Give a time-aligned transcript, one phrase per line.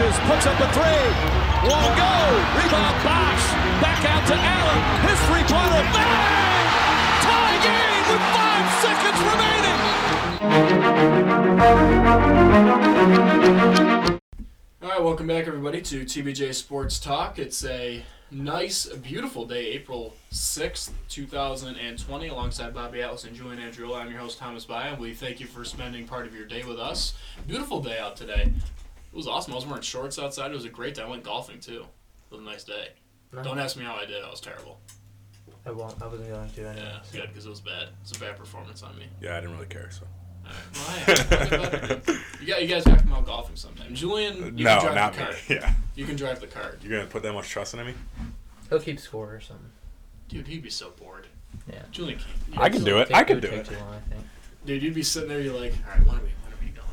[0.00, 1.04] Launches, puts up a three.
[1.68, 2.14] Won't go.
[2.56, 3.52] Rebound Bosh.
[3.82, 4.80] Back out to Allen.
[5.04, 5.84] His three-pointer.
[5.92, 6.64] Bang!
[7.20, 9.80] Tie game with five seconds remaining.
[14.82, 17.38] All right, welcome back, everybody, to TBJ Sports Talk.
[17.38, 24.00] It's a nice, beautiful day, April 6th, 2020, alongside Bobby Atlas and Julian Andriola.
[24.00, 26.64] I'm your host, Thomas Baya, and we thank you for spending part of your day
[26.64, 27.12] with us.
[27.46, 28.50] Beautiful day out today.
[29.12, 29.52] It was awesome.
[29.52, 30.50] I was wearing shorts outside.
[30.50, 31.02] It was a great day.
[31.02, 31.84] I went golfing, too.
[32.30, 32.88] It was a nice day.
[33.32, 33.42] No.
[33.42, 34.22] Don't ask me how I did.
[34.24, 34.80] I was terrible.
[35.66, 36.00] I won't.
[36.02, 36.82] I wasn't going to anyway.
[36.84, 37.88] Yeah, good, because it was bad.
[38.02, 39.04] It's a bad performance on me.
[39.20, 39.90] Yeah, I didn't really care.
[39.90, 40.06] So
[40.46, 40.72] All right.
[40.74, 42.20] Well, hey, I'll get better, dude.
[42.40, 43.94] you, guys, you guys have to come out golfing sometime.
[43.94, 45.24] Julian, you no, can drive not the me.
[45.24, 45.36] cart.
[45.48, 46.80] Yeah, You can drive the cart.
[46.82, 47.94] you're gonna put that much trust in me?
[48.70, 49.70] He'll keep score or something.
[50.28, 51.26] Dude, he'd be so bored.
[51.70, 51.82] Yeah.
[51.90, 52.58] Julian can't.
[52.60, 53.10] I can do it.
[53.12, 53.66] I can do it.
[53.66, 54.24] Too long, I think.
[54.64, 55.40] Dude, you'd be sitting there.
[55.40, 56.28] You're like, all right, when are we?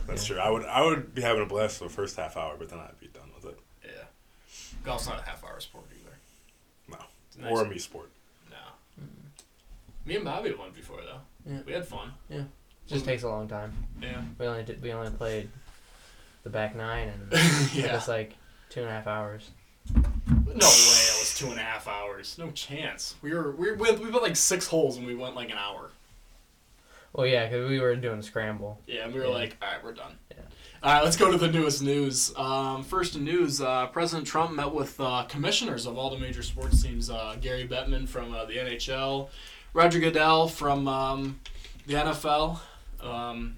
[0.08, 0.26] When are we going?
[0.26, 0.40] That's true.
[0.40, 2.80] I would I would be having a blast for the first half hour, but then
[2.80, 3.60] I'd be done with it.
[3.86, 3.92] Yeah.
[4.84, 6.18] Golf's not a half hour sport either.
[6.90, 6.98] No,
[7.30, 7.52] It's nice.
[7.52, 8.10] or a me sport.
[8.50, 9.04] No.
[10.06, 11.52] Me and Bobby went before though.
[11.52, 11.60] Yeah.
[11.66, 12.12] We had fun.
[12.30, 12.44] Yeah.
[12.88, 13.74] Just takes a long time.
[14.02, 14.22] Yeah.
[14.40, 14.82] We only did.
[14.82, 15.50] We only played
[16.44, 17.32] the back nine, and
[17.74, 17.98] yeah.
[17.98, 18.36] it's like
[18.70, 19.50] two and a half hours.
[19.94, 20.56] No way.
[20.56, 22.38] It was two and a half hours.
[22.38, 23.16] No chance.
[23.22, 25.92] We were we went we went like six holes and we went like an hour.
[27.14, 28.80] Well, yeah, because we were doing scramble.
[28.86, 29.32] Yeah, and we were Yeah.
[29.34, 30.18] like, all right, we're done.
[30.32, 30.38] Yeah.
[30.84, 32.32] All right, let's go to the newest news.
[32.38, 36.44] Um, first in news, uh, President Trump met with uh, commissioners of all the major
[36.44, 37.10] sports teams.
[37.10, 39.30] Uh, Gary Bettman from uh, the NHL,
[39.74, 41.40] Roger Goodell from um,
[41.88, 42.60] the NFL,
[43.02, 43.56] um,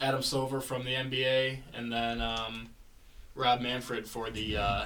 [0.00, 2.68] Adam Silver from the NBA, and then um,
[3.34, 4.84] Rob Manfred for the uh,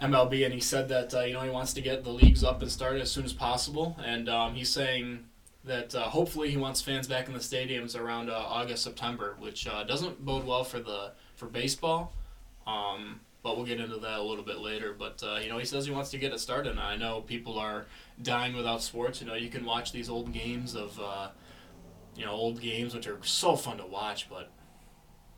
[0.00, 0.44] MLB.
[0.44, 2.70] And he said that uh, you know he wants to get the leagues up and
[2.70, 3.96] started as soon as possible.
[4.04, 5.24] And um, he's saying
[5.66, 9.66] that uh, hopefully he wants fans back in the stadiums around uh, August September, which
[9.66, 12.12] uh, doesn't bode well for the for baseball.
[12.66, 14.94] Um, but we'll get into that a little bit later.
[14.96, 16.70] But uh, you know, he says he wants to get it started.
[16.70, 17.86] And I know people are
[18.22, 19.20] dying without sports.
[19.20, 21.28] You know, you can watch these old games of uh,
[22.16, 24.28] you know old games which are so fun to watch.
[24.28, 24.50] But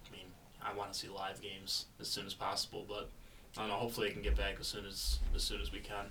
[0.06, 0.26] I mean,
[0.62, 2.84] I want to see live games as soon as possible.
[2.86, 3.10] But
[3.56, 3.76] I don't know.
[3.76, 6.06] Hopefully, it can get back as soon as as soon as we can.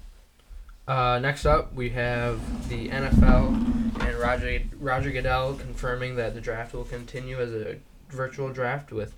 [0.88, 6.74] Uh, next up, we have the NFL and Roger Roger Goodell confirming that the draft
[6.74, 7.78] will continue as a
[8.10, 9.14] virtual draft with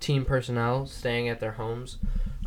[0.00, 1.96] team personnel staying at their homes.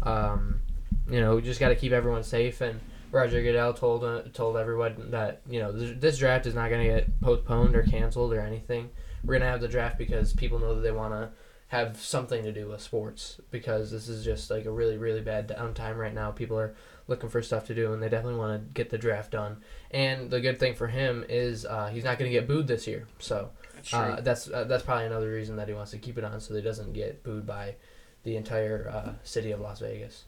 [0.03, 0.61] Um,
[1.09, 2.61] you know, we just got to keep everyone safe.
[2.61, 2.79] And
[3.11, 6.87] Roger Goodell told uh, told everyone that you know this, this draft is not going
[6.87, 8.91] to get postponed or canceled or anything.
[9.23, 11.29] We're going to have the draft because people know that they want to
[11.69, 15.47] have something to do with sports because this is just like a really really bad
[15.47, 16.29] downtime right now.
[16.29, 16.75] People are
[17.07, 19.57] looking for stuff to do, and they definitely want to get the draft done.
[19.91, 22.87] And the good thing for him is uh, he's not going to get booed this
[22.87, 26.17] year, so That's uh, that's uh, that's probably another reason that he wants to keep
[26.17, 27.75] it on, so that he doesn't get booed by
[28.23, 30.25] the entire uh, city of Las Vegas.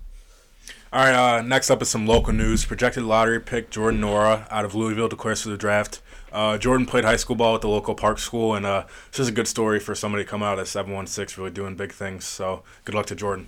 [0.91, 1.13] All right.
[1.13, 2.65] Uh, next up is some local news.
[2.65, 6.01] Projected lottery pick Jordan Nwora out of Louisville declares for the draft.
[6.31, 9.29] Uh, Jordan played high school ball at the local park school, and uh, it's just
[9.29, 12.25] a good story for somebody coming out at 716, really doing big things.
[12.25, 13.47] So good luck to Jordan.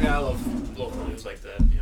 [0.00, 1.60] Yeah, I love local news like that.
[1.60, 1.81] You know,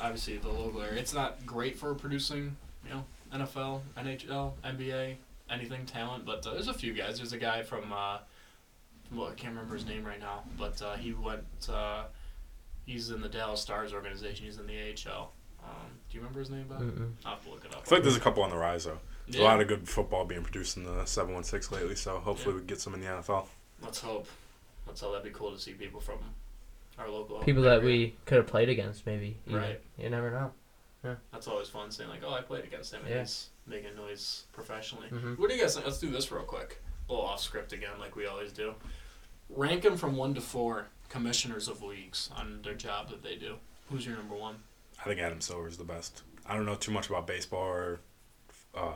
[0.00, 0.98] obviously the local area.
[1.00, 3.04] It's not great for producing, you know,
[3.34, 5.16] NFL, NHL, NBA,
[5.50, 7.18] anything talent, but uh, there's a few guys.
[7.18, 8.18] There's a guy from, uh,
[9.14, 11.44] well, I can't remember his name right now, but uh, he went.
[11.70, 12.04] Uh,
[12.86, 14.46] he's in the Dallas Stars organization.
[14.46, 14.78] He's in the
[15.10, 15.32] AHL.
[15.62, 15.74] Um,
[16.08, 16.80] do you remember his name, Bob?
[16.80, 17.12] Mm-mm.
[17.24, 17.82] I'll have to look it up.
[17.82, 18.98] I feel like there's a couple on the rise though.
[19.26, 19.42] There's Yeah.
[19.42, 22.80] a lot of good football being produced in the 716 lately, so hopefully we get
[22.80, 23.46] some in the NFL.
[23.82, 24.26] Let's hope.
[24.86, 26.18] Let's hope that'd be cool to see people from
[26.98, 27.84] our local People that area.
[27.84, 29.38] we could have played against, maybe.
[29.46, 29.60] even.
[29.60, 29.80] Right.
[29.98, 30.52] You never know.
[31.04, 31.14] Yeah.
[31.32, 33.20] That's always fun saying like, "Oh, I played against him and Yeah.
[33.20, 35.38] he's making noise professionally." Mhm.
[35.38, 35.86] What do you guys think?
[35.86, 36.82] Let's do this real quick.
[37.08, 38.74] A little off script again, like we always do.
[39.48, 43.58] Rank them from one to four commissioners of leagues on their job that they do.
[43.90, 44.56] Who's your number one?
[45.00, 46.22] I think Adam Silver is the best.
[46.44, 48.00] I don't know too much about baseball or
[48.74, 48.92] uh,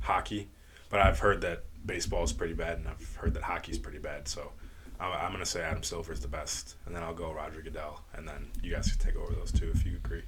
[0.00, 0.48] hockey,
[0.90, 3.98] but I've heard that baseball is pretty bad, and I've heard that hockey is pretty
[3.98, 4.28] bad.
[4.28, 4.52] So
[5.00, 7.62] I'm, I'm going to say Adam Silver is the best, and then I'll go Roger
[7.62, 10.22] Goodell, and then you guys can take over those two if you agree.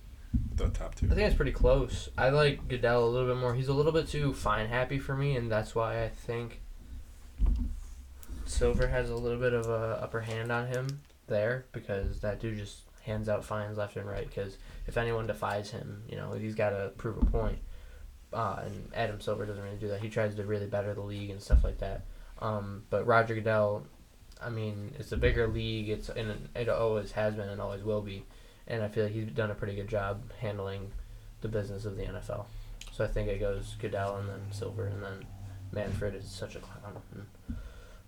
[0.54, 1.06] The top two.
[1.06, 2.08] I think it's pretty close.
[2.16, 3.54] I like Goodell a little bit more.
[3.54, 6.60] He's a little bit too fine happy for me, and that's why I think
[8.44, 12.58] Silver has a little bit of a upper hand on him there because that dude
[12.58, 14.28] just hands out fines left and right.
[14.28, 14.56] Because
[14.86, 17.58] if anyone defies him, you know he's got to prove a point.
[18.32, 20.00] Uh, and Adam Silver doesn't really do that.
[20.00, 22.02] He tries to really better the league and stuff like that.
[22.38, 23.84] Um, but Roger Goodell,
[24.42, 25.88] I mean, it's a bigger league.
[25.88, 28.24] It's and it always has been and always will be.
[28.66, 30.90] And I feel like he's done a pretty good job handling
[31.40, 32.46] the business of the NFL.
[32.92, 35.24] So I think it goes Goodell and then Silver and then
[35.72, 37.00] Manfred is such a clown.
[37.14, 37.26] And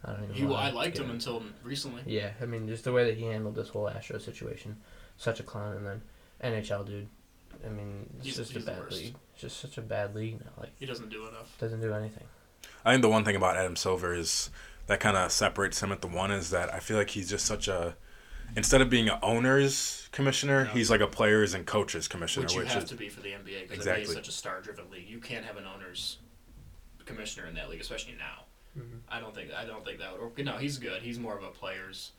[0.04, 0.34] I don't even.
[0.34, 2.02] He, I liked him until recently.
[2.06, 4.76] Yeah, I mean, just the way that he handled this whole Astro situation,
[5.16, 6.02] such a clown, and then
[6.42, 7.08] NHL dude.
[7.64, 9.14] I mean, it's He's- just he's a bad league.
[9.34, 10.50] It's just such a bad league now.
[10.58, 11.56] Like, He doesn't do enough.
[11.60, 12.24] doesn't do anything.
[12.84, 14.50] I think the one thing about Adam Silver is
[14.92, 17.44] that kind of separates him at the one is that I feel like he's just
[17.46, 17.96] such a
[18.54, 20.70] instead of being an owners commissioner, No.
[20.72, 23.20] he's like a players and coaches commissioner, Which which, you have is to be for
[23.20, 24.04] the NBA because Exactly.
[24.04, 25.08] NBA is such a star-driven league.
[25.08, 26.18] You can't have an owner's
[27.06, 28.44] commissioner in that league, especially now.
[28.78, 28.98] Mm-hmm.
[29.08, 30.20] I don't think I don't think that would.
[30.38, 31.02] Or, no, he's good.
[31.02, 32.12] He's more of a players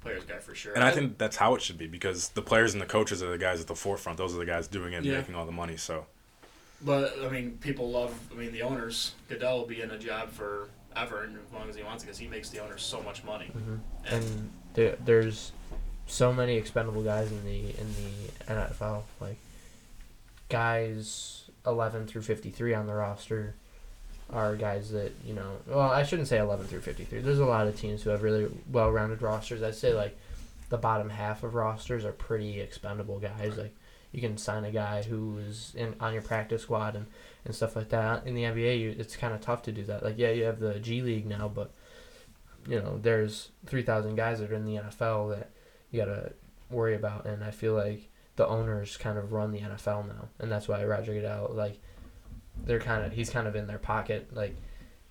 [0.00, 0.72] players guy for sure.
[0.74, 3.30] and I think that's how it should be because the players and the coaches are
[3.30, 4.16] the guys at the forefront.
[4.16, 5.18] Those are the guys doing it and Yeah.
[5.18, 5.76] making all the money.
[5.76, 6.06] So
[6.82, 8.14] But I mean, people love.
[8.32, 9.12] I mean, the owners.
[9.28, 12.18] Goodell will be in a job for ever, and as long as he wants, because
[12.18, 13.46] he makes the owners so much money.
[13.46, 13.76] hmm
[14.06, 15.52] And And there, there's
[16.06, 19.02] so many expendable guys in the in the NFL.
[19.20, 19.36] Like
[20.48, 23.54] guys eleven through fifty three on the roster
[24.32, 25.56] are guys that you know.
[25.66, 27.20] Well, I shouldn't say eleven through fifty three.
[27.20, 29.62] There's a lot of teams who have really well rounded rosters.
[29.62, 30.16] I'd say like
[30.68, 33.56] the bottom half of rosters are pretty expendable guys.
[33.56, 33.74] Like
[34.12, 37.06] you can sign a guy who is in on your practice squad and,
[37.44, 38.26] and stuff like that.
[38.26, 40.02] In the NBA, you, it's kind of tough to do that.
[40.02, 41.72] Like yeah, you have the G League now, but
[42.68, 45.50] you know there's three thousand guys that are in the NFL that
[45.90, 46.32] you gotta
[46.70, 50.50] worry about, and I feel like the owners kind of run the NFL now, and
[50.50, 51.78] that's why Roger Goodell like
[52.64, 54.34] they're kind of he's kind of in their pocket.
[54.34, 54.56] Like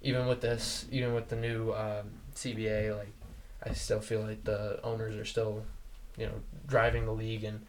[0.01, 3.13] even with this, even with the new um, CBA, like
[3.63, 5.63] I still feel like the owners are still
[6.17, 6.35] you know
[6.67, 7.65] driving the league, and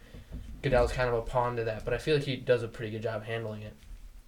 [0.61, 1.85] Goodell's kind of a pawn to that.
[1.85, 3.73] But I feel like he does a pretty good job handling it.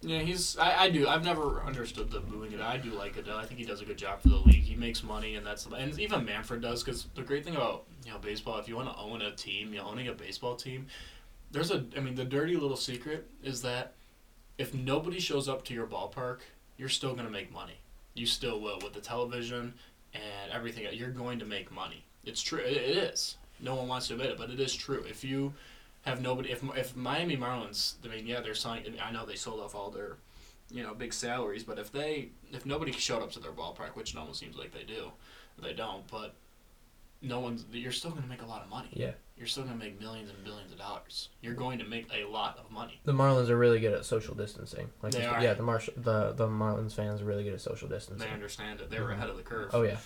[0.04, 0.58] Yeah, he's.
[0.58, 1.08] I, I do.
[1.08, 2.60] I've never understood the booing it.
[2.60, 3.38] I do like Goodell.
[3.38, 4.62] I think he does a good job for the league.
[4.62, 6.82] He makes money, and that's the and even Manfred does.
[6.82, 9.72] Because the great thing about you know baseball, if you want to own a team,
[9.72, 10.86] you know, owning a baseball team,
[11.50, 11.84] there's a.
[11.96, 13.94] I mean, the dirty little secret is that
[14.58, 16.40] if nobody shows up to your ballpark,
[16.76, 17.78] you're still gonna make money.
[18.14, 19.74] You still will with the television
[20.12, 20.86] and everything.
[20.92, 22.04] You're going to make money.
[22.24, 22.60] It's true.
[22.60, 23.36] It, it is.
[23.60, 25.04] No one wants to admit it, but it is true.
[25.08, 25.54] If you
[26.04, 26.50] have nobody.
[26.52, 28.96] If if Miami Marlins, I mean, yeah, they're signing.
[29.02, 30.16] I know they sold off all their,
[30.70, 34.14] you know, big salaries, but if they if nobody showed up to their ballpark, which
[34.14, 35.12] no one seems like they do,
[35.62, 36.06] they don't.
[36.10, 36.34] But
[37.22, 37.64] no one's.
[37.72, 38.88] You're still going to make a lot of money.
[38.92, 39.12] Yeah.
[39.36, 41.30] You're still going to make millions and billions of dollars.
[41.40, 43.00] You're going to make a lot of money.
[43.04, 44.90] The Marlins are really good at social distancing.
[45.02, 45.42] Like They are.
[45.42, 48.28] yeah, the Marsh the the Marlins fans are really good at social distancing.
[48.28, 48.90] They understand it.
[48.90, 49.14] They're Mhm.
[49.14, 49.70] ahead of the curve.
[49.72, 49.96] Oh yeah.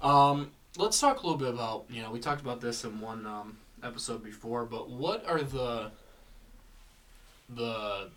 [0.00, 3.26] Um, let's talk a little bit about you know we talked about this in one
[3.26, 5.90] um, episode before, but what are the
[7.48, 8.08] the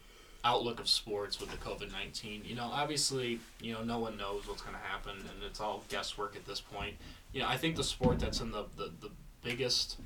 [0.46, 2.44] outlook of sports with the COVID nineteen?
[2.46, 5.84] You know, obviously, you know, no one knows what's going to happen, and it's all
[5.90, 6.96] guesswork at this point.
[7.32, 9.10] You know, I think the sport that's in the the, the
[9.44, 9.98] biggest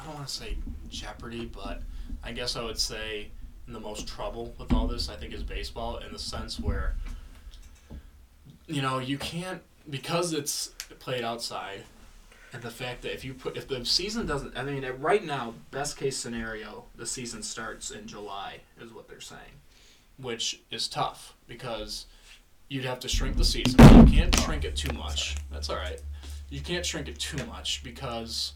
[0.00, 0.56] I don't want to say
[0.88, 1.82] jeopardy, but
[2.22, 3.28] I guess I would say
[3.66, 6.96] in the most trouble with all this, I think, is baseball in the sense where,
[8.66, 10.68] you know, you can't because it's
[10.98, 11.82] played outside,
[12.52, 15.54] and the fact that if you put if the season doesn't, I mean, right now,
[15.70, 19.60] best case scenario, the season starts in July is what they're saying,
[20.18, 22.06] which is tough because
[22.68, 23.78] you'd have to shrink the season.
[24.06, 25.36] You can't shrink it too much.
[25.52, 26.00] That's all right.
[26.48, 28.54] You can't shrink it too much because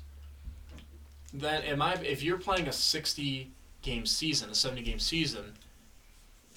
[1.33, 3.51] then am I if you're playing a 60
[3.83, 5.53] game season, a 70 game season,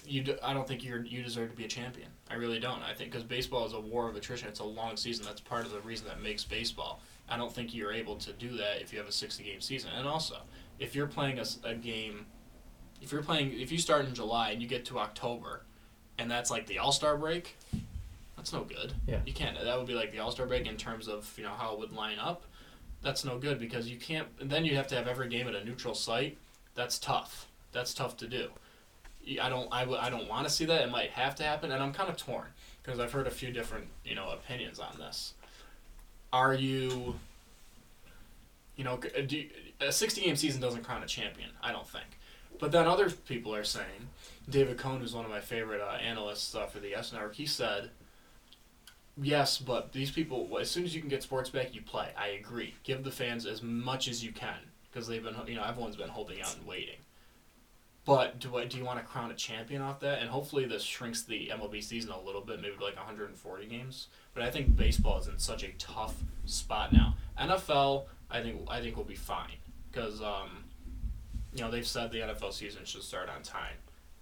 [0.07, 2.07] you do, I don't think you're you deserve to be a champion.
[2.31, 2.81] I really don't.
[2.81, 4.47] I think because baseball is a war of attrition.
[4.47, 5.25] It's a long season.
[5.25, 7.01] That's part of the reason that makes baseball.
[7.29, 9.91] I don't think you're able to do that if you have a 60 game season.
[9.97, 10.37] And also,
[10.79, 12.25] if you're playing a game,
[13.01, 15.63] if you're playing, if you start in July and you get to October,
[16.17, 17.57] and that's like the All Star break,
[18.35, 18.93] that's no good.
[19.07, 19.19] Yeah.
[19.25, 19.57] You can't.
[19.61, 21.79] That would be like the All Star break in terms of you know how it
[21.79, 22.43] would line up.
[23.03, 24.27] That's no good because you can't.
[24.39, 26.37] And then you have to have every game at a neutral site.
[26.75, 27.47] That's tough.
[27.71, 28.49] That's tough to do.
[29.41, 29.67] I don't.
[29.71, 30.81] I, w- I don't want to see that.
[30.81, 32.47] It might have to happen, and I'm kind of torn
[32.81, 35.33] because I've heard a few different you know opinions on this.
[36.33, 37.19] Are you?
[38.75, 41.51] You know, do you- a 60 game season doesn't crown a champion.
[41.61, 42.05] I don't think.
[42.59, 44.09] But then other people are saying,
[44.49, 47.45] David Cone, who's one of my favorite uh, analysts uh, for the YES Network, he
[47.45, 47.91] said,
[49.21, 52.09] yes, but these people, as soon as you can get sports back, you play.
[52.17, 52.73] I agree.
[52.83, 54.57] Give the fans as much as you can
[54.91, 56.97] because they've been, you know, everyone's been holding out and waiting.
[58.07, 60.21] But do I, do you want to crown a champion off that?
[60.21, 64.07] And hopefully this shrinks the MLB season a little bit, maybe like 140 games.
[64.33, 67.17] But I think baseball is in such a tough spot now.
[67.37, 69.57] NFL, I think I think will be fine
[69.91, 70.63] because um,
[71.53, 73.75] you know they've said the NFL season should start on time.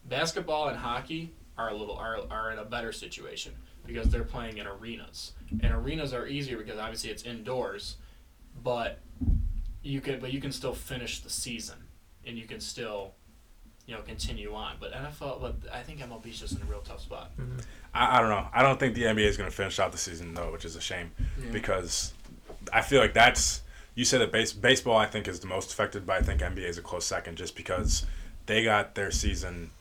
[0.04, 3.54] Basketball and hockey are a little are, are in a better situation
[3.86, 7.98] because they're playing in arenas, and arenas are easier because obviously it's indoors,
[8.64, 8.98] but
[9.84, 11.78] you can but you can still finish the season
[12.26, 13.14] and you can still
[13.86, 14.76] you know continue on.
[14.80, 17.32] But NFL, but I think MLB is just in a real tough spot.
[17.40, 17.60] Mm-hmm.
[17.94, 18.48] I, I don't know.
[18.54, 20.76] I don't think the NBA is going to finish out the season though, which is
[20.76, 21.12] a shame
[21.44, 21.52] Yeah.
[21.52, 22.14] because
[22.74, 23.62] I feel like that's
[23.94, 26.68] you said that base, baseball I think is the most affected, but I think NBA
[26.68, 28.06] is a close second just because
[28.46, 29.72] they got their season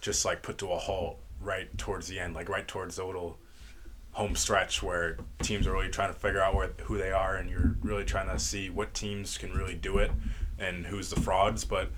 [0.00, 3.38] just like put to a halt right towards the end, like right towards the little
[4.12, 7.50] home stretch where teams are really trying to figure out where who they are and
[7.50, 10.10] you're really trying to see what teams can really do it
[10.58, 11.90] and who's the frauds but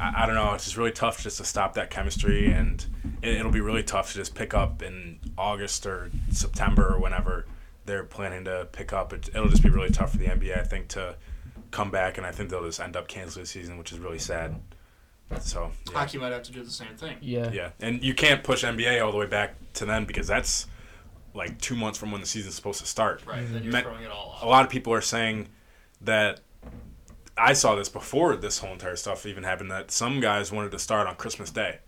[0.00, 2.84] I, I don't know it's just really tough just to stop that chemistry and
[3.22, 7.46] it, it'll be really tough to just pick up in August or September or whenever
[7.86, 10.64] they're planning to pick up it, it'll just be really tough for the NBA I
[10.64, 11.16] think to
[11.70, 14.18] come back and I think they'll just end up canceling the season which is really
[14.18, 14.60] sad
[15.38, 15.98] so yeah.
[15.98, 17.16] Hockey might have to do the same thing.
[17.20, 17.52] Yeah.
[17.52, 20.66] Yeah, and you can't push NBA all the way back to then because that's
[21.34, 23.24] like two months from when the season's supposed to start.
[23.24, 23.46] Right.
[23.50, 25.48] Then you're Me- throwing it all A lot of people are saying
[26.00, 26.40] that
[27.40, 30.78] I saw this before this whole entire stuff even happened that some guys wanted to
[30.78, 31.78] start on Christmas Day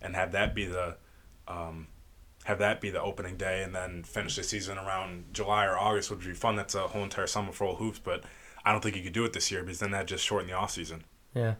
[0.00, 0.96] and have that be the
[1.48, 1.88] um,
[2.44, 6.10] have that be the opening day and then finish the season around July or August
[6.10, 6.56] would be fun.
[6.56, 8.24] That's a whole entire summer for all hoops, but
[8.64, 10.54] I don't think you could do it this year because then that just shorten the
[10.54, 11.04] off season.
[11.34, 11.54] Yeah.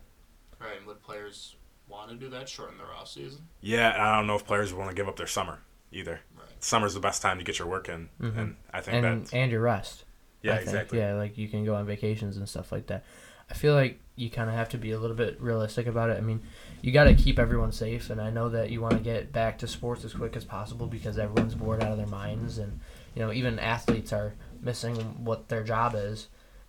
[0.60, 0.76] Right.
[0.78, 1.56] And would players
[1.88, 2.48] want to do that?
[2.48, 3.42] Shorten their off season.
[3.60, 5.58] Yeah, and I don't know if players would want to give up their summer
[5.92, 6.20] either.
[6.36, 6.46] Right.
[6.60, 8.38] Summer's the best time to get your work in, Mhm.
[8.38, 10.04] and I think And that and your rest.
[10.42, 10.98] yeah, exactly.
[10.98, 13.04] Yeah, like you can go on vacations and stuff like that.
[13.50, 16.18] I feel like you kind of have to be a little bit realistic about it.
[16.18, 16.40] I mean,
[16.82, 19.58] you got to keep everyone safe, and I know that you want to get back
[19.58, 22.80] to sports as quick as possible because everyone's bored out of their minds, and
[23.14, 26.28] you know even athletes are missing what their job is,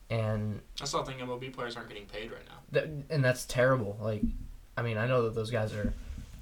[0.09, 2.57] and I still thing MLB players aren't getting paid right now.
[2.71, 3.97] that, and that's terrible.
[4.01, 4.21] Like,
[4.77, 5.93] I mean, I know that those guys are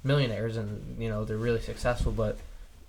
[0.02, 2.38] millionaires and you know they're really successful, but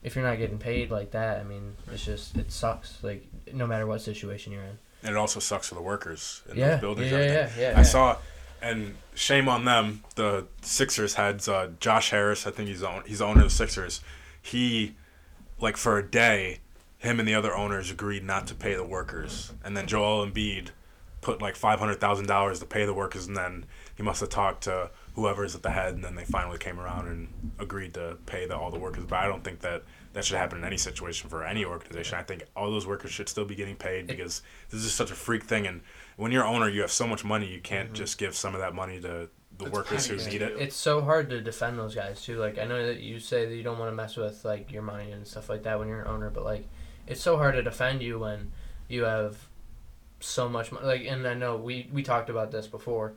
[0.03, 3.03] if you're not getting paid like that, I mean, it's just it sucks.
[3.03, 4.79] Like, no matter what situation you're in.
[5.03, 7.11] And it also sucks for the workers in Yeah, those buildings.
[7.11, 7.83] yeah, and yeah, yeah, I yeah.
[7.83, 8.17] saw,
[8.61, 10.03] and shame on them.
[10.15, 12.45] The Sixers had uh, Josh Harris.
[12.45, 14.01] I think he's the he's the owner of the Sixers.
[14.41, 14.95] He,
[15.59, 16.59] like for a day,
[16.99, 20.67] him and the other owners agreed not to pay the workers, and then Joel Embiid
[21.21, 23.65] put like five hundred thousand dollars to pay the workers, and then
[23.95, 27.07] he must have talked to whoever's at the head, and then they finally came around
[27.07, 29.03] and agreed to pay the, all the workers.
[29.05, 32.17] But I don't think that that should happen in any situation for any organization.
[32.17, 35.15] I think all those workers should still be getting paid because this is such a
[35.15, 35.67] freak thing.
[35.67, 35.81] And
[36.17, 37.95] when you're owner, you have so much money, you can't mm-hmm.
[37.95, 40.57] just give some of that money to the It's workers who need it.
[40.59, 42.37] It's so hard to defend those guys too.
[42.37, 44.81] Like I know that you say that you don't want to mess with like your
[44.81, 46.67] money and stuff like that when you're an owner, but like
[47.07, 48.51] it's so hard to defend you when
[48.87, 49.37] you have
[50.19, 50.85] so much money.
[50.85, 53.13] Like, and I know we we talked about this before.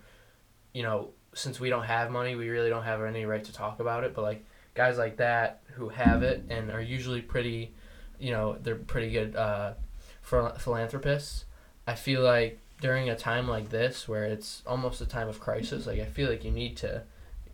[0.73, 3.81] You know, since we don't have money, we really don't have any right to talk
[3.81, 4.15] about it.
[4.15, 4.45] But like
[4.75, 7.73] guys like that who have it and are usually pretty,
[8.19, 9.75] you know, they're pretty good uh,
[10.23, 11.45] phil- philanthropists.
[11.87, 15.87] I feel like during a time like this, where it's almost a time of crisis,
[15.87, 17.03] like I feel like you need to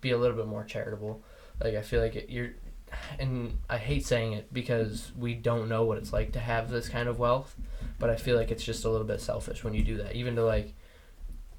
[0.00, 1.22] be a little bit more charitable.
[1.62, 2.50] Like I feel like it, you're,
[3.18, 6.88] and I hate saying it because we don't know what it's like to have this
[6.88, 7.54] kind of wealth,
[7.98, 10.34] but I feel like it's just a little bit selfish when you do that, even
[10.36, 10.74] to like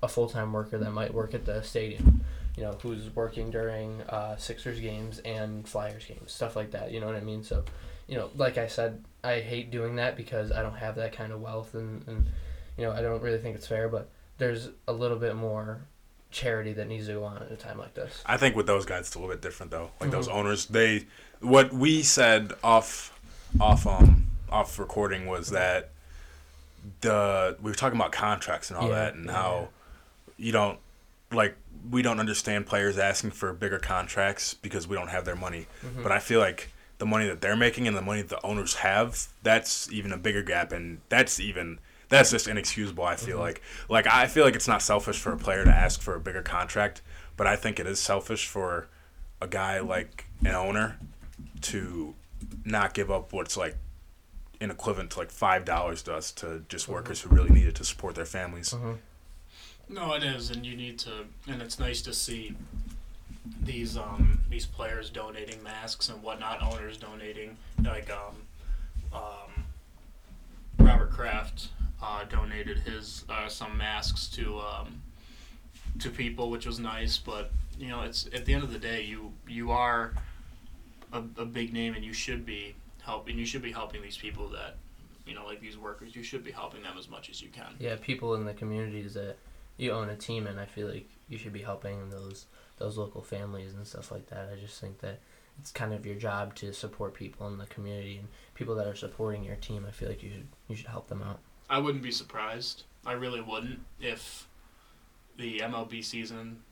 [0.04, 2.24] a full time worker that might work at the stadium,
[2.58, 6.92] you know, who's working during uh, Sixers games and Flyers games, stuff like that.
[6.92, 7.44] You know what I mean?
[7.44, 7.64] So,
[8.08, 11.32] you know, like I said, I hate doing that because I don't have that kind
[11.32, 12.28] of wealth, and, and
[12.78, 13.88] you know, I don't really think it's fair.
[13.90, 15.82] But there's a little bit more
[16.32, 18.24] charity that needs to go on at a time like this.
[18.26, 19.92] I think with those guys, it's a little bit different though.
[20.00, 20.34] Like those Mhm.
[20.34, 21.06] owners, they
[21.42, 23.18] what we said off
[23.60, 25.90] off um off recording was that
[27.02, 29.32] the we were talking about contracts and all Yeah, that and yeah.
[29.34, 29.70] how
[30.38, 30.80] you don't
[31.32, 31.56] like
[31.90, 35.68] we don't understand players asking for bigger contracts because we don't have their money.
[35.84, 36.04] Mhm.
[36.04, 36.70] But I feel like
[37.00, 40.18] the money that they're making and the money that the owners have, that's even a
[40.18, 43.62] bigger gap and that's even that's just inexcusable, I feel like.
[43.90, 46.42] Like I feel like it's not selfish for a player to ask for a bigger
[46.44, 47.02] contract,
[47.38, 48.88] but I think it is selfish for
[49.40, 50.98] a guy like an owner
[51.62, 52.14] to
[52.66, 53.78] not give up what's like
[54.60, 57.76] an equivalent to like five dollars to us to just workers who really need it
[57.76, 58.72] to support their families.
[58.74, 58.98] Mhm.
[59.92, 62.56] No, it is, and you need to, and it's nice to see
[63.62, 68.36] these um these players donating masks and whatnot, owners donating like um
[69.14, 69.66] um
[70.80, 71.70] Robert Kraft
[72.02, 75.02] uh, donated his uh, some masks to um
[76.00, 79.04] to people, which was nice, but you know it's at the end of the day
[79.04, 80.14] you you are
[81.12, 84.48] a, a big name and you should be helping you should be helping these people
[84.48, 84.78] that
[85.26, 87.76] you know like these workers you should be helping them as much as you can.
[87.78, 89.36] Yeah, people in the communities that
[89.78, 92.46] you own a team and I feel like you should be helping those
[92.78, 94.50] those local families and stuff like that.
[94.52, 95.20] I just think that
[95.60, 98.96] it's kind of your job to support people in the community and people that are
[98.96, 99.86] supporting your team.
[99.88, 101.40] I feel like you should you should help them out.
[101.70, 102.84] I wouldn't be surprised.
[103.06, 104.48] I really wouldn't if
[105.38, 106.64] the MLB season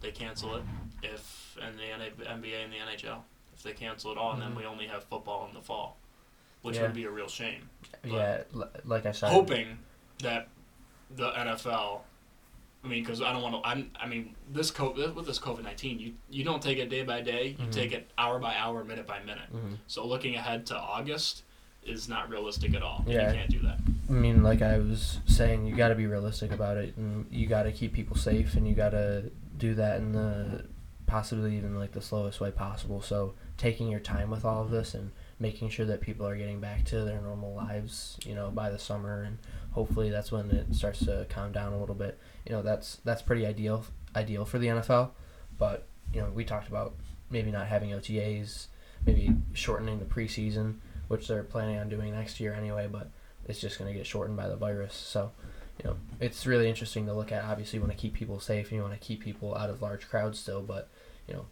[0.00, 0.62] they cancel it.
[1.02, 3.22] If and the NBA and the NHL
[3.56, 4.46] if they cancel it all, and Mhm.
[4.48, 5.96] then we only have football in the fall,
[6.62, 6.82] which Yeah.
[6.82, 7.70] would be a real shame.
[8.02, 8.42] Yeah,
[8.84, 9.78] like I said, Hoping
[10.18, 10.48] that
[11.10, 12.04] the NFL.
[12.84, 13.66] I mean, because I don't want to.
[13.68, 13.90] I'm.
[13.98, 17.22] I mean, this COVID with this COVID nineteen, you you don't take it day by
[17.22, 17.56] day.
[17.58, 17.72] You Mhm.
[17.72, 19.50] take it hour by hour, minute by minute.
[19.52, 19.78] Mhm.
[19.86, 21.44] So looking ahead to August
[21.82, 23.02] is not realistic at all.
[23.06, 23.28] Yeah.
[23.30, 23.78] You can't do that.
[24.08, 27.46] I mean, like I was saying, you got to be realistic about it, and you
[27.46, 30.64] got to keep people safe, and you got to do that in the
[31.06, 33.00] possibly even like the slowest way possible.
[33.02, 36.60] So taking your time with all of this and making sure that people are getting
[36.60, 39.38] back to their normal lives, you know, by the summer, and
[39.72, 42.18] hopefully that's when it starts to calm down a little bit.
[42.46, 43.84] You know, that's that's pretty ideal
[44.14, 45.10] ideal for the NFL,
[45.58, 46.94] but you know, we talked about
[47.30, 48.66] maybe not having OTAs,
[49.06, 50.76] maybe shortening the preseason,
[51.08, 53.10] which they're planning on doing next year anyway, but
[53.46, 54.94] it's just going to get shortened by the virus.
[54.94, 55.32] So,
[55.78, 57.44] you know, it's really interesting to look at.
[57.44, 59.82] Obviously, you want to keep people safe and you want to keep people out of
[59.82, 60.88] large crowds still, but,
[61.28, 61.46] you know,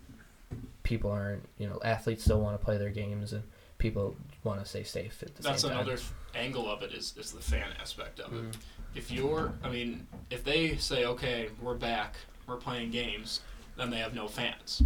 [0.85, 3.43] people aren't, you know, athletes still want to play their games and
[3.79, 5.81] people want to stay safe at the That's same time.
[5.81, 6.01] another
[6.35, 8.37] angle of it is, is the fan aspect of it.
[8.37, 8.61] Mm-hmm.
[8.95, 13.41] If you're, I mean, if they say, okay, we're back, we're playing games,
[13.77, 14.83] then they have no fans.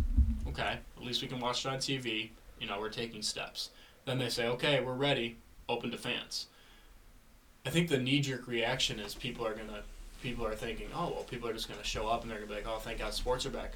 [0.49, 2.31] Okay, at least we can watch it on TV.
[2.61, 3.71] You know, we're taking steps.
[4.05, 5.39] Then they say, okay, we're ready,
[5.69, 6.47] open to fans.
[7.67, 9.83] I think the knee jerk reaction is people are gonna,
[10.23, 12.55] people are thinking, oh well, people are just gonna show up and they're gonna be
[12.55, 13.73] like, oh, thank God sports are back.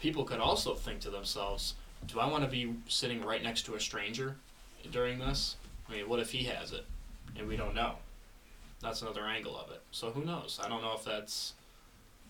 [0.00, 1.74] People could also think to themselves,
[2.06, 4.36] do I want to be sitting right next to a stranger
[4.90, 5.56] during this?
[5.88, 6.84] I mean, what if he has it
[7.38, 7.94] and we don't know?
[8.86, 9.82] That's another angle of it.
[9.90, 10.60] So who knows?
[10.62, 11.54] I don't know if that's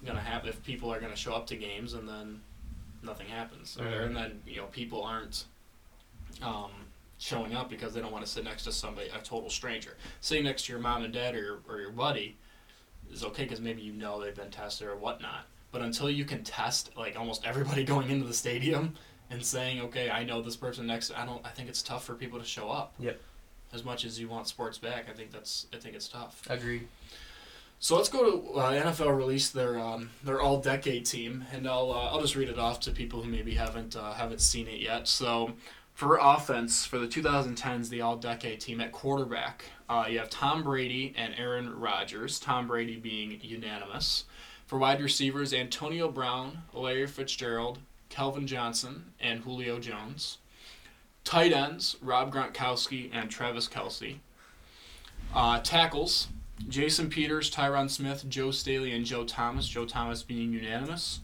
[0.05, 0.49] gonna happen.
[0.49, 2.41] If people are gonna show up to games and then
[3.03, 5.45] nothing happens, or, and then you know people aren't
[6.43, 6.71] um,
[7.19, 9.97] showing up because they don't want to sit next to somebody, a total stranger.
[10.21, 12.37] Sitting next to your mom and dad or your, or your buddy
[13.13, 15.47] is okay because maybe you know they've been tested or whatnot.
[15.73, 18.95] But until you can test like almost everybody going into the stadium
[19.31, 21.45] and saying, okay, I know this person next, to I don't.
[21.45, 22.95] I think it's tough for people to show up.
[22.99, 23.21] Yep.
[23.77, 25.67] As much as you want sports back, I think that's.
[25.73, 26.43] I think it's tough.
[26.49, 26.89] Agreed.
[27.79, 31.93] So let's go to uh, NFL released their um, their all decade team, and I'll
[31.93, 34.81] uh, I'll just read it off to people who maybe haven't uh, haven't seen it
[34.81, 35.07] yet.
[35.07, 35.53] So
[35.93, 40.63] for offense for the 2010s, the all decade team at quarterback, uh, you have Tom
[40.63, 42.41] Brady and Aaron Rodgers.
[42.41, 44.25] Tom Brady being unanimous.
[44.67, 50.39] For wide receivers, Antonio Brown, Larry Fitzgerald, Calvin Johnson, and Julio Jones.
[51.27, 54.19] Tight ends, Rob Gronkowski and Travis Kelce.
[55.35, 56.29] Uh, tackles,
[56.69, 59.67] Jason Peters, Tyron Smith, Joe Staley, and Joe Thomas.
[59.67, 61.19] Joe Thomas being unanimous.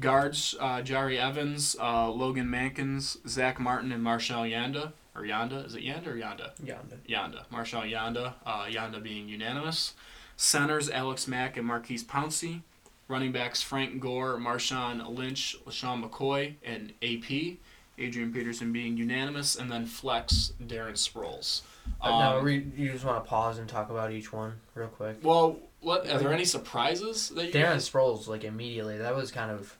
[0.00, 4.92] Guards, uh, Jahri Evans, uh, Logan Mankins, Zack Martin, and Marshall Yanda.
[5.14, 5.64] Or Yanda.
[5.64, 6.50] Is it Yanda or Yanda?
[6.60, 6.98] Yanda.
[7.08, 7.44] Yanda.
[7.48, 8.34] Marshall Yanda.
[8.44, 9.94] Uh, Yanda being unanimous.
[10.36, 12.62] Centers, Alex Mack and Maurkice Pouncey.
[13.06, 17.58] Running backs, Frank Gore, Marshawn Lynch, LeSean McCoy, and AP.
[17.98, 19.56] Adrian Peterson being unanimous.
[19.56, 21.62] And then flex, Darren Sproles.
[22.00, 24.88] Uh, no, Um, re- you just want to pause and talk about each one real
[24.88, 25.16] quick.
[25.22, 27.88] Well, what are there any surprises that you Darren guys?
[27.88, 29.76] Sproles, like immediately, that was kind of,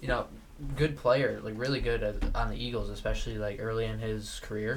[0.00, 0.26] you know,
[0.76, 4.76] good player, like really good at, on the Eagles, especially like early in his career.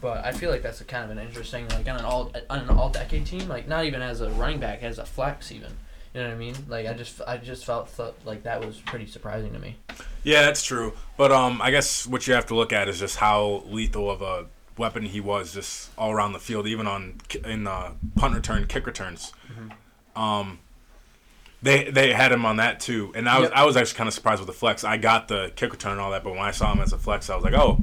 [0.00, 2.60] But I feel like that's a kind of an interesting, like on an all on
[2.60, 5.72] an all decade team, like not even as a running back, as a flex even.
[6.14, 6.54] You know what I mean?
[6.68, 9.76] Like I just I just felt th- like that was pretty surprising to me.
[10.24, 10.94] Yeah, that's true.
[11.16, 14.22] But um, I guess what you have to look at is just how lethal of
[14.22, 18.66] a weapon he was, just all around the field, even on in uh, punt return,
[18.66, 19.32] kick returns.
[20.16, 20.58] Um,
[21.62, 23.58] they they had him on that too, and I was Yep.
[23.58, 24.84] I was actually kind of surprised with the flex.
[24.84, 26.98] I got the kick return and all that, but when I saw him as a
[26.98, 27.78] flex, I was like, oh,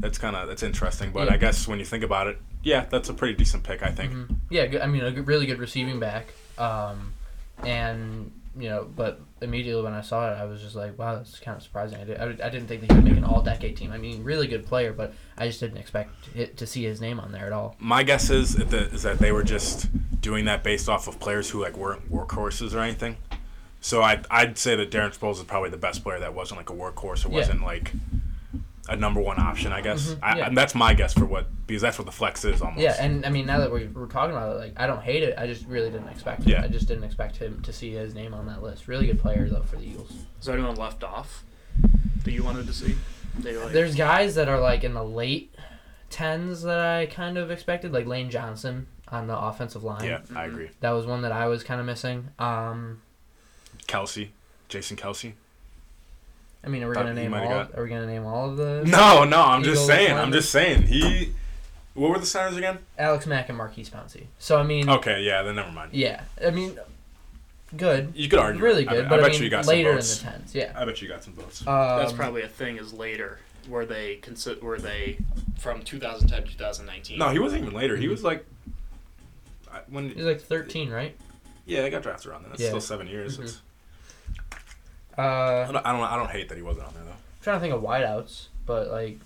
[0.00, 1.10] that's kind of that's interesting.
[1.12, 1.34] But Yeah.
[1.34, 4.12] I guess when you think about it, yeah, that's a pretty decent pick, I think.
[4.12, 4.36] Mhm.
[4.50, 6.26] Yeah, I mean, a really good receiving back.
[6.58, 7.14] Um,
[7.64, 11.38] and you know, but immediately when I saw it, I was just like, wow, that's
[11.38, 11.98] kind of surprising.
[11.98, 13.92] I, did, I, I didn't think that he would make an all-decade team.
[13.92, 17.18] I mean, really good player, but I just didn't expect it, to see his name
[17.18, 17.76] on there at all.
[17.78, 19.88] My guess is that, the, is that they were just
[20.20, 23.16] doing that based off of players who like weren't workhorses or anything.
[23.80, 26.68] So I'd, I'd say that Darren Sproles is probably the best player that wasn't like
[26.68, 27.38] a workhorse or Yeah.
[27.38, 27.92] wasn't like
[28.88, 29.72] a number one option.
[29.72, 30.46] I guess Mhm, I, yeah.
[30.46, 32.80] and that's my guess for what because that's what the flex is almost.
[32.82, 35.22] Yeah, and I mean, now that we're, we're talking about it, like I don't hate
[35.22, 35.38] it.
[35.38, 36.48] I just really didn't expect it.
[36.48, 36.62] Yeah.
[36.62, 38.88] I just didn't expect him to see his name on that list.
[38.88, 40.10] Really good player though for the Eagles.
[40.40, 41.44] Is there anyone left off
[42.24, 42.96] that you wanted to see?
[43.42, 45.54] Like, There's guys that are like in the late
[46.10, 50.04] tens that I kind of expected, like Lane Johnson on the offensive line.
[50.04, 50.48] yeah, I Mhm.
[50.48, 50.70] agree.
[50.80, 52.28] That was one that I was kind of missing.
[52.38, 53.00] Um,
[53.86, 54.28] Kelce,
[54.68, 55.32] Jason Kelce.
[56.64, 57.48] I mean, are we gonna name all?
[57.48, 60.16] have Are we gonna name all of the No, no, I'm just Eagles saying.
[60.16, 60.82] I'm just saying.
[60.84, 61.32] He.
[61.94, 62.78] What were the centers again?
[62.98, 64.26] Alex Mack and Maurkice Pouncey?
[64.38, 65.90] So I mean, Okay, yeah, then never mind.
[65.92, 66.78] yeah, I mean,
[67.76, 68.62] good, You could argue.
[68.62, 70.54] really good, bet- but I I, bet mean, you got some later in the tens,
[70.54, 70.72] yeah.
[70.74, 71.60] I bet you got some votes.
[71.66, 72.78] Um, that's probably a thing.
[72.78, 75.18] Is later were they consi- were they
[75.58, 77.18] from 2010 to 2019?
[77.18, 77.96] No, he wasn't even later.
[77.96, 78.46] He was like,
[79.70, 81.14] I- when He's like 13, right?
[81.66, 82.50] yeah, they got drafted around then.
[82.52, 82.68] That's Yeah.
[82.68, 83.36] still seven years.
[83.38, 83.58] Mhm.
[85.12, 86.00] It's, Uh, I, don't, I don't.
[86.02, 87.10] I don't hate that he wasn't on there though.
[87.10, 89.18] I'm trying to think of wideouts, but like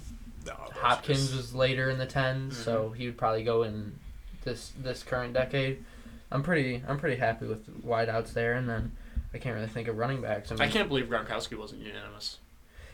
[0.47, 3.99] No, Hopkins just- was later in the 10s, so he would probably go in
[4.45, 5.85] this this current decade.
[6.31, 8.93] I'm pretty I'm pretty happy with wideouts there, and then
[9.35, 10.51] I can't really think of running backs.
[10.51, 12.39] I, mean, I can't believe Gronkowski wasn't unanimous.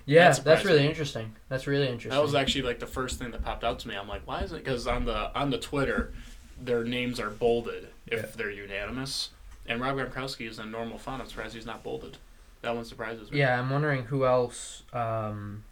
[0.04, 0.88] Yeah, that that's really me.
[0.88, 1.36] interesting.
[1.48, 2.10] That's really interesting.
[2.10, 3.94] That was actually like the first thing that popped out to me.
[3.96, 4.64] I'm like, why is it?
[4.64, 6.12] Because on the on the Twitter,
[6.60, 8.26] their names are bolded if Yeah.
[8.36, 9.30] they're unanimous,
[9.66, 11.22] and Rob Gronkowski is in normal font.
[11.22, 12.18] I'm surprised he's not bolded.
[12.62, 13.38] That one surprises me.
[13.38, 15.64] Yeah, I'm wondering who else um,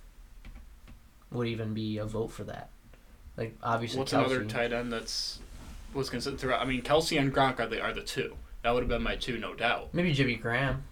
[1.31, 2.69] would even be a vote for that.
[3.37, 4.19] Like obviously, What's Kelce.
[4.19, 5.39] another tight end that's
[5.95, 6.61] was considered throughout?
[6.61, 8.37] I mean, Kelce and Gronk are the are the two.
[8.63, 9.89] That would have been my two, no doubt.
[9.95, 10.83] Maybe Jimmy Graham,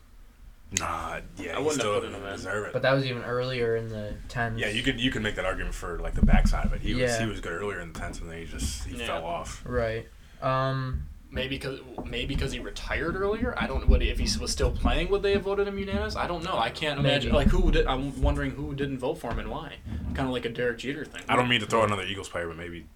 [0.79, 2.23] Nah, yeah, I wouldn't have put him in.
[2.23, 2.73] deserve it.
[2.73, 4.59] but that was even earlier in the tens.
[4.61, 6.81] yeah, you could you could make that argument for like the backside of it.
[6.81, 9.07] He was he was good earlier in the tens, and then he just he Yeah.
[9.07, 9.63] fell off.
[9.67, 10.07] right.
[10.41, 13.55] Um, Maybe because maybe because he retired earlier.
[13.59, 13.87] I don't.
[13.87, 15.11] What if he was still playing?
[15.11, 16.17] Would they have voted him unanimous?
[16.17, 16.57] I don't know.
[16.57, 17.33] I can't imagine.
[17.33, 17.45] Maybe.
[17.45, 17.87] Like who did?
[17.87, 19.75] I'm wondering who didn't vote for him and why.
[20.15, 21.23] Kind of like a Derek Jeter thing.
[21.29, 22.87] I don't mean to throw another Eagles player, but maybe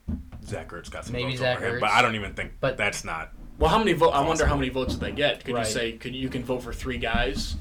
[0.47, 1.75] Zach Ertz got some Maybe votes Zach over him.
[1.77, 1.81] Ertz.
[1.81, 3.33] But I don't even think But- that's not.
[3.59, 4.11] Well, how many vote?
[4.11, 5.45] I wonder how many votes did they get?
[5.45, 5.67] Could Right.
[5.67, 7.57] you say could you can vote for three guys,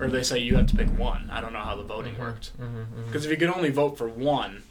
[0.00, 1.28] or they say you have to pick one?
[1.30, 2.58] I don't know how the voting mhm, worked.
[2.58, 3.06] mhm, mhm.
[3.06, 4.62] Because if you could only vote for one,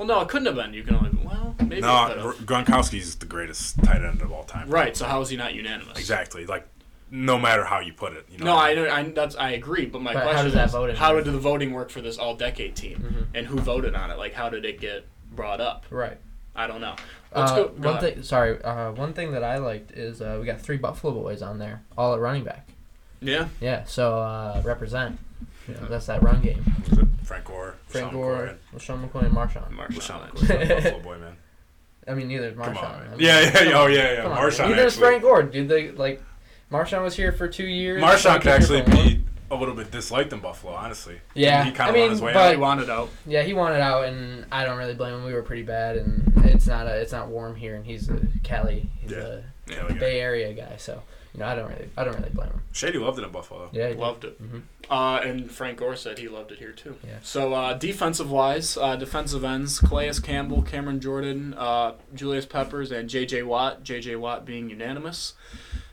[0.00, 0.72] well, no, it couldn't have been.
[0.72, 1.82] You can only well maybe.
[1.82, 2.34] No, it could have.
[2.66, 4.70] Gronkowski's the greatest tight end of all time.
[4.70, 4.96] Right.
[4.96, 5.98] So how is he not unanimous?
[5.98, 6.46] Exactly.
[6.46, 6.66] Like,
[7.10, 8.24] no matter how you put it.
[8.30, 8.84] You know No, I, mean?
[8.84, 11.14] know- I that's I agree, but my But how question does that is voting how
[11.14, 11.24] work?
[11.24, 12.98] did the voting work for this all decade team,
[13.32, 13.38] Mhm.
[13.38, 14.16] and who voted on it?
[14.16, 15.84] Like how did it get brought up?
[15.90, 16.16] Right.
[16.56, 16.94] I don't know.
[17.34, 17.68] Let's Uh, go.
[17.68, 18.14] go one ahead.
[18.14, 18.22] thing.
[18.22, 18.62] Sorry.
[18.62, 21.82] Uh, one thing that I liked is uh, we got three Buffalo boys on there,
[21.98, 22.66] all at running back.
[23.20, 23.48] Yeah.
[23.60, 23.84] Yeah.
[23.84, 25.18] So uh, represent.
[25.74, 26.64] You know, that's that run game.
[26.88, 29.70] Was it Frank Gore, Frank Sean Gore, McCoy, LeSean McCoy, and Marshawn.
[29.76, 30.30] Marshawn.
[30.30, 31.36] McCoy, Buffalo boy, man.
[32.08, 32.74] I mean, neither is Marshawn.
[32.74, 33.10] Come on, I man.
[33.10, 34.26] mean, Yeah, yeah, come yeah, oh yeah, yeah.
[34.26, 34.96] On, Marshawn Neither is.
[34.98, 35.68] Frank Gore, dude.
[35.68, 36.22] They like
[36.72, 38.02] Marshawn was here for two years.
[38.02, 41.20] Marshawn could actually be a little bit disliked in Buffalo, honestly.
[41.34, 43.08] Yeah, he kind I mean, on his way but- He wanted out.
[43.26, 45.24] Yeah, he wanted out, and I don't really blame him.
[45.24, 48.20] We were pretty bad, and it's not a, it's not warm here, and he's a
[48.44, 49.18] Cali, he's Yeah.
[49.18, 51.02] a Yeah, like, Bay Area guy, so
[51.34, 52.62] you know I don't really, I don't really blame him.
[52.72, 53.68] Shady loved it in Buffalo.
[53.72, 54.00] Yeah, he did.
[54.00, 54.42] Loved it.
[54.42, 54.62] Mhm.
[54.90, 56.96] Uh, and Frank Gore said he loved it here too.
[57.06, 57.18] Yeah.
[57.22, 63.08] So uh, defensive wise, uh, defensive ends: Calais Campbell, Cameron Jordan, uh, Julius Peppers, and
[63.08, 63.42] J.J.
[63.44, 63.84] Watt.
[63.84, 64.16] J.J.
[64.16, 65.34] Watt being unanimous.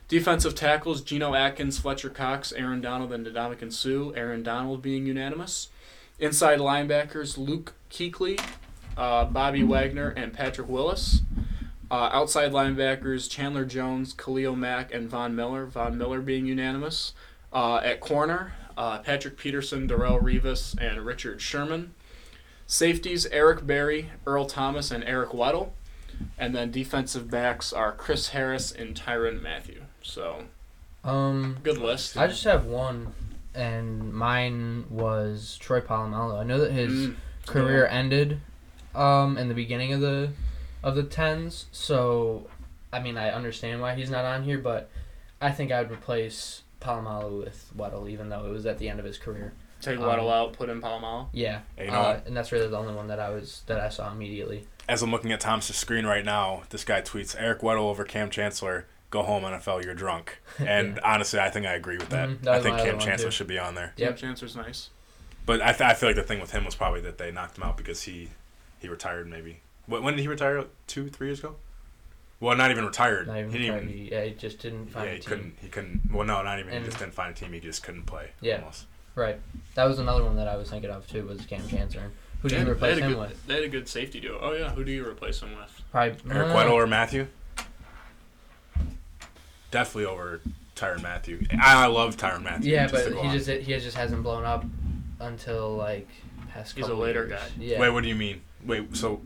[0.08, 4.10] Defensive tackles: Geno Atkins, Fletcher Cox, Aaron Donald, and Ndamukong Suh.
[4.16, 5.68] Aaron Donald being unanimous.
[6.18, 8.40] Inside linebackers: Luke Kuechly,
[8.96, 11.20] uh, Bobby Wagner, and Patrick Willis.
[11.90, 15.66] Uh, outside linebackers: Chandler Jones, Khalil Mack, and Von Miller.
[15.66, 17.12] Von Miller being unanimous.
[17.52, 21.94] Uh, at corner, uh, Patrick Peterson, Darrelle Revis, and Richard Sherman.
[22.66, 25.70] Safeties, Eric Berry, Earl Thomas, and Eric Weddle.
[26.36, 29.82] And then defensive backs are Chris Harris and Tyrann Mathieu.
[30.02, 30.44] So,
[31.04, 32.18] Um, good list.
[32.18, 33.14] I just have one,
[33.54, 36.38] and mine was Troy Polamalu.
[36.40, 37.14] I know that his Mm,
[37.46, 38.40] career ended,
[38.94, 40.30] um, in the beginning of the,
[40.82, 41.66] of the tens.
[41.72, 42.48] So,
[42.92, 44.90] I mean, I understand why he's not on here, but
[45.40, 48.98] I think I would replace Polamalu with Weddle, even though it was at the end
[48.98, 49.52] of his career.
[49.80, 51.28] take um, Weddle out, put in Polamalu.
[51.32, 53.80] Yeah, Hey, you know uh, and that's really the only one that I was that
[53.80, 54.66] I saw immediately.
[54.88, 58.30] As I'm looking at Tom's screen right now, this guy tweets Eric Weddle over Cam
[58.30, 58.86] Chancellor.
[59.10, 59.84] Go home, NFL.
[59.84, 60.38] You're drunk.
[60.58, 62.28] And honestly, I think I agree with that.
[62.28, 63.92] Mhm, that I think Cam Chancellor should be on there.
[63.96, 64.10] Yep.
[64.10, 64.16] Yep.
[64.18, 64.90] Chancer's nice.
[65.46, 67.56] But I, th- I feel like the thing with him was probably that they knocked
[67.56, 68.30] him out because he
[68.80, 69.60] he retired maybe.
[69.88, 70.64] What, when did he retire?
[70.86, 71.56] Two, three years ago?
[72.40, 73.26] Well, not even retired.
[73.26, 75.28] Not even he didn't trying to- yeah, he just didn't find yeah, a he team.
[75.28, 75.54] couldn't.
[75.60, 76.00] He couldn't.
[76.12, 76.72] Well, no, not even.
[76.72, 77.52] And- he just didn't find a team.
[77.52, 78.30] He just couldn't play.
[78.40, 78.58] Yeah.
[78.58, 78.86] Almost.
[79.16, 79.40] Right,
[79.74, 81.26] that was another one that I was thinking of too.
[81.26, 82.12] Was Cam Chancellor.
[82.42, 83.46] Who They did you had- replace a him good, with?
[83.48, 84.38] They had a good safety duo.
[84.40, 84.70] Oh, yeah.
[84.70, 85.82] Who do you replace him with?
[85.90, 87.26] Probably Eric uh, Weddle or Mathieu?
[89.72, 90.40] Definitely over
[90.76, 91.40] Tyrann Mathieu.
[91.60, 92.70] I, I love Tyrann Mathieu.
[92.72, 93.36] Yeah, just but he on.
[93.36, 94.64] just he just hasn't blown up
[95.20, 96.08] until like
[96.52, 96.76] past.
[96.76, 97.40] He's a later years.
[97.40, 97.48] guy.
[97.58, 97.80] Yeah.
[97.80, 98.40] Wait, what do you mean?
[98.64, 99.20] Wait, so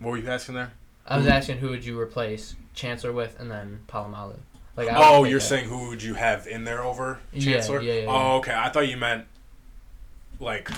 [0.00, 0.72] what were you asking there?
[1.06, 4.38] I was asking who would you replace Chancellor with, and then Polamalu.
[4.76, 5.44] Like, I Oh, you're that.
[5.44, 7.80] saying who would you have in there over Chancellor?
[7.80, 8.08] yeah, yeah, oh, yeah.
[8.32, 8.54] Oh, okay.
[8.54, 9.26] I thought you meant
[10.38, 10.70] like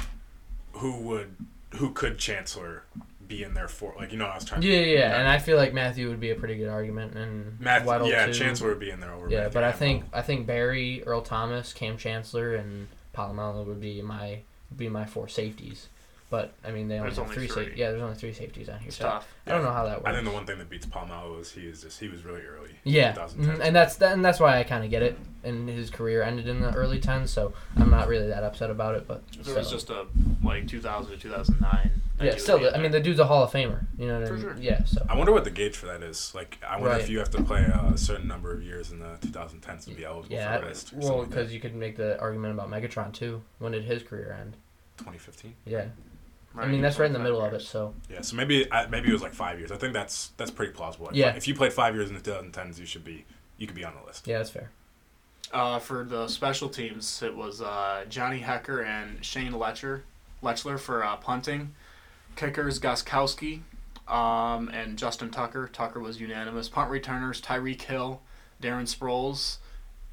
[0.72, 1.36] who would
[1.76, 2.84] who could Chancellor
[3.26, 3.94] be in there for?
[3.96, 4.62] Like you know, I was trying.
[4.62, 7.14] Yeah, yeah, to, yeah, and I feel like Mathieu would be a pretty good argument,
[7.14, 8.32] and Mathieu, Weddle yeah, too.
[8.32, 9.28] Chancellor would be in there over.
[9.28, 13.80] Yeah, Mathieu but I think I think Berry, Earl Thomas, Cam Chancellor, and Polamalu would
[13.80, 15.88] be my would be my four safeties.
[16.32, 17.46] But I mean they only There's have only three.
[17.46, 17.64] three.
[17.72, 18.88] Sa- yeah, there's only three safeties on here.
[18.88, 19.28] It's so tough.
[19.46, 20.08] I don't know how that works.
[20.08, 22.40] I think the one thing that beats Polamalu is he is just he was really
[22.40, 22.70] early.
[22.84, 23.56] Yeah, 2010.
[23.58, 25.18] mhm, and that's that, and that's why I kind of get it.
[25.44, 28.94] And his career ended in the early tens, so I'm not really that upset about
[28.94, 29.06] it.
[29.06, 30.06] But If it was just a
[30.42, 31.90] like 2000 to 2009.
[32.22, 33.84] yeah, still, would I mean, the dude's a Hall of Famer.
[33.98, 34.42] You know what For I mean?
[34.46, 34.56] sure.
[34.58, 36.32] Yeah, so I wonder what the gauge for that is.
[36.34, 37.00] Like, I wonder Right.
[37.02, 40.04] if you have to play a certain number of years in the 2010s to be
[40.06, 40.92] eligible yeah, for a list.
[40.94, 43.42] Or well, something like because you could make the argument about Megatron too.
[43.58, 44.56] When did his career end?
[44.98, 45.54] 2015.
[45.66, 45.86] Yeah,
[46.54, 47.62] Right, I mean that's right in the 25 middle of it.
[47.64, 49.72] So Yeah, so maybe maybe it was like five years.
[49.72, 51.08] I think that's that's pretty plausible.
[51.08, 51.34] If- Yeah.
[51.34, 53.24] If you played five years in the 2010s, you should be
[53.58, 54.26] you could be on the list.
[54.26, 54.70] yeah, that's fair.
[55.52, 60.04] Uh, for the special teams, it was uh, Johnny Hekker and Shane Letcher,
[60.42, 61.74] Lechler for uh, punting.
[62.36, 63.60] Kickers Gostkowski
[64.08, 65.68] um, and Justin Tucker.
[65.70, 66.68] Tucker was unanimous.
[66.70, 68.22] Punt returners Tyreek Hill,
[68.62, 69.58] Darren Sproles,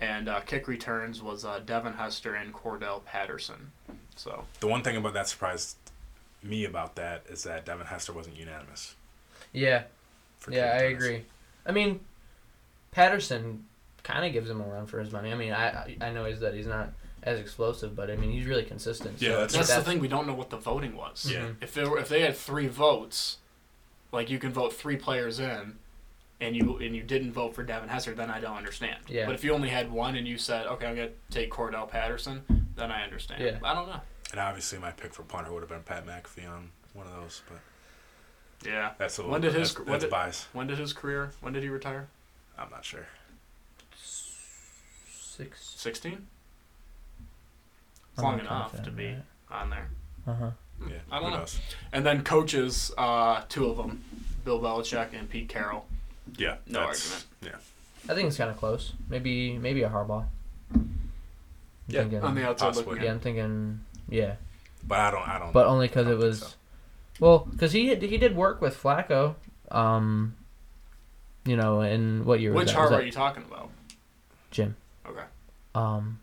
[0.02, 3.72] and uh, kick returns was uh, Devin Hester and Cordarrelle Patterson.
[4.18, 5.78] So The one thing about that surprised
[6.44, 8.96] me about that is that Devin Hester wasn't unanimous.
[9.54, 9.84] Yeah,
[10.40, 11.26] For yeah, I agree.
[11.66, 12.00] I mean,
[12.92, 13.66] Patterson
[14.04, 15.32] kind of gives him a run for his money.
[15.32, 16.92] I mean, I I I know he's that he's not
[17.24, 19.22] as explosive, but I mean he's really consistent.
[19.22, 20.00] Yeah, so that's- that's the thing.
[20.00, 21.30] We don't know what the voting was.
[21.30, 21.40] Yeah.
[21.42, 21.56] Mhm.
[21.62, 23.38] If they were, if they had three votes,
[24.12, 25.78] like you can vote three players in,
[26.42, 29.00] and you and you didn't vote for Devin Hester, then I don't understand.
[29.08, 29.26] Yeah.
[29.26, 32.44] But if you only had one and you said, okay, I'm gonna take Cordarrelle Patterson,
[32.76, 33.44] then I understand.
[33.44, 33.60] Yeah.
[33.64, 34.02] I don't know.
[34.32, 37.42] And obviously, my pick for punter would have been Pat McAfee on one of those,
[37.50, 38.92] but Yeah.
[38.98, 39.32] that's a little.
[39.32, 40.48] When did his- that's, when that's did- bias?
[40.54, 41.32] When did his career?
[41.42, 42.08] When did he retire?
[42.58, 43.08] I'm not sure.
[45.10, 45.64] Six.
[45.64, 46.28] Sixteen.
[48.18, 49.90] Long enough to be in on there.
[50.28, 50.52] Uh huh.
[50.88, 51.38] Yeah, I don't who know.
[51.40, 51.60] knows?
[51.94, 54.04] And then coaches, uh, two of them,
[54.46, 55.86] Bill Belichick and Pete Carroll.
[56.38, 57.26] Yeah, No argument.
[57.42, 57.56] Yeah,
[58.10, 58.94] I think it's kind of close.
[59.10, 60.28] Maybe maybe a Harbaugh.
[60.74, 61.10] I'm
[61.88, 63.10] Yeah, thinking- On the outside looking yeah, in.
[63.12, 64.36] I'm thinking yeah,
[64.88, 65.28] but I don't.
[65.28, 65.52] I don't.
[65.54, 66.48] but only because it was so.
[67.20, 69.36] well, because he he did work with Flacco.
[69.72, 70.36] Um,
[71.46, 72.78] you know, in what year Which that?
[72.80, 73.70] Was Harbaugh that are you talking about?
[74.52, 74.76] Jim.
[75.08, 75.24] Okay.
[75.76, 76.20] Um,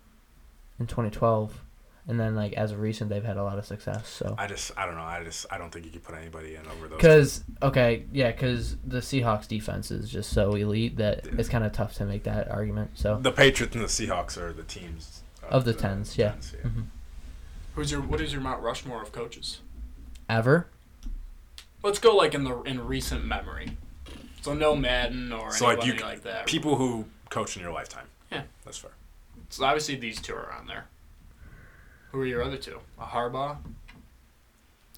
[0.79, 1.63] in 2012,
[2.09, 4.09] and then like as of recent, they've had a lot of success.
[4.09, 4.35] So.
[4.39, 4.73] I just.
[4.77, 5.03] I don't know.
[5.03, 5.47] I just.
[5.51, 6.97] I don't think you could put anybody in over those.
[6.99, 11.33] Because okay, yeah, because the Seahawks defense is just so elite that Yeah.
[11.39, 12.91] it's kind of tough to make that argument.
[12.95, 16.33] So The Patriots and the Seahawks are the teams Of the tens, yeah.
[16.33, 16.85] tens, mhm.
[17.77, 19.61] Who's your What is your Mount Rushmore of coaches?
[20.29, 20.67] ever,
[21.85, 23.77] Let's go like in the in recent memory.
[24.41, 26.47] So no Madden or So, like, anybody you- like that.
[26.47, 28.07] People who coach in your lifetime.
[28.33, 28.43] Yeah.
[28.65, 28.91] that's fair.
[29.51, 30.87] So obviously these two are on there.
[32.11, 32.81] Who are your other two?
[32.99, 33.59] A Harbaugh.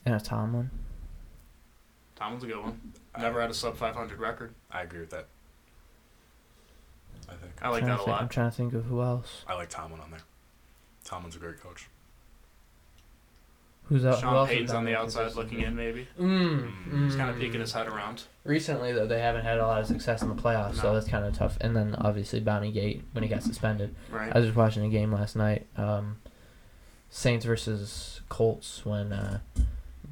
[0.06, 0.70] and a Tomlin.
[2.16, 2.92] Tomlin's a good one.
[3.18, 4.54] Never had a sub 500 record.
[4.70, 5.26] I agree with that.
[7.28, 9.02] I think I like Trying that to a think- I'm trying to think of who
[9.02, 9.44] else.
[9.46, 10.20] I like Tomlin on there.
[11.04, 11.88] Tomlin's a great coach.
[13.88, 14.20] Who's out?
[14.20, 16.06] Sean else Payton's down on the outside looking in, maybe.
[16.20, 17.04] Mm, mm.
[17.04, 18.24] He's kind of peeking his head around.
[18.44, 21.24] Recently, though, they haven't had a lot of success in the playoffs, so that's kind
[21.24, 21.56] of tough.
[21.60, 23.94] And then obviously Bounty Gate when he got suspended.
[24.10, 24.30] Right.
[24.30, 26.18] I was just watching a game last night, um,
[27.08, 29.40] Saints versus Colts, when uh,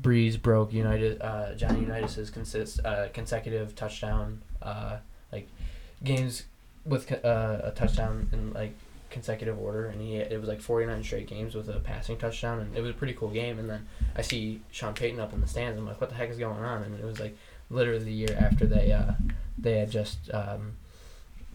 [0.01, 4.99] Brees broke United uh, Johnny Unitas's consist uh, consecutive touchdown uh,
[5.33, 5.49] like
[6.03, 6.45] games
[6.85, 8.75] with uh, a touchdown in like
[9.11, 12.77] consecutive order, and he it was like 49 straight games with a passing touchdown, and
[12.77, 13.59] it was a pretty cool game.
[13.59, 15.79] And then I see Sean Payton up in the stands.
[15.79, 16.83] I'm like, what the heck is going on?
[16.83, 17.37] And it was like
[17.71, 19.13] literally the year after they uh,
[19.59, 20.77] they had just um,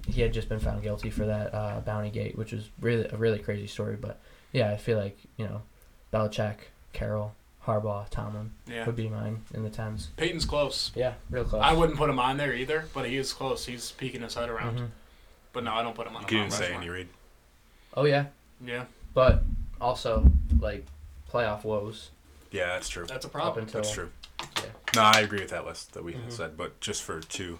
[0.07, 3.17] he had just been found guilty for that uh, bounty gate, which was really a
[3.17, 3.95] really crazy story.
[3.95, 4.19] But
[4.51, 5.61] yeah, I feel like you know,
[6.13, 6.55] Belichick,
[6.93, 7.33] Carroll,
[7.65, 8.85] Harbaugh, Tomlin yeah.
[8.85, 10.09] would be mine in the tens.
[10.17, 10.91] Payton's close.
[10.95, 11.61] Yeah, real close.
[11.63, 13.65] I wouldn't put him on there either, but he is close.
[13.65, 14.79] He's peeking his head around.
[14.79, 14.87] Mhm.
[15.53, 16.81] But no, I don't put him on You the can Mount even say Rushmore.
[16.81, 17.07] Andy Reid.
[17.93, 18.25] Oh yeah,
[18.65, 19.43] Yeah, but
[19.79, 20.85] also like
[21.31, 22.09] playoff woes
[22.51, 23.05] Yeah, that's true.
[23.05, 23.65] that's a problem.
[23.65, 24.09] until That's true.
[24.57, 24.63] yeah.
[24.95, 26.31] No, I agree with that list that we Mhm.
[26.31, 27.59] said, but just for two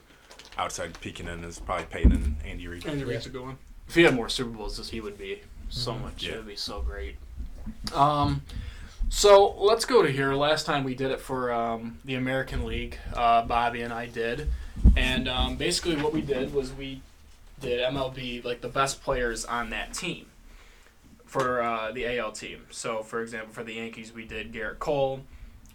[0.58, 2.86] outside peeking in is probably Payton and Andy Reid.
[2.86, 3.06] Andy Yeah.
[3.08, 3.58] Reid's a good one.
[3.88, 6.02] If he had more Super Bowls, this he would be so Mhm.
[6.02, 6.24] much.
[6.24, 6.34] Yeah.
[6.34, 7.18] It would be so great.
[7.94, 8.42] Um,
[9.10, 10.34] so let's go to here.
[10.34, 14.50] Last time we did it for um, the American League, uh, Bobby and I did,
[14.96, 17.02] and um, basically what we did was we
[17.62, 20.26] did MLB like the best players on that team
[21.26, 22.66] for uh, the AL team.
[22.72, 25.22] So for example, for the Yankees, we did Gerrit Cole.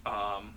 [0.05, 0.55] Um,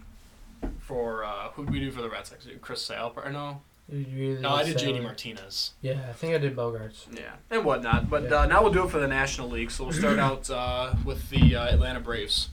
[0.79, 2.47] for uh, who did we do for the Red Sox?
[2.61, 3.15] Chris Sale?
[3.17, 5.73] Or no, really no, I did JD Martinez.
[5.81, 7.07] Yeah, I think I did Bogaerts.
[7.17, 8.11] Yeah, and whatnot.
[8.11, 8.41] But Yeah.
[8.41, 9.71] uh, now we'll do it for the National League.
[9.71, 12.51] So we'll start out uh, with the uh, Atlanta Braves.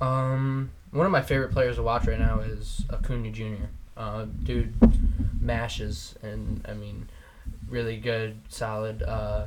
[0.00, 3.64] Um, one of my favorite players to watch right now is Acuna Jr.
[3.96, 4.74] Uh, dude
[5.40, 7.08] mashes, and I mean,
[7.68, 9.46] really good, solid uh,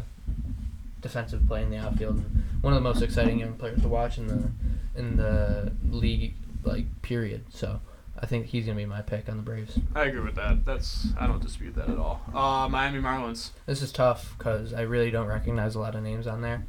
[1.02, 2.18] defensive play in the outfield.
[2.18, 4.52] And one of the most exciting young players to watch in the
[5.00, 7.46] in the league, like period.
[7.50, 7.80] So
[8.20, 9.80] I think he's gonna be my pick on the Braves.
[9.96, 10.66] I agree with that.
[10.66, 12.22] That's I don't dispute that at all.
[12.34, 13.52] Uh, Miami Marlins.
[13.66, 16.66] This is tough because I really don't recognize a lot of names on there.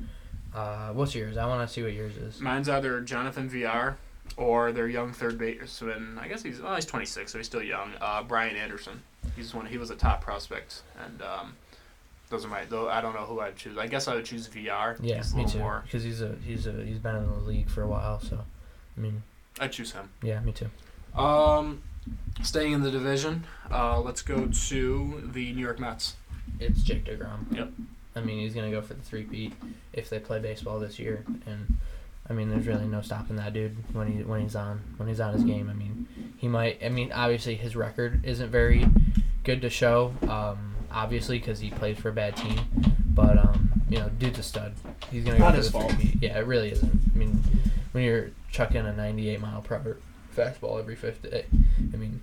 [0.55, 1.37] Uh, what's yours?
[1.37, 2.41] I want to see what yours is.
[2.41, 3.97] Mine's either Jonathan Villar
[4.37, 6.19] or their young third baseman.
[6.21, 7.93] I guess he's well, he's 26, so he's still young.
[8.01, 9.03] Uh, Brian Anderson.
[9.37, 9.67] He's one.
[9.67, 11.57] He was a top prospect, and um,
[12.29, 12.65] those are my.
[12.65, 13.79] Though I don't know who I'd choose.
[13.79, 14.97] I guess I would choose Villar.
[15.01, 15.63] Yeah, He's me too.
[15.85, 18.21] Because he's a he's a he's been in the league for a while.
[18.21, 18.41] So,
[18.97, 19.23] I mean,
[19.61, 20.11] I'd choose him.
[20.23, 20.71] yeah, me too.
[21.19, 21.83] Um,
[22.43, 26.17] staying in the division, uh, let's go to the New York Mets.
[26.59, 27.55] It's Jake deGrom.
[27.55, 27.71] Yep.
[28.17, 29.55] I mean, he's gonna go for the three peat
[29.93, 31.77] if they play baseball this year, and
[32.29, 35.21] I mean, there's really no stopping that dude when he when he's on when he's
[35.21, 35.71] on his game.
[35.71, 36.07] I mean,
[36.43, 36.85] he might.
[36.85, 38.85] I mean, obviously his record isn't very
[39.45, 40.13] good to show.
[40.29, 42.59] Um, obviously because he plays for a bad team,
[43.15, 44.75] but um, you know, dude's a stud.
[45.11, 45.93] He's gonna go Not for his the fault.
[45.93, 46.19] three.
[46.21, 47.01] Yeah, it really isn't.
[47.15, 47.43] I mean,
[47.93, 49.97] when you're chucking a 98 mile per hour
[50.37, 51.47] fastball every fifth, day,
[51.95, 52.21] I mean.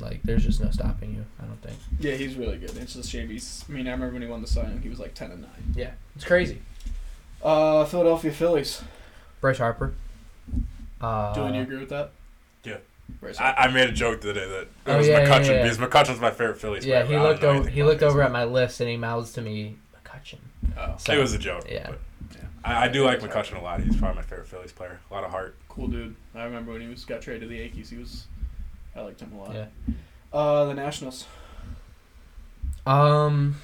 [0.00, 1.24] Like, there's just no stopping you.
[1.40, 1.76] I don't think.
[2.00, 2.76] Yeah, he's really good.
[2.78, 3.64] It's just shame he's.
[3.68, 5.42] I mean, I remember when he won the Cy Young, he was like ten and
[5.42, 5.72] nine.
[5.76, 6.62] Yeah, it's crazy.
[7.40, 8.82] Uh, Philadelphia Phillies.
[9.40, 9.94] Bryce Harper.
[11.00, 12.10] Uh, Dylan, you agree with that?
[12.64, 12.78] Yeah.
[13.20, 15.28] Bryce I, I made a joke the other day that it Oh, was yeah, yeah,
[15.28, 15.62] McCutchen yeah.
[15.62, 17.18] because McCutchen's my favorite Phillies Yeah, player.
[17.18, 17.68] he but looked over.
[17.68, 20.38] He looked over at my list and he mouths to me, McCutchen.
[20.78, 21.64] oh, So- It was a joke.
[21.70, 21.90] Yeah.
[22.32, 22.38] yeah.
[22.64, 23.80] I, I do like Bryce McCutchen a lot.
[23.82, 25.00] He's probably my favorite Phillies player.
[25.10, 25.54] A lot of heart.
[25.68, 26.16] cool dude.
[26.34, 27.90] I remember when he was got traded to the Yankees.
[27.90, 28.24] He was.
[28.96, 29.54] I liked him a lot.
[29.54, 29.66] Yeah.
[30.32, 31.26] Uh, the Nationals.
[32.86, 33.56] Um,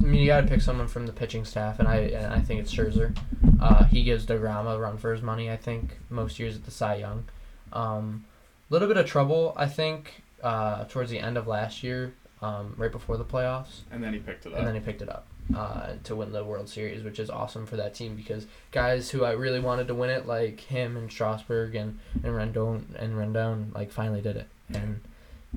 [0.00, 2.40] I mean, you got to pick someone from the pitching staff, and I and I
[2.40, 3.16] think it's Scherzer.
[3.60, 5.50] Uh, he gives deGrom a run for his money.
[5.50, 7.24] I think most years at the Cy Young.
[7.72, 8.24] Um,
[8.70, 12.90] little bit of trouble, I think, uh, towards the end of last year, um, right
[12.92, 13.80] before the playoffs.
[13.90, 14.58] And then he picked it up.
[14.58, 17.66] and then he picked it up uh, to win the World Series, which is awesome
[17.66, 21.10] for that team because guys who I really wanted to win it, like him and
[21.10, 24.48] Strasburg and and Rendon and Rendon, like finally did it.
[24.72, 25.00] And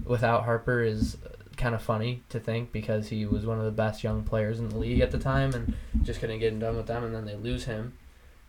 [0.03, 1.17] without Harper is
[1.57, 4.67] kind of funny to think because he was one of the best young players in
[4.67, 5.73] the league at the time and
[6.03, 7.93] just couldn't get it done with them, and then they lose him.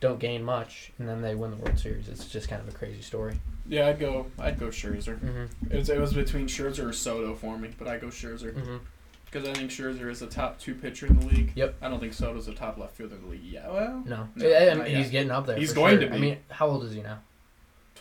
[0.01, 2.09] Don't gain much, and then they win the World Series.
[2.09, 3.39] It's just kind of a crazy story.
[3.69, 4.27] Yeah, I'd go.
[4.39, 5.19] I'd go Scherzer.
[5.19, 5.73] Mm-hmm.
[5.73, 8.77] It was, it was between Scherzer or Soto for me, but I go Scherzer Mm-hmm.
[9.25, 11.53] because I think Scherzer is the top two pitcher in the league.
[11.55, 11.77] Yep.
[11.83, 13.45] I don't think Soto's a top left fielder in the league.
[13.45, 15.11] Yeah, well, No, No, I- I mean, he's yet.
[15.13, 15.57] getting up there.
[15.57, 16.09] He's for going sure.
[16.09, 16.17] to be.
[16.17, 17.19] I mean, how old is he now?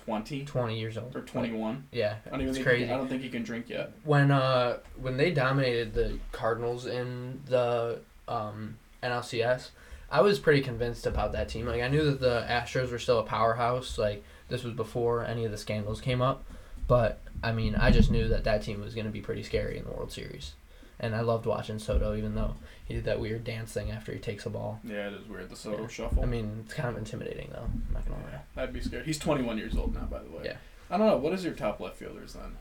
[0.06, 1.16] 20 20 years old.
[1.16, 1.88] or twenty-one.
[1.92, 2.86] Yeah, I don't even it's think crazy.
[2.86, 3.92] He, I don't think he can drink yet.
[4.04, 9.70] when uh when they dominated the Cardinals in the um NLCS,
[10.12, 11.66] I was pretty convinced about that team.
[11.66, 13.98] Like I knew that the Astros were still a powerhouse.
[13.98, 16.44] Like this was before any of the scandals came up,
[16.88, 19.78] but I mean I just knew that that team was going to be pretty scary
[19.78, 20.54] in the World Series.
[20.98, 22.56] And I loved watching Soto, even though
[22.86, 24.80] he did that weird dance thing after he takes a ball.
[24.82, 25.50] Yeah, it is weird.
[25.50, 25.88] The Soto Yeah.
[25.90, 26.24] shuffle.
[26.24, 27.64] I mean, it's kind of intimidating, though.
[27.66, 28.64] I'm not gonna lie.
[28.64, 29.06] I'd be scared.
[29.06, 30.44] He's 21 years old now, by the way.
[30.46, 30.58] Yeah.
[30.90, 31.18] I don't know.
[31.18, 32.56] What is your top left fielders then?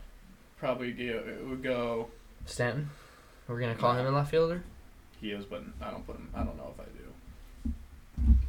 [0.57, 2.09] Probably it would go.
[2.45, 2.89] Stanton,
[3.47, 4.63] we're gonna call him a left fielder.
[5.21, 6.29] He is, but I don't put him.
[6.35, 6.89] I don't know if I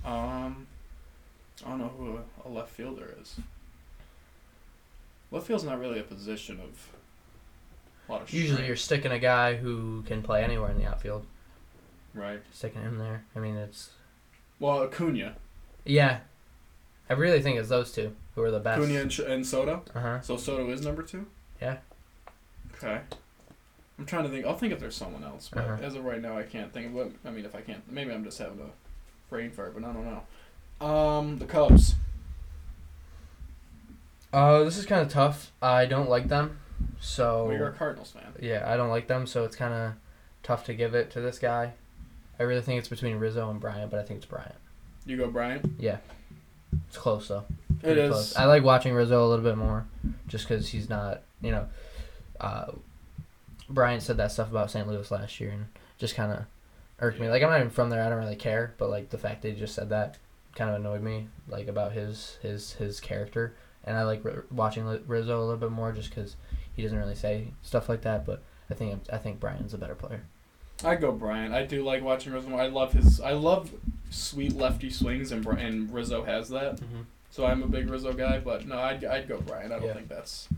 [0.05, 0.09] do.
[0.09, 0.66] Um,
[1.79, 3.37] don't know who a, left fielder is.
[5.31, 6.89] Left field's not really a position of
[8.09, 8.33] a lot of.
[8.33, 11.27] Usually, strength, you're sticking a guy who can play anywhere in the outfield.
[12.15, 12.41] right.
[12.53, 13.25] Sticking him there.
[13.35, 13.91] I mean, it's
[14.61, 15.35] Well, Acuna,
[15.85, 16.21] Yeah,
[17.11, 18.81] I really think it's those two who are the best.
[18.83, 19.83] Acuna and, and Soto.
[19.95, 20.21] Uh huh.
[20.21, 21.27] So Soto is number two.
[21.61, 21.79] Yeah.
[22.77, 23.01] Okay.
[23.99, 24.45] I'm trying to think.
[24.47, 25.83] I'll think if there's someone else, but Uh-huh.
[25.83, 27.11] as of right now, I can't think of what.
[27.25, 28.71] I mean, if I can't, maybe I'm just having a
[29.31, 30.23] brain fart, but I don't know.
[30.81, 31.95] Um, the Cubs.
[34.33, 35.53] Uh, this is kind of tough.
[35.63, 36.59] I don't like them,
[37.01, 38.25] so Well, you're a Cardinals fan.
[38.41, 39.27] yeah, I don't like them.
[39.27, 39.93] So it's kind of
[40.43, 41.73] tough to give it to this guy.
[42.39, 44.55] I really think it's between Rizzo and Bryant, but I think it's Bryant.
[45.07, 45.65] You go, Bryant.
[45.79, 45.99] Yeah.
[46.89, 47.45] It's close though.
[47.71, 48.11] It Pretty is.
[48.11, 48.37] Close.
[48.37, 49.87] I like watching Rizzo a little bit more,
[50.29, 51.23] just because he's not.
[51.41, 51.69] You know,
[52.41, 52.73] uh,
[53.71, 54.87] Bryant said that stuff about St.
[54.87, 55.67] Louis last year, and
[55.97, 56.45] just kind of
[56.99, 57.31] irked me.
[57.31, 58.03] Like I'm not even from there.
[58.05, 60.19] I don't really care, but like the fact that he just said that
[60.57, 61.29] kind of annoyed me.
[61.49, 63.55] Like about his his his character,
[63.85, 66.35] and I like R- watching Rizzo a little bit more just because
[66.75, 68.27] he doesn't really say stuff like that.
[68.27, 70.23] But I think I think Bryant's a better player.
[70.85, 71.55] I go Bryant.
[71.55, 72.55] I do like watching Rizzo.
[72.57, 73.21] I love his.
[73.21, 73.71] I love
[74.11, 76.77] sweet lefty swings, and and Rizzo has that.
[76.77, 77.03] Mm-hmm.
[77.31, 79.73] So I'm a big Rizzo guy, but no, I'd, I'd go Bryant.
[79.73, 79.95] I don't Yeah.
[79.95, 80.49] think that's,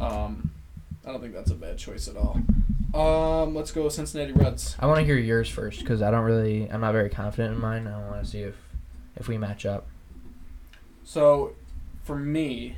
[0.00, 0.50] um,
[1.06, 2.40] I don't think that's a bad choice at all.
[2.94, 4.74] Um, let's go Cincinnati Reds.
[4.80, 6.68] I want to hear yours first because I don't really.
[6.70, 7.86] I'm not very confident in mine.
[7.86, 8.56] I want to see if
[9.18, 9.86] if we match up.
[11.04, 11.54] So,
[12.04, 12.76] for me,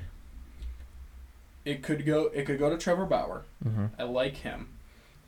[1.65, 2.31] it could go.
[2.35, 3.45] It could go to Trevor Bauer.
[3.65, 3.87] Mm-hmm.
[3.99, 4.69] I like him.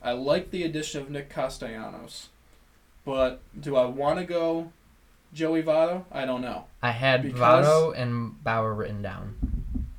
[0.01, 2.29] I like the addition of Nick Castellanos,
[3.05, 4.71] but do I want to go
[5.33, 6.05] Joey Votto?
[6.11, 6.65] I don't know.
[6.81, 9.35] I had Because- Votto and Bauer written down.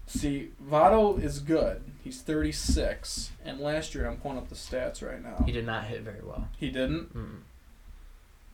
[0.07, 1.83] See, Votto is good.
[2.03, 5.43] He's 36, and last year I'm pulling up the stats right now.
[5.47, 7.15] He did not hit very well, He didn't.
[7.17, 7.39] mm,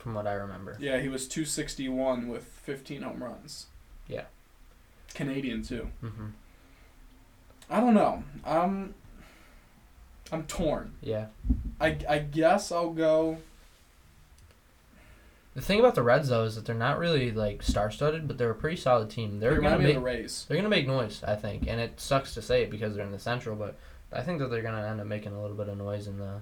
[0.01, 0.77] from what I remember.
[0.81, 3.67] Yeah, he was 261 with 15 home runs.
[4.09, 4.25] Yeah.
[5.15, 5.89] Canadian too.
[6.01, 6.29] hmm
[7.71, 8.25] I don't know.
[8.45, 8.95] I'm
[10.33, 10.95] I'm torn.
[11.01, 11.27] Yeah.
[11.81, 13.39] I I guess I'll go.
[15.55, 18.51] The thing about the Reds though is that they're not really like star-studded, but they're
[18.51, 19.41] a pretty solid team.
[19.41, 20.47] They're They gonna make the Rays.
[20.49, 23.13] they're gonna make noise, I think, and it sucks to say it because they're in
[23.13, 23.77] the Central, but
[24.13, 26.41] I think that they're gonna end up making a little bit of noise in the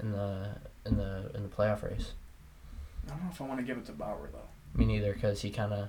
[0.00, 0.48] in the
[0.86, 2.12] in the in the playoff race.
[3.06, 4.78] I don't know if I want to give it to Bauer though.
[4.78, 5.88] Me neither, because he kind of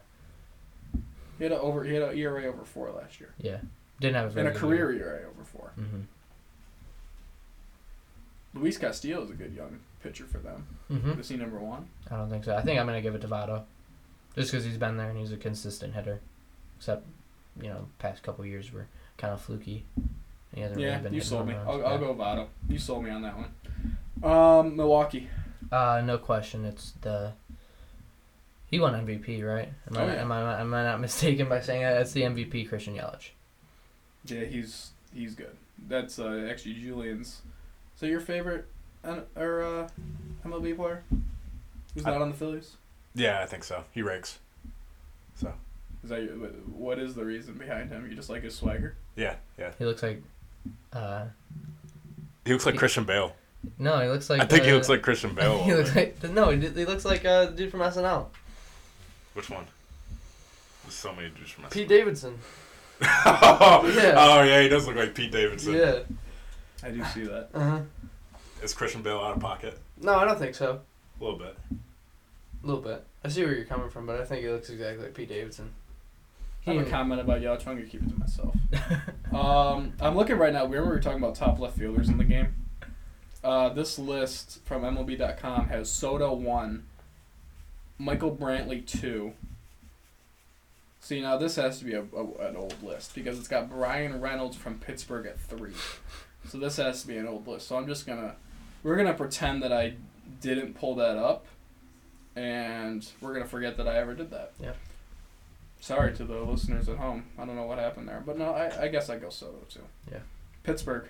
[1.37, 3.57] He had a over he had a ERA over four last year, yeah
[3.99, 5.71] didn't have a very and a career ERA over four.
[5.75, 6.01] hmm
[8.53, 10.65] Luis Castillo is a good young pitcher for them.
[10.87, 11.87] hmm Is he number one?
[12.09, 12.55] I don't think so.
[12.55, 13.63] I think I'm gonna give it to Votto,
[14.35, 16.21] just because he's been there and he's a consistent hitter.
[16.77, 17.05] Except,
[17.61, 18.87] you know, past couple years were
[19.17, 19.85] kind of fluky.
[20.53, 21.53] Yeah, really you sold me.
[21.53, 22.47] I'll, I'll go Votto.
[22.69, 23.51] You sold me on that one.
[24.23, 25.29] Um, Milwaukee.
[25.71, 26.65] Uh, no question.
[26.65, 27.33] It's the.
[28.71, 29.69] He won MVP, right?
[29.89, 30.21] Am I, Oh, yeah.
[30.21, 32.01] am I am I not mistaken by saying that?
[32.01, 33.29] It's the MVP, Christian Yelich.
[34.25, 35.55] Yeah, he's he's good.
[35.87, 37.41] That's uh, actually Julian's.
[37.95, 38.65] So your favorite
[39.03, 39.87] N- or uh,
[40.45, 41.03] MLB player?
[41.93, 42.75] Who's I- not on the Phillies?
[43.13, 43.83] Yeah, I think so.
[43.93, 44.39] He rakes.
[45.35, 45.53] So
[46.03, 48.07] Is that your, what is the reason behind him?
[48.09, 48.95] You just like his swagger?
[49.15, 49.71] yeah, yeah.
[49.77, 50.21] He looks like.
[50.91, 51.25] Uh,
[52.45, 53.35] He looks like He- Christian Bale.
[53.79, 54.41] No, he looks like.
[54.41, 55.63] I think he uh, looks like Christian Bale.
[55.63, 58.27] he looks like no, he, he looks like uh, dude from SNL.
[59.33, 59.65] Which one?
[60.83, 62.37] There's so many dudes from Pete Davidson.
[63.01, 64.13] oh, Yeah.
[64.17, 65.73] oh yeah, he does look like Pete Davidson.
[65.73, 65.99] Yeah.
[66.83, 67.49] I do see that.
[67.53, 67.79] Uh huh.
[68.63, 69.77] Is Christian Bale out of pocket?
[70.01, 70.81] No, I don't think so.
[71.19, 71.55] A little bit.
[72.63, 73.03] A little bit.
[73.23, 75.71] I see where you're coming from, but I think he looks exactly like Pete Davidson.
[76.67, 77.67] I have a comment about Yelich.
[77.67, 78.55] I'm gonna keep it to myself.
[79.35, 80.63] Um, I'm looking right now.
[80.63, 82.55] Remember we were talking about top left fielders in the game.
[83.45, 86.85] Uh, this list from MLB.com has Soto one,
[87.99, 89.33] Michael Brantley two.
[90.99, 94.19] See now this has to be a, a an old list because it's got Bryan
[94.19, 95.73] Reynolds from Pittsburgh at three.
[96.49, 97.67] So this has to be an old list.
[97.67, 98.35] So I'm just gonna
[98.81, 99.93] we're gonna pretend that I
[100.41, 101.45] didn't pull that up,
[102.35, 104.53] and we're gonna forget that I ever did that.
[104.59, 104.73] Yeah.
[105.79, 107.25] Sorry to the listeners at home.
[107.37, 109.81] I don't know what happened there, but no, I, I guess I go Soto too.
[110.11, 110.21] Yeah.
[110.63, 111.09] Pittsburgh.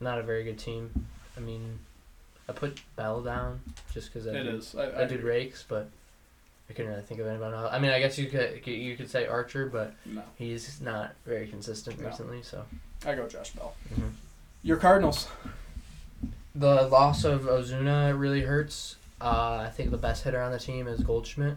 [0.00, 0.90] Not a very good team.
[1.36, 1.78] I mean,
[2.48, 3.60] I put Bell down
[3.92, 4.74] just because that, It dude- is.
[4.74, 5.30] I, I dude agree.
[5.30, 5.88] rakes, but
[6.68, 7.70] I couldn't really think of anybody else.
[7.72, 11.46] I mean, I guess you could you could say Archer, but No, he's not very
[11.48, 12.06] consistent No.
[12.08, 12.42] recently.
[12.42, 12.64] So
[13.06, 13.74] I go Josh Bell.
[13.94, 14.12] Mhm.
[14.62, 15.26] Your Cardinals.
[16.54, 18.96] the loss of Ozuna really hurts.
[19.20, 21.56] Uh, I think the best hitter on the team is Goldschmidt,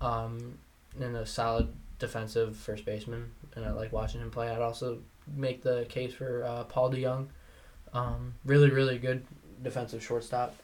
[0.00, 0.58] um,
[1.00, 1.68] and a solid
[1.98, 4.48] defensive first baseman, and I like watching him play.
[4.50, 7.26] I'd also make the case for uh, Paul DeJong,
[7.92, 9.24] um, really really good
[9.62, 10.54] defensive shortstop,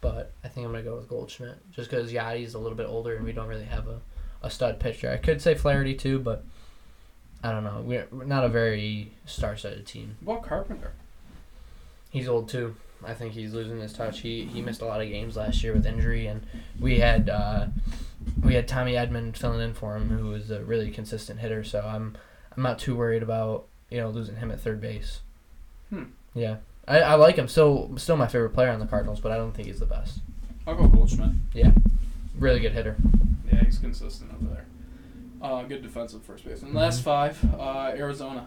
[0.00, 3.16] but I think I'm gonna go with Goldschmidt just because Yachty's a little bit older
[3.16, 4.00] and we don't really have a,
[4.42, 5.10] a stud pitcher.
[5.10, 6.44] I could say Flaherty too, but
[7.42, 7.82] I don't know.
[7.84, 10.16] We're, we're not a very star-studded team.
[10.20, 10.92] What Carpenter?
[12.10, 12.76] He's old too.
[13.04, 14.20] I think he's losing his touch.
[14.20, 16.46] He he missed a lot of games last year with injury, and
[16.78, 17.66] we had uh,
[18.42, 21.64] we had Tommy Edman filling in for him, who was a really consistent hitter.
[21.64, 22.16] So I'm
[22.56, 25.20] I'm not too worried about you know losing him at third base.
[25.90, 26.04] Hmm.
[26.34, 26.56] Yeah,
[26.88, 27.48] I, I like him.
[27.48, 30.18] Still still my favorite player on the Cardinals, but I don't think he's the best.
[30.66, 31.30] I'll go Goldschmidt.
[31.54, 31.72] Yeah,
[32.38, 32.96] really good hitter.
[33.52, 34.66] Yeah, he's consistent over there.
[35.40, 36.62] Uh, good defensive first base.
[36.62, 37.04] And last Mhm.
[37.04, 38.46] five, uh, Arizona.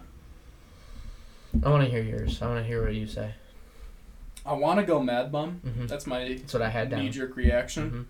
[1.63, 2.41] I want to hear yours.
[2.41, 3.33] I want to hear what you say.
[4.45, 5.61] I want to go Mad Bum.
[5.63, 7.91] hmm That's my That's what I had knee jerk reaction.
[7.91, 8.05] Mhm.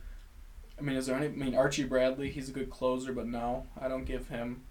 [0.78, 1.28] I mean, is there any?
[1.28, 4.62] I mean, Archie Bradley, he's a good closer, but no, I don't give him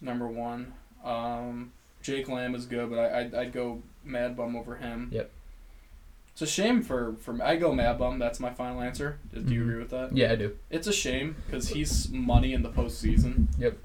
[0.00, 0.74] number one.
[1.04, 1.72] Um,
[2.02, 5.08] Jake Lamb is good, but I, I'd, I'd go Mad Bum over him.
[5.12, 5.30] Yep.
[6.32, 8.18] It's a shame for for I go Mad Bum.
[8.18, 9.18] That's my final answer.
[9.34, 9.62] Do you Mhm.
[9.64, 10.16] agree with that?
[10.16, 10.56] Yeah, I do.
[10.70, 13.46] It's a shame because he's money in the postseason.
[13.58, 13.76] Yep.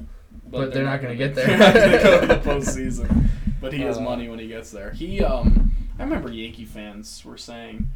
[0.52, 1.58] But they're not gonna get there.
[1.58, 3.28] They're go to the postseason.
[3.60, 4.92] But he has Uh, money when he gets there.
[4.92, 7.88] He um, I remember Yankee fans were saying,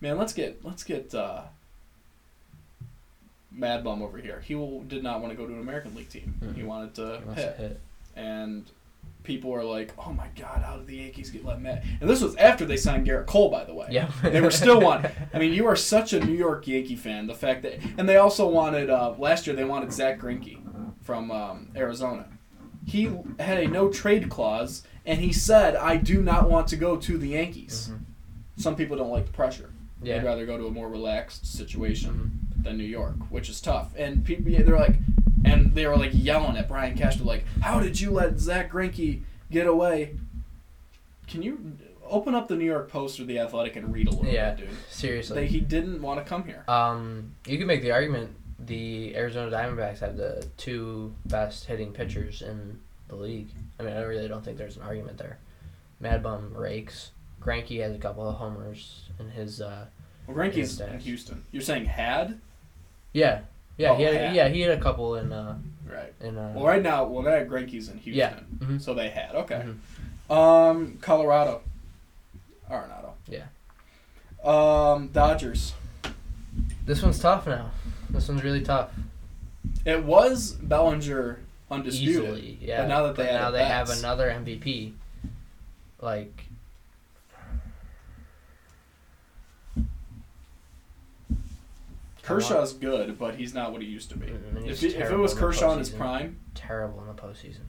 [0.00, 1.42] "Man, let's get let's get uh,
[3.50, 6.08] Mad Bum over here." He will, did not want to go to an American League
[6.10, 6.34] team.
[6.54, 6.66] He Mhm.
[6.66, 7.80] wanted to He to hit, hit.
[8.14, 8.70] and
[9.26, 12.22] people were like, "Oh my God, how did the Yankees get let Mad?" And this
[12.22, 13.88] was after they signed Gerrit Cole, by the way.
[13.90, 14.10] Yeah.
[14.22, 15.06] They were still one.
[15.34, 17.26] I mean, you are such a New York Yankee fan.
[17.26, 20.58] The fact that, and they also wanted uh, last year they wanted Zack Greinke
[21.02, 22.26] from um, Arizona.
[22.86, 23.10] He
[23.40, 27.18] had a no trade clause, and he said, "I do not want to go to
[27.18, 28.00] the Yankees." Mhm.
[28.62, 29.70] Some people don't like the pressure.
[30.02, 30.18] Yeah.
[30.18, 32.40] They'd rather go to a more relaxed situation.
[32.62, 33.92] than New York, which is tough.
[33.96, 34.96] And people, they're like,
[35.46, 39.22] and they were like yelling at Brian Cashman, like, "How did you let Zack Greinke
[39.50, 40.16] get away?"
[41.26, 41.72] Can you
[42.04, 44.54] open up the New York Post or the Athletic and read a little Yeah.
[44.54, 44.76] bit, dude?
[44.90, 45.34] Seriously.
[45.40, 46.62] They, he didn't want to come here.
[46.68, 52.42] Um, you can make the argument the Arizona Diamondbacks have the two best hitting pitchers
[52.42, 52.78] in
[53.08, 53.48] the league.
[53.78, 55.38] I mean, I really don't think there's an argument there.
[56.00, 57.10] Mad Bum rakes.
[57.42, 59.60] Greinke has a couple of homers in his.
[59.60, 59.86] Uh,
[60.26, 61.44] Well, Greinke's in Houston.
[61.52, 62.40] You're saying had
[63.12, 63.40] yeah,
[63.76, 64.34] yeah, he Oh, had had.
[64.34, 65.56] yeah he had a couple in uh
[65.88, 66.12] right.
[66.20, 66.52] in uh.
[66.54, 68.38] Well, right now, well, now Greinke's in Houston, Yeah.
[68.58, 68.80] Mhm.
[68.80, 69.64] so they had okay.
[70.28, 70.32] Mhm.
[70.34, 71.62] Um, Colorado,
[72.70, 73.12] Arenado.
[73.28, 73.44] Yeah.
[74.44, 75.74] Um, Dodgers.
[76.84, 77.70] This one's tough now.
[78.10, 78.90] This one's really tough.
[79.84, 82.22] It was Bellinger undisputed.
[82.24, 82.82] Easily, yeah.
[82.82, 84.92] But now that they but now they have another MVP.
[86.00, 86.45] Like
[92.26, 94.26] Kershaw's good, but he's not what he used to be.
[94.66, 97.66] If, he, if it was Kershaw in his prime, terrible in the postseason.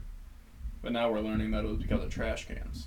[0.82, 2.86] but now we're learning that it was because of trash cans.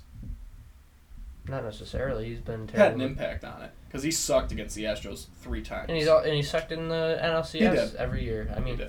[1.48, 2.26] Not necessarily.
[2.26, 5.86] He's been Had an impact on it because he sucked against the Astros three times.
[5.88, 7.18] And he's all, and he sucked in the
[7.50, 8.52] He NLCS every year.
[8.56, 8.80] I mean,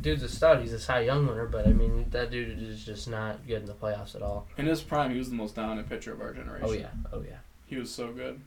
[0.00, 0.60] dude's a stud.
[0.60, 3.66] He's a Cy Young winner, but I mean that dude is just not good in
[3.66, 4.46] the playoffs at all.
[4.58, 6.66] In his prime, he was the most dominant pitcher of our generation.
[6.68, 7.38] Oh yeah, oh yeah.
[7.66, 8.40] He was so good.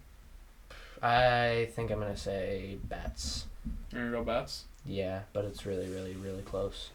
[1.02, 3.46] I think I'm gonna say Betts.
[3.92, 4.66] You're gonna go Betts?
[4.86, 6.90] Yeah, but it's really, really, really close.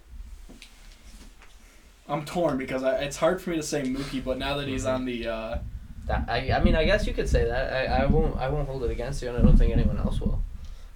[2.09, 4.85] I'm torn because I, it's hard for me to say Mookie, but now that he's
[4.85, 4.95] Mhm.
[4.95, 5.59] on the uh,
[6.07, 7.73] That I, I mean, I guess you could say that.
[7.91, 10.21] I, I won't, I won't hold it against you, and I don't think anyone else
[10.21, 10.43] will,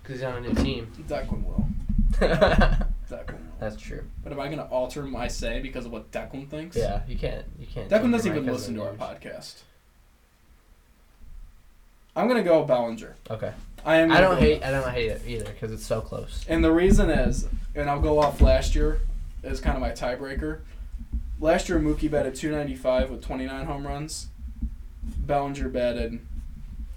[0.03, 0.91] because he's on a new team.
[1.07, 1.67] Declan will.
[2.19, 3.37] Declan will.
[3.61, 4.05] That's true.
[4.25, 6.77] But am I gonna alter my say because of what Declan thinks?
[6.79, 7.89] Yeah, you can't, you can't.
[7.91, 9.63] Declan doesn't even listen to our podcast.
[12.17, 13.15] I'm gonna go Bellinger.
[13.31, 13.53] Okay.
[13.85, 14.13] I am.
[14.13, 16.45] I don't hate, I don't hate it either, because it's so close.
[16.49, 19.01] And the reason is, and I'll go off last year
[19.43, 20.61] as kind of my tiebreaker.
[21.41, 24.29] Last year, Mookie batted 295 with 29 home runs.
[25.03, 26.21] Bellinger batted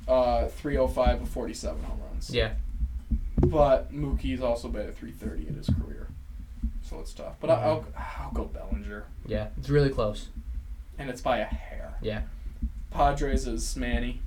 [0.08, 2.30] uh, 305 with 47 home runs.
[2.30, 2.54] Yeah.
[3.38, 6.08] But Mookie's also batted 330 in his career.
[6.84, 7.36] So it's tough.
[7.40, 9.06] But I I'll, I'll go Bellinger.
[9.26, 10.28] Yeah, it's really close.
[11.00, 11.96] And it's by a hair.
[12.02, 12.22] Yeah.
[12.92, 14.22] Padres is Manny.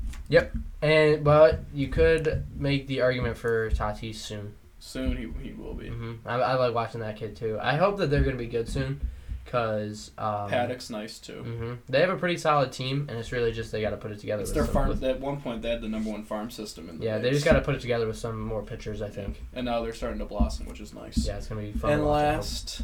[0.80, 4.54] And but you could make the argument for Tatis soon.
[4.78, 5.88] Soon he, he will be.
[5.88, 7.58] hmm I, I like watching that kid too.
[7.60, 9.00] I hope that they're gonna be good soon,
[9.46, 11.42] cause um, Paddock's nice too.
[11.42, 14.12] hmm They have a pretty solid team, and it's really just they got to put
[14.12, 14.42] it together.
[14.42, 14.88] It's with their some- farm.
[14.90, 17.30] with- At one point, they had the number one farm system in the yeah, they
[17.30, 19.02] just got to put it together with some more pitchers.
[19.02, 19.42] I think.
[19.54, 21.26] And now they're starting to blossom, which is nice.
[21.26, 21.90] Yeah, it's gonna be fun.
[21.92, 22.36] and to watch, I hope.
[22.36, 22.82] last,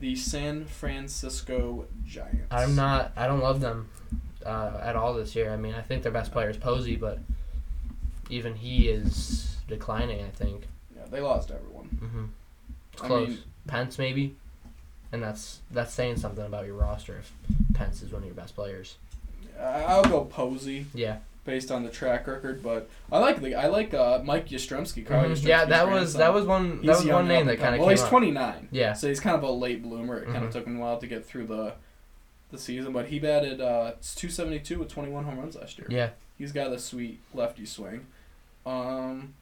[0.00, 2.44] the San Francisco Giants.
[2.50, 3.12] I'm not.
[3.16, 3.88] I don't love them
[4.44, 5.50] uh, at all this year.
[5.52, 7.18] I mean, I think their best player is Posey, but
[8.30, 10.24] even he is declining.
[10.24, 10.66] I think.
[10.96, 11.86] Yeah, they lost everyone.
[11.86, 12.24] hmm
[12.92, 13.28] It's I close.
[13.28, 14.34] mean- Pence maybe,
[15.12, 17.32] and that's that's saying something about your roster if
[17.74, 18.96] Pence is one of your best players.
[19.60, 21.18] I- I'll go Posey Yeah.
[21.44, 25.04] based on the track record, but I like the I like uh, Mike Yastrzemski.
[25.04, 25.42] Carl Mhm.
[25.44, 27.80] Yeah, that was that was one that was one name that kind of.
[27.80, 28.68] Well, he's 29.
[28.70, 28.94] Yeah.
[28.94, 30.18] So he's kind of a late bloomer.
[30.20, 31.74] It kind of took him a while to get through the
[32.50, 35.86] the season, but he batted uh, 272 with 21 home runs last year.
[35.90, 36.10] Yeah.
[36.38, 38.06] He's got a sweet lefty swing.
[38.64, 39.34] Um,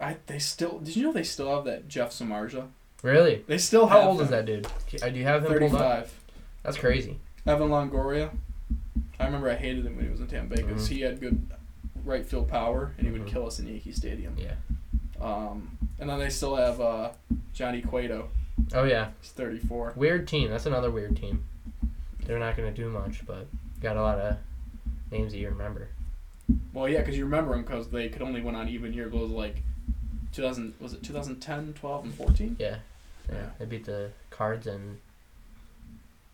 [0.00, 2.68] I they still did you know they still have that Jeff Samardzija?
[3.02, 3.44] Really?
[3.46, 4.66] They still have How old is that dude?
[5.02, 6.12] Uh, Do you have him 35.
[6.62, 7.18] That's crazy.
[7.46, 8.30] Evan Longoria.
[9.20, 10.92] I remember I hated him when he was in Tampa Bay because Mhm.
[10.92, 11.48] he had good
[12.04, 13.28] right field power and he would Mhm.
[13.28, 14.36] kill us in Yankee Stadium.
[14.38, 14.54] Yeah.
[15.20, 17.10] Um, and then they still have uh,
[17.52, 18.30] Johnny Cueto.
[18.74, 19.08] Oh yeah.
[19.20, 19.94] He's 34.
[19.96, 20.50] Weird team.
[20.50, 21.44] That's another weird team.
[22.24, 23.46] They're not gonna do much, but
[23.80, 24.36] got a lot of
[25.10, 25.88] names that you remember.
[26.72, 29.30] Well, yeah, because you remember them because they could only win on even year goals
[29.30, 29.62] like
[30.32, 32.56] 2000 was it 2010, 12, and 14?
[32.58, 32.76] Yeah.
[33.28, 33.34] Yeah.
[33.34, 33.46] Yeah.
[33.58, 34.98] They beat the Cards in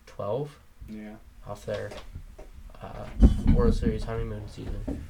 [0.05, 0.57] twelve
[0.89, 1.15] Yeah.
[1.47, 1.89] off their
[2.81, 3.05] uh,
[3.53, 5.03] World Series honeymoon season.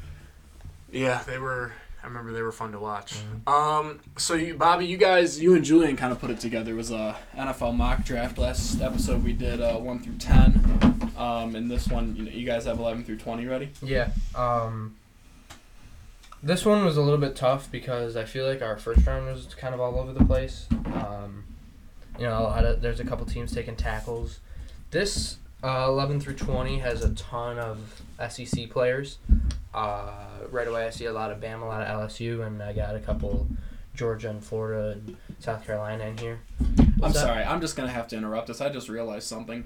[0.92, 1.74] Yeah, they were.
[2.06, 3.16] I remember they were fun to watch.
[3.48, 3.52] Mhm.
[3.52, 6.72] Um, so you, Bobby, you guys, you and Julian kind of put it together.
[6.74, 8.38] It was a NFL mock draft.
[8.38, 11.10] Last episode we did uh, one through ten.
[11.18, 13.72] Um, and this one, you know, you guys have eleven through twenty ready.
[13.82, 14.10] Yeah.
[14.36, 14.98] Um.
[16.44, 19.56] This one was a little bit tough because I feel like our first round was
[19.56, 20.68] kind of all over the place.
[20.94, 21.44] Um,
[22.20, 24.42] you know, a lot of, there's a couple teams taking tackles.
[24.92, 29.18] This uh, 11 through 20 has a ton of SEC players.
[29.74, 30.12] Uh,
[30.52, 32.96] right away, I see a lot of Bama, a lot of LSU, and I got
[32.96, 33.48] a couple
[33.94, 36.40] Georgia and Florida and South Carolina in here.
[36.60, 37.22] I'm What's that?
[37.22, 38.62] sorry, I'm just gonna have to interrupt this.
[38.62, 39.66] I just realized something.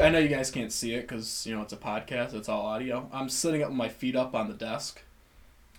[0.00, 2.34] I know you guys can't see it because you know it's a podcast.
[2.34, 3.08] It's all audio.
[3.12, 5.02] I'm sitting up with my feet up on the desk.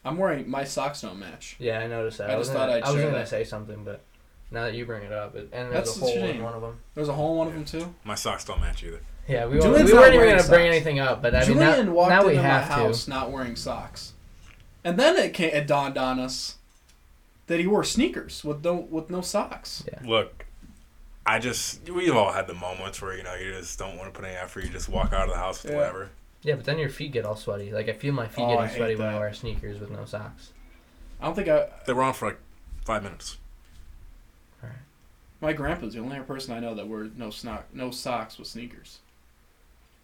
[0.03, 1.55] I'm wearing my socks don't match.
[1.59, 2.29] Yeah, I noticed that.
[2.29, 4.01] I I, just was thought gonna, I'd I was gonna say something, but
[4.49, 6.53] now that you bring it up, it, and there's That's a a hole in one
[6.53, 6.79] of them.
[6.95, 7.93] There's a hole in one of them too.
[8.03, 9.01] My socks don't match either.
[9.27, 11.91] Yeah, we, Julian's we weren't even gonna bring anything up, but I mean Julian now,
[11.91, 13.09] walked now we into my have house to.
[13.09, 14.13] not wearing socks,
[14.83, 16.55] and then it came, it dawned on us
[17.47, 19.83] that he wore sneakers with no with no socks.
[20.05, 20.45] Look,
[21.25, 24.17] I just we've all had the moments where you know you just don't want to
[24.17, 24.63] put any effort.
[24.63, 25.77] You just walk out of the house with Yeah.
[25.79, 26.09] whatever.
[26.43, 27.71] Yeah, but then your feet get all sweaty.
[27.73, 29.19] Like I feel my feet Oh, I getting hate sweaty when I that.
[29.19, 30.53] wear sneakers with no socks.
[31.19, 31.67] I don't think I.
[31.85, 32.39] They were on for like
[32.85, 33.37] five minutes.
[35.39, 38.99] My grandpa's the only person I know that wear no snock, no socks with sneakers.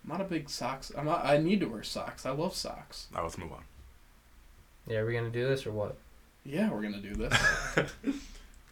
[0.04, 0.92] I'm not a big socks.
[0.98, 1.26] I'm not.
[1.26, 2.26] I need to wear socks.
[2.26, 3.08] I love socks.
[3.14, 3.64] Now let's move on.
[4.88, 5.96] Yeah, are we gonna do this or what?
[6.46, 7.34] Yeah, we're gonna do this.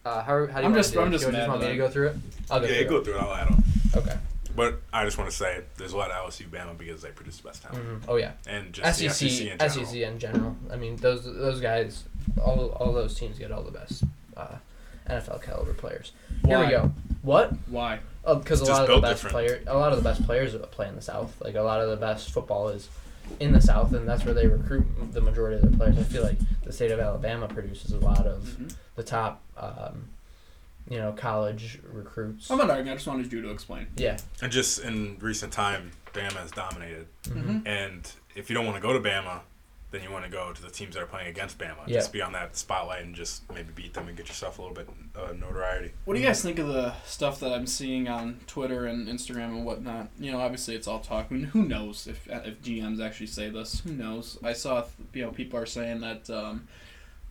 [0.04, 1.00] Uh, how, how do you I'm just- do?
[1.00, 2.16] I'm just Do you mad want me to go through it?
[2.50, 3.06] I'll go yeah, through go it.
[3.06, 3.22] through it.
[3.22, 3.64] I'll add on.
[3.96, 4.18] Okay.
[4.56, 7.38] But I just want to say there's a lot of LSU Bama because they produce
[7.38, 8.32] the best talent hmm Oh yeah.
[8.48, 9.70] and just SEC, the SEC in general.
[9.86, 10.56] SEC in general.
[10.72, 12.06] I mean, those those guys,
[12.44, 14.04] all all those teams get all the best
[14.36, 14.56] uh,
[15.10, 16.12] NFL caliber players.
[16.46, 16.92] Here we go.
[17.22, 17.54] What?
[17.68, 18.00] Why?
[18.24, 19.34] Oh, because a lot of the best different.
[19.34, 21.36] player, a lot of the best players play in the South.
[21.42, 22.88] Like a lot of the best football is
[23.40, 25.98] in the South, and that's where they recruit the majority of their players.
[25.98, 28.76] I feel like the state of Alabama produces a lot of Mhm.
[28.96, 30.10] the top, um,
[30.90, 32.50] you know, college recruits.
[32.52, 32.90] I'm not arguing.
[32.92, 33.88] I just wanted you to explain.
[33.96, 34.18] Yeah.
[34.42, 37.08] And just in recent time, Bama has dominated.
[37.24, 37.66] Mhm.
[37.66, 39.42] And if you don't want to go to Bama,
[39.92, 41.86] then you want to go to the teams that are playing against Bama.
[41.86, 41.98] Yeah.
[41.98, 44.76] Just be on that spotlight and just maybe beat them and get yourself a little
[44.76, 45.92] bit uh, notoriety.
[46.06, 49.50] What do you guys think of the stuff that I'm seeing on Twitter and Instagram
[49.50, 50.08] and whatnot?
[50.18, 51.28] You know, obviously it's all talk.
[51.30, 53.82] I mean, who knows if if GMs actually say this?
[53.82, 54.38] Who knows?
[54.42, 56.68] I saw you know people are saying that um,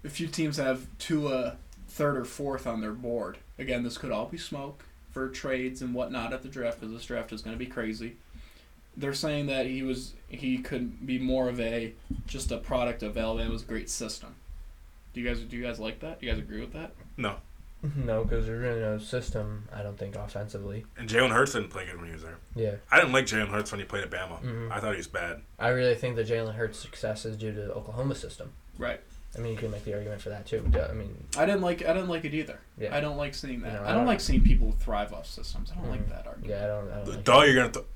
[0.04, 1.56] a few teams have Tua
[1.88, 3.38] third or fourth on their board.
[3.58, 7.04] Again, this could all be smoke for trades and whatnot at the draft because this
[7.04, 8.16] draft is going to be crazy.
[8.96, 11.92] They're saying that he was he could be more of a
[12.26, 14.34] just a product of Alabama's great system.
[15.14, 16.20] Do you guys do you guys like that?
[16.20, 16.92] Do you guys agree with that?
[17.16, 17.36] No.
[17.96, 19.66] No, because there's really no system.
[19.74, 20.84] I don't think offensively.
[20.98, 22.36] And Jalen Hurts didn't play good when he was there.
[22.54, 22.74] Yeah.
[22.90, 24.38] I didn't like Jalen Hurts when he played at Bama.
[24.42, 24.70] Mhm.
[24.70, 25.40] I thought he was bad.
[25.58, 28.52] I really think that Jalen Hurts' success is due to the Oklahoma system.
[28.76, 29.00] Right.
[29.34, 30.62] I mean, you can make the argument for that too.
[30.90, 32.58] I mean, I didn't like I didn't like it either.
[32.76, 32.94] Yeah.
[32.94, 33.72] I don't like seeing that.
[33.72, 35.70] You know, I I don't don't- like seeing people thrive off systems.
[35.72, 36.10] I don't like Mhm.
[36.10, 36.50] that argument.
[36.50, 36.90] yeah, I don't.
[36.90, 37.86] I don't like Duh, you're gonna th-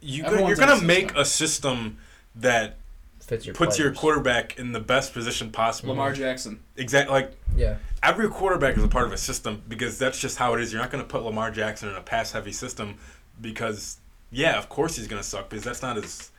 [0.00, 1.98] you go- you're Everyone's in a gonna make a system
[2.36, 2.76] that
[3.20, 5.90] fits your puts your quarterback in the best position possible.
[5.90, 6.60] Lamar Jackson.
[6.76, 7.12] Exactly.
[7.12, 7.76] Like Yeah.
[8.02, 10.72] every quarterback is a part of a system because that's just how it is.
[10.72, 12.98] You're not going to put Lamar Jackson in a pass heavy system
[13.40, 13.96] because
[14.30, 16.30] yeah, of course he's going to suck because that's not his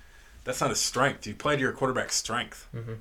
[0.46, 1.28] that's not his strength.
[1.28, 2.68] You play to your quarterback's strength.
[2.72, 2.94] hmm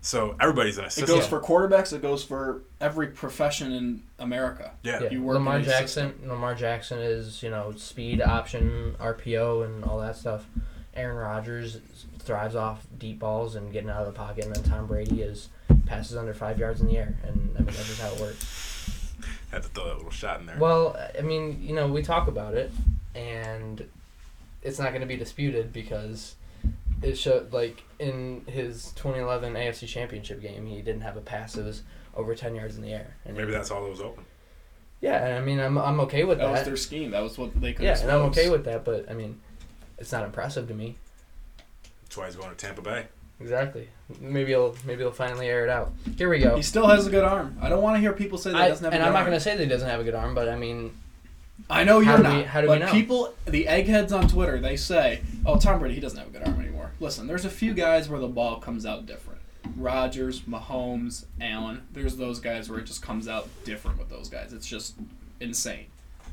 [0.00, 1.92] So everybody's in a It goes for quarterbacks.
[1.92, 4.72] It goes for every profession in America.
[4.82, 5.02] yeah.
[5.02, 5.10] Yeah.
[5.10, 6.14] You work Lamar in a Jackson.
[6.24, 10.46] Lamar Jackson is you know speed option RPO and all that stuff.
[10.94, 11.78] Aaron Rodgers
[12.18, 15.48] thrives off deep balls and getting out of the pocket, and then Tom Brady is
[15.86, 19.14] passes under five yards in the air, and I mean that's just how it works.
[19.50, 20.58] Had to throw that little shot in there.
[20.58, 22.70] Well, I mean, you know, we talk about it,
[23.14, 23.88] and
[24.62, 26.34] it's not going to be disputed because
[27.02, 31.64] it showed like in his 2011 AFC Championship game, he didn't have a pass that
[31.64, 31.82] was
[32.14, 33.16] over 10 yards in the air.
[33.24, 34.24] And Maybe he- that's all that was open.
[35.00, 36.52] Yeah, and I mean, I'm I'm okay with That that.
[36.52, 37.12] was their scheme.
[37.12, 37.84] That was what they could.
[37.84, 39.40] yeah, and I'm okay with that, but I mean,
[39.96, 40.96] it's not impressive to me.
[42.02, 43.06] That's why he's going to Tampa Bay.
[43.40, 43.88] Exactly.
[44.18, 45.92] Maybe he'll maybe he'll finally air it out.
[46.16, 46.56] Here we go.
[46.56, 47.56] He still has a good arm.
[47.62, 49.06] I don't want to hear people say that he I, doesn't have and a good
[49.06, 49.08] arm.
[49.08, 50.56] And I'm not going to say that he doesn't have a good arm, but I
[50.56, 50.92] mean,
[51.70, 52.46] I know you're do we- not.
[52.46, 52.90] how do we but know?
[52.92, 56.42] people, the eggheads on Twitter, they say, "Oh, Tom Brady, he doesn't have a good
[56.42, 56.67] arm anymore."
[57.00, 59.40] Listen, there's a few guys where the ball comes out different.
[59.76, 61.82] Rodgers, Mahomes, Allen.
[61.92, 64.52] There's those guys where it just comes out different with those guys.
[64.52, 64.94] It's just
[65.40, 65.86] insane.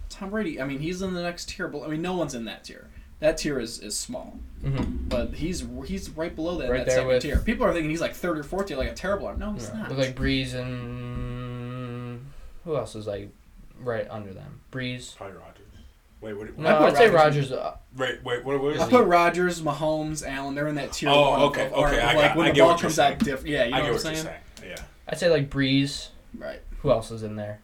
[0.10, 1.68] Tom Brady, I mean, he's in the next tier.
[1.68, 2.88] But I mean, no one's in that tier.
[3.20, 5.08] That tier is, is small, mhm.
[5.10, 7.38] but he's he's right below that, Right that second with- tier.
[7.40, 9.40] People are thinking he's like third or fourth tier, like a terrible arm.
[9.40, 9.80] No, he's Yeah.
[9.80, 9.90] not.
[9.90, 12.26] With like Brees and
[12.64, 13.30] who else is like
[13.80, 14.60] right under them?
[14.72, 15.16] Brees.
[15.16, 15.65] Probably Rodgers.
[16.22, 16.58] Wait, what?
[16.58, 17.52] No, put I'd say Rodgers Rogers.
[17.52, 18.62] Uh, Wait, wait, what?
[18.62, 20.56] what I is put Rodgers, Mahomes, Allen.
[20.56, 21.10] They're in that tier.
[21.10, 22.82] Oh, one okay, of, or, okay, I like got- when I the get ball what
[22.82, 23.18] you're comes out saying.
[23.20, 23.48] different.
[23.48, 24.36] Yeah, you know I get what what I'm you're saying.
[24.60, 24.72] saying.
[24.78, 24.84] Yeah.
[25.08, 26.10] I'd say like Brees.
[26.38, 26.62] Right.
[26.82, 27.60] Who else is in there?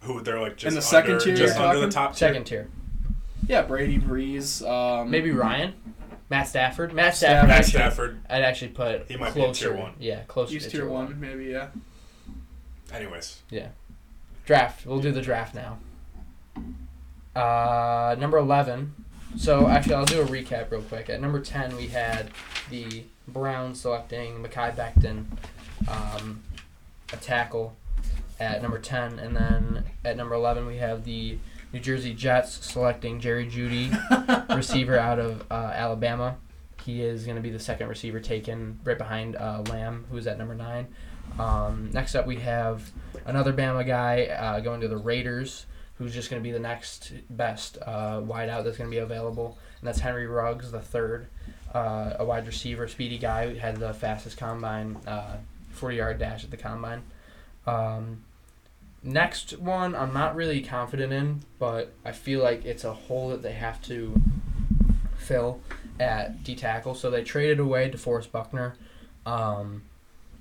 [0.00, 1.90] Who they're like just In the second under, tier just you're under the talking?
[1.92, 2.28] top tier.
[2.28, 2.68] Second tier.
[3.48, 4.66] Yeah, Brady, Brees.
[4.66, 5.74] Um, Maybe Ryan.
[6.30, 6.92] Matt Stafford.
[6.94, 7.48] Matt Stafford.
[7.48, 7.48] Stafford.
[7.48, 8.20] Matt actually- Stafford.
[8.30, 9.68] I'd actually put He might be in closer.
[9.70, 9.94] tier one.
[9.98, 11.46] Yeah, closer He's to tier one, maybe.
[11.46, 11.68] Yeah.
[12.92, 13.68] Anyways, Yeah.
[14.46, 14.86] Draft.
[14.86, 15.78] We'll do the draft now.
[17.34, 18.94] Uh, number eleven.
[19.36, 21.10] So actually, I'll do a recap real quick.
[21.10, 22.30] At number ten, we had
[22.70, 25.26] the Browns selecting Mekhi Becton,
[25.88, 26.42] um,
[27.12, 27.76] a tackle,
[28.38, 31.38] at number ten, and then at number eleven we have the
[31.72, 33.90] New Jersey Jets selecting Jerry Jeudy,
[34.56, 36.36] receiver out of uh, Alabama.
[36.84, 40.38] He is going to be the second receiver taken right behind uh, Lamb, who's at
[40.38, 40.86] number nine.
[41.38, 42.92] Um, next up, we have
[43.24, 45.66] another Bama guy uh, going to the Raiders,
[45.98, 49.58] who's just going to be the next best uh, wideout that's going to be available,
[49.80, 51.28] and that's Henry Ruggs, the third,
[51.72, 55.36] uh, a wide receiver, speedy guy who had the fastest combine, uh,
[55.70, 57.02] 40 yard dash at the combine.
[57.66, 58.24] Um,
[59.02, 63.42] next one, I'm not really confident in, but I feel like it's a hole that
[63.42, 64.20] they have to
[65.16, 65.60] fill
[66.00, 66.94] at D tackle.
[66.94, 68.76] So they traded away DeForest Buckner
[69.26, 69.82] um,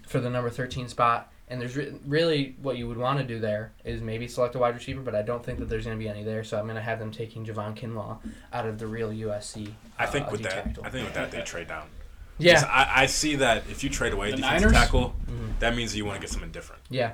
[0.07, 1.31] for the number 13 spot.
[1.49, 4.59] And there's re- really what you would want to do there is maybe select a
[4.59, 6.43] wide receiver, but I don't think that there's going to be any there.
[6.43, 8.17] So I'm going to have them taking Javon Kinlaw
[8.53, 9.71] out of the real USC.
[9.99, 10.85] I think uh, with that, D-tackle.
[10.85, 11.87] I think with that they trade down.
[12.39, 14.85] yeah, I, I see that if you trade away The defensive Niners?
[14.85, 15.59] tackle, Mhm.
[15.59, 17.11] that means you want to get something different, yeah,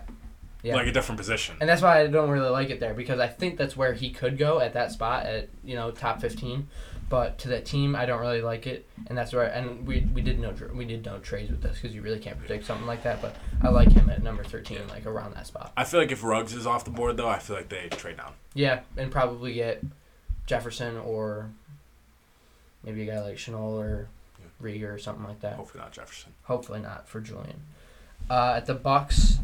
[0.64, 0.76] yeah.
[0.76, 1.56] like a different position.
[1.60, 4.12] And that's why I don't really like it there because I think that's where he
[4.12, 6.68] could go at that spot at you know top fifteen,
[7.10, 10.22] but to that team I don't really like it, and that's where and we we
[10.22, 13.04] did no we did no trades with this because you really can't predict something like
[13.04, 13.22] that.
[13.22, 15.72] But I like him at number thirteen, like around that spot.
[15.76, 18.18] I feel like if Ruggs is off the board though, I feel like they trade
[18.18, 18.34] down.
[18.54, 19.82] Yeah, and probably get
[20.46, 21.50] Jefferson or
[22.84, 24.08] maybe a guy like Chanel or
[24.40, 24.68] Yeah.
[24.68, 25.54] Reagor or something like that.
[25.54, 26.34] Hopefully not Jefferson.
[26.44, 27.62] Hopefully not for Julian.
[28.30, 29.40] Uh, at the Bucks,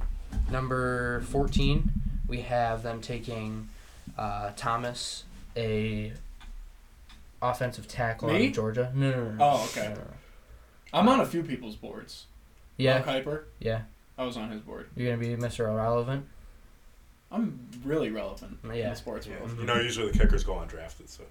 [0.51, 1.91] number fourteen,
[2.27, 3.69] we have them taking
[4.17, 5.23] uh, Thomas,
[5.57, 6.13] a
[7.49, 8.91] offensive tackle out of Georgia.
[8.95, 9.31] No, no, no.
[9.31, 9.37] no.
[9.39, 9.89] Oh, okay.
[9.89, 10.07] No, no, no.
[10.93, 12.25] I'm on a few people's boards.
[12.77, 13.81] Yeah, Mark Kuiper, yeah.
[14.17, 14.87] I was on his board.
[14.95, 15.67] You're gonna be Mr.
[15.69, 16.25] Irrelevant.
[17.31, 18.89] I'm really relevant in Yeah.
[18.91, 19.39] the sports Yeah.
[19.39, 19.57] world.
[19.59, 21.09] You know, usually the kickers go undrafted.
[21.09, 21.23] So,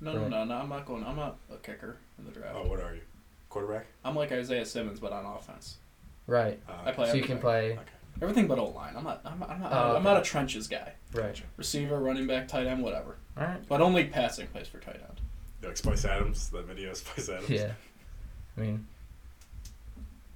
[0.00, 0.30] No, no, Right.
[0.30, 0.54] no, no.
[0.56, 1.04] I'm not going.
[1.04, 2.54] I'm not a kicker in the draft.
[2.56, 3.00] oh, what are you?
[3.48, 3.86] Quarterback?
[4.04, 5.76] I'm like Isaiah Simmons, but on offense.
[6.26, 6.58] Right.
[6.68, 7.26] Uh, I play So you everything.
[7.28, 7.72] can play.
[7.72, 7.82] Okay.
[8.22, 8.94] Everything but O line.
[8.96, 9.20] I'm not.
[9.24, 9.50] I'm not.
[9.50, 10.92] I'm not, Oh, I'm not a trenches guy.
[11.12, 11.40] Right.
[11.56, 13.16] Receiver, running back, tight end, whatever.
[13.36, 13.60] All right.
[13.68, 15.20] But only passing plays for tight end.
[15.62, 16.50] You like Spice Adams?
[16.50, 17.50] That video of Spice Adams?
[17.50, 17.72] Yeah.
[18.56, 18.86] I mean,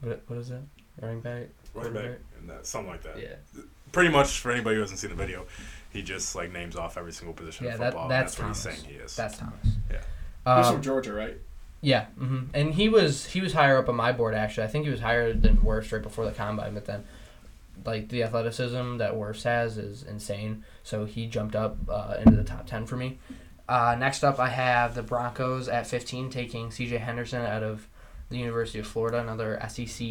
[0.01, 0.61] what what is it?
[1.01, 1.45] Running back.
[1.74, 2.18] Running back Quarterback?
[2.41, 3.18] and that, something like that.
[3.20, 3.35] Yeah.
[3.93, 5.47] Pretty much for anybody who hasn't seen the video,
[5.91, 8.03] he just like names off every single position Yeah, in that- football.
[8.05, 8.79] and that's that's what he's Thomas.
[8.83, 9.16] saying he is.
[9.16, 9.55] That's Thomas.
[9.91, 9.97] Yeah.
[10.57, 11.37] He's Um, from Georgia, right?
[11.81, 14.64] Yeah, hmm and he was he was higher up on my board actually.
[14.64, 17.05] I think he was higher than Wirfs right before the combine, but then
[17.85, 20.64] like the athleticism that Wirfs has is insane.
[20.83, 23.18] So he jumped up uh, into the top ten for me.
[23.68, 26.97] Uh, next up, I have the Broncos at 15 taking C.J.
[26.97, 27.87] Henderson out of
[28.31, 30.07] the University of Florida, another SEC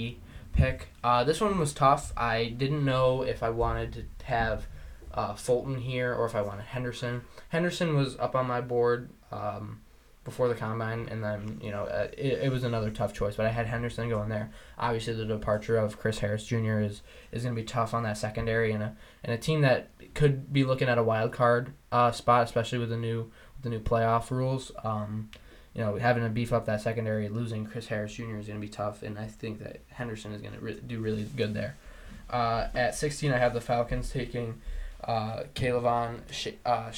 [0.53, 0.89] pick.
[1.03, 2.13] Uh, this one was tough.
[2.15, 4.67] I didn't know if I wanted to have
[5.13, 7.21] uh, Fulton here or if I wanted Henderson.
[7.49, 9.09] Henderson was up on my board.
[9.31, 9.81] Um,
[10.27, 13.37] before the combine, and then you know uh, it, it was another tough choice.
[13.37, 14.51] But I had Henderson going there.
[14.77, 16.81] Obviously, the departure of Chris Harris Jr.
[16.81, 17.01] is
[17.31, 20.51] is going to be tough on that secondary, and a and a team that could
[20.51, 23.79] be looking at a wild card uh, spot, especially with the new with the new
[23.79, 24.73] playoff rules.
[24.83, 25.29] Um,
[25.73, 28.35] you know, having to beef up that secondary, losing Chris Harris Jr.
[28.35, 30.99] is going to be tough, and I think that Henderson is going to re- do
[30.99, 31.77] really good there.
[32.29, 34.59] Uh, at 16, I have the Falcons taking
[35.05, 36.91] uh, K'Lavon Sh- uh,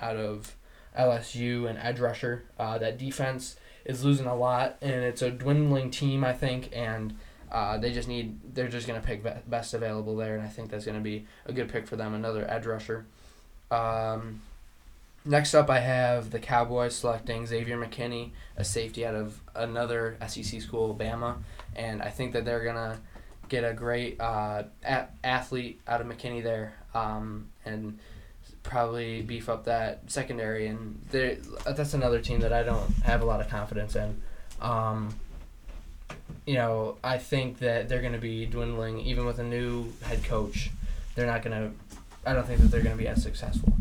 [0.00, 0.54] out of
[0.98, 2.44] LSU and edge rusher.
[2.58, 7.14] Uh, that defense is losing a lot, and it's a dwindling team, I think, and
[7.50, 10.86] uh, they just need they're just gonna pick best available there, and I think that's
[10.86, 12.14] gonna be a good pick for them.
[12.14, 13.04] Another edge rusher.
[13.70, 14.40] Um,
[15.24, 20.60] next up, I have the Cowboys selecting Xavier McKinney, a safety out of another SEC
[20.60, 21.36] school, Bama,
[21.76, 23.00] and I think that they're gonna
[23.48, 27.98] get a great uh, a- athlete out of McKinney there, um, and
[28.62, 30.66] probably beef up that secondary.
[30.66, 34.20] And that's another team that I don't have a lot of confidence in.
[34.60, 35.14] Um,
[36.46, 40.24] you know, I think that they're going to be dwindling, even with a new head
[40.24, 40.70] coach.
[41.14, 41.98] They're not going to.
[42.24, 43.72] I don't think that they're going to be as successful.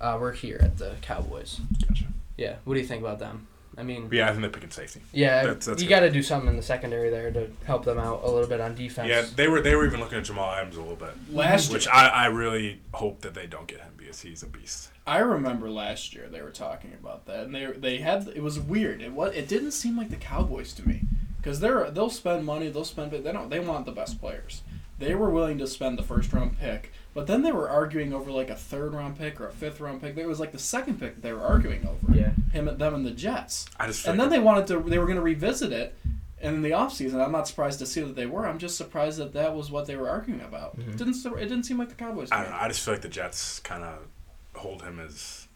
[0.00, 1.60] Uh, we're here at the Cowboys.
[1.86, 2.04] Gotcha.
[2.36, 2.56] Yeah.
[2.64, 3.46] What do you think about them?
[3.78, 5.00] I mean, But yeah, I think they're picking safety.
[5.12, 7.98] yeah, That's- that's you got to do something in the secondary there to help them
[7.98, 9.08] out a little bit on defense.
[9.08, 11.86] Yeah, they were they were even looking at Jamal Adams a little bit, Last which
[11.86, 14.90] year, I, I really hope that they don't get him because he's a beast.
[15.06, 18.58] I remember last year they were talking about that, and they they had it was
[18.58, 19.00] weird.
[19.02, 21.02] It was it didn't seem like the Cowboys to me
[21.38, 24.62] because they're they'll spend money, they'll spend they don't they want the best players.
[25.00, 28.30] They were willing to spend the first round pick, but then they were arguing over
[28.30, 30.16] like a third round pick or a fifth round pick.
[30.16, 32.16] It was like the second pick they were arguing over.
[32.16, 32.30] Yeah.
[32.52, 33.66] him and them and the Jets.
[33.78, 35.96] I just And then they wanted to they were going to revisit it.
[36.42, 38.46] And in the offseason, I'm not surprised to see that they were.
[38.46, 40.78] I'm just surprised that that was what they were arguing about.
[40.78, 40.96] Mhm.
[40.96, 42.28] Didn't it didn't seem like the Cowboys.
[42.32, 42.58] I don't know.
[42.60, 44.06] I just feel like the Jets kind of
[44.54, 45.48] hold him as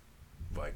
[0.56, 0.74] like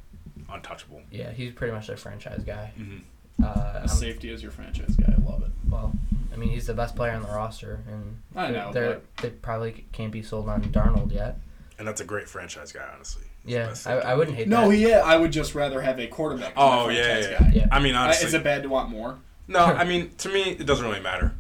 [0.50, 1.02] untouchable.
[1.10, 2.72] Yeah, he's pretty much a franchise guy.
[2.78, 3.44] Mm-hmm.
[3.44, 5.14] Uh, safety is your franchise guy.
[5.16, 5.50] I love it.
[5.68, 5.92] well,
[6.39, 9.30] I mean, he's the best player on the roster, and I they're- know, they're, they
[9.30, 11.36] probably can't be sold on Darnold yet.
[11.80, 13.24] And that's a great franchise guy, honestly.
[13.45, 14.76] Yeah, best I, I wouldn't hate No, that.
[14.76, 16.53] yeah, I would just rather have a quarterback.
[16.57, 17.39] Oh a yeah, yeah.
[17.41, 17.51] guy.
[17.55, 17.66] Yeah.
[17.72, 19.18] I mean, honestly, is it bad to want more?
[19.49, 19.59] no.
[19.64, 21.34] I mean, to me, it doesn't really matter.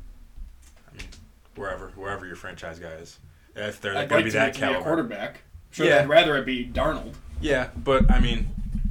[0.92, 1.06] I mean,
[1.54, 3.18] wherever wherever your franchise guy is,
[3.54, 4.82] if they're I'd going like to be that to be a caliber.
[4.84, 5.42] quarterback.
[5.70, 5.98] Sure, Yeah.
[6.00, 7.14] I'd rather it be Darnold.
[7.40, 8.48] Yeah, but I mean,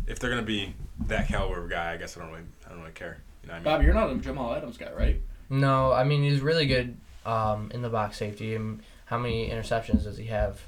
[0.07, 0.73] if they're going to be
[1.07, 3.17] that caliber guy, I guess I don't really, I don't really care.
[3.43, 3.63] You know what I mean?
[3.63, 5.21] Bob, you're not a Jamal Adams guy, right?
[5.49, 8.55] No, I mean he's really good um, in the box safety.
[8.55, 10.59] And how many interceptions does he have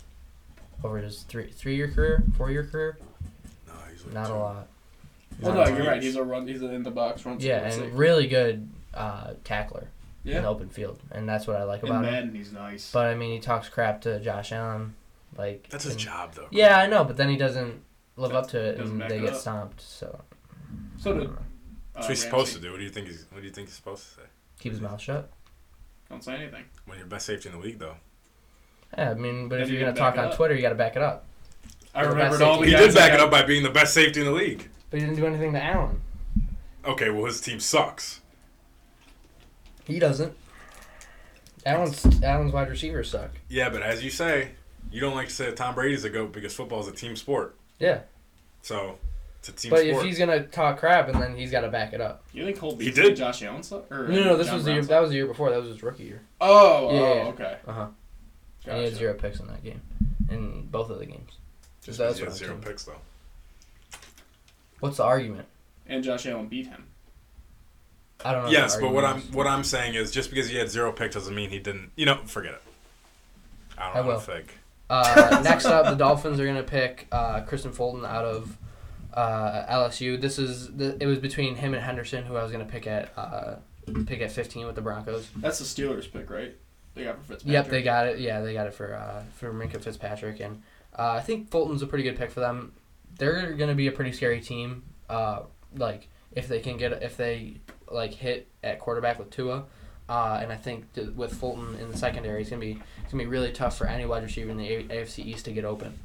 [0.84, 2.98] over his three three year career, four year career?
[3.68, 4.34] No, he's like Not two.
[4.34, 4.68] a lot.
[5.42, 6.02] Well, no, you're right.
[6.04, 6.48] He's a run.
[6.48, 7.40] He's a in the box run.
[7.40, 7.98] Yeah, support and safety.
[7.98, 9.88] really good uh, tackler
[10.26, 12.12] in the open field, and that's what I like In about him.
[12.12, 12.92] Madden, he's nice.
[12.92, 14.94] But I mean, he talks crap to Josh Allen,
[15.38, 16.48] like That's his job, though.
[16.52, 17.82] Yeah, I know, but then he doesn't
[18.18, 19.40] live up to it, and they it get up.
[19.40, 19.82] stomped.
[19.82, 20.20] So
[20.98, 21.28] so did.
[21.30, 21.32] Uh,
[21.96, 22.72] That's what he's supposed to do.
[22.72, 23.26] What do you think he's?
[23.32, 24.28] What do you think he's supposed to say?
[24.60, 25.32] Keep his mouth shut.
[26.10, 26.66] Don't say anything.
[26.86, 27.96] When you're best safety in the league, though.
[28.98, 30.36] Yeah, I mean, but Then if you you're gonna talk on up.
[30.36, 31.26] Twitter, you got to back it up.
[31.94, 33.94] I You're remembered all the He guys did back it up by being the best
[33.94, 34.68] safety in the league.
[34.90, 36.02] But he didn't do anything to Allen.
[36.86, 38.22] Okay, well his team sucks.
[39.86, 40.34] He doesn't.
[41.66, 43.32] Allen's Allen's wide receivers suck.
[43.50, 44.52] Yeah, but as you say,
[44.92, 47.16] you don't like to say that Tom Brady's a goat because football is a team
[47.16, 47.56] sport.
[47.80, 48.02] Yeah,
[48.62, 48.98] So
[49.40, 49.96] it's a team but sport.
[49.98, 52.24] if he's gonna talk crap, and then he's got to back it up.
[52.34, 53.06] You think Cole He did.
[53.06, 53.90] and Josh Allen suck?
[53.92, 54.90] Or, No, no, this John was the year, suck?
[54.90, 55.50] that was the year before.
[55.50, 56.22] That was his rookie year.
[56.42, 57.24] Oh, Yeah, oh, yeah.
[57.30, 57.58] okay.
[57.68, 57.88] Uh huh.
[58.68, 59.82] And he had zero picks in that game,
[60.30, 61.32] in both of the games.
[61.84, 62.62] Just That's he what zero saying.
[62.62, 62.98] picks though.
[64.80, 65.48] What's the argument?
[65.88, 66.86] And Josh Allen beat him.
[68.24, 68.50] I don't know.
[68.52, 69.30] Yes, but what I'm is.
[69.32, 71.92] what I'm saying is just because he had zero picks doesn't mean he didn't.
[71.96, 72.62] You know, forget it.
[73.78, 74.20] I don't I know will.
[74.20, 74.58] think.
[74.90, 78.58] Uh, next up, the Dolphins are going to pick uh, Kristian Fulton out of
[79.14, 80.20] uh, LSU.
[80.20, 82.88] This is the, it was between him and Henderson, who I was going to pick
[82.88, 83.56] at uh,
[84.06, 85.30] pick at 15 with the Broncos.
[85.36, 86.56] That's the Steelers pick, right?
[86.96, 87.54] They got for Fitzpatrick.
[87.54, 88.20] Yep, they got it.
[88.20, 90.62] Yeah, they got it for uh, for Minkah Fitzpatrick, and
[90.98, 92.74] uh, I think Fulton's a pretty good pick for them.
[93.18, 94.84] They're going to be a pretty scary team.
[95.10, 95.42] Uh,
[95.76, 97.56] like if they can get if they
[97.90, 99.66] like hit at quarterback with Tua.
[100.08, 103.24] Uh, and I think th- with Fulton in the secondary, it's gonna be it's gonna
[103.24, 106.00] be really tough for any wide receiver in the A- AFC East to get open.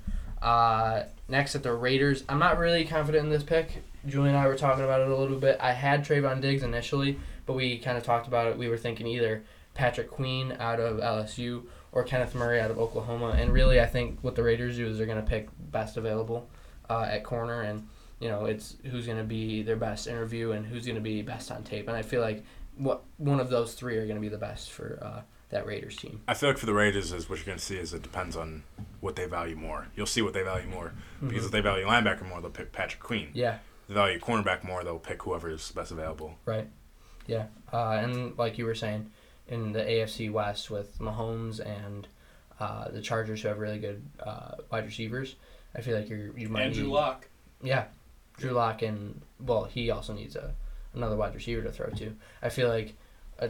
[0.45, 3.83] Uh, next at the Raiders, I'm not really confident in this pick.
[4.07, 5.59] Julie and I were talking about it a little bit.
[5.61, 8.59] I had Trevon Diggs initially, but we kind of talked about it.
[8.59, 9.43] We were thinking either
[9.73, 13.35] Patrick Queen out of LSU or Kenneth Murray out of Oklahoma.
[13.39, 16.49] And really, I think what the Raiders do is they're gonna pick best available
[16.91, 17.89] uh, at corner, and
[18.21, 21.63] you know it's who's gonna be their best interview and who's gonna be best on
[21.63, 21.89] tape.
[21.89, 22.45] And I feel like
[22.77, 25.21] what one of those three are going to be the best for uh,
[25.51, 26.21] that Raiders team.
[26.27, 28.37] I feel like for the Raiders, is what you're going to see is it depends
[28.37, 28.65] on
[29.01, 29.89] what they value more.
[29.95, 30.93] You'll see what they value more
[31.27, 33.29] because if they value linebacker more, they'll pick Patrick Queen.
[33.35, 36.37] Yeah, If they value cornerback more, they'll pick whoever is best available.
[36.47, 36.69] right.
[37.27, 39.11] Yeah, uh, and like you were saying,
[39.49, 42.07] in the AFC West with Mahomes and
[42.61, 45.37] uh, the Chargers, who have really good uh, wide receivers,
[45.75, 47.29] I feel like you're you might Andrew need, Lock.
[47.63, 47.85] Yeah,
[48.37, 50.55] Drew Lock and well, he also needs a
[50.95, 52.15] another wide receiver to throw to.
[52.43, 52.95] I feel like
[53.39, 53.49] a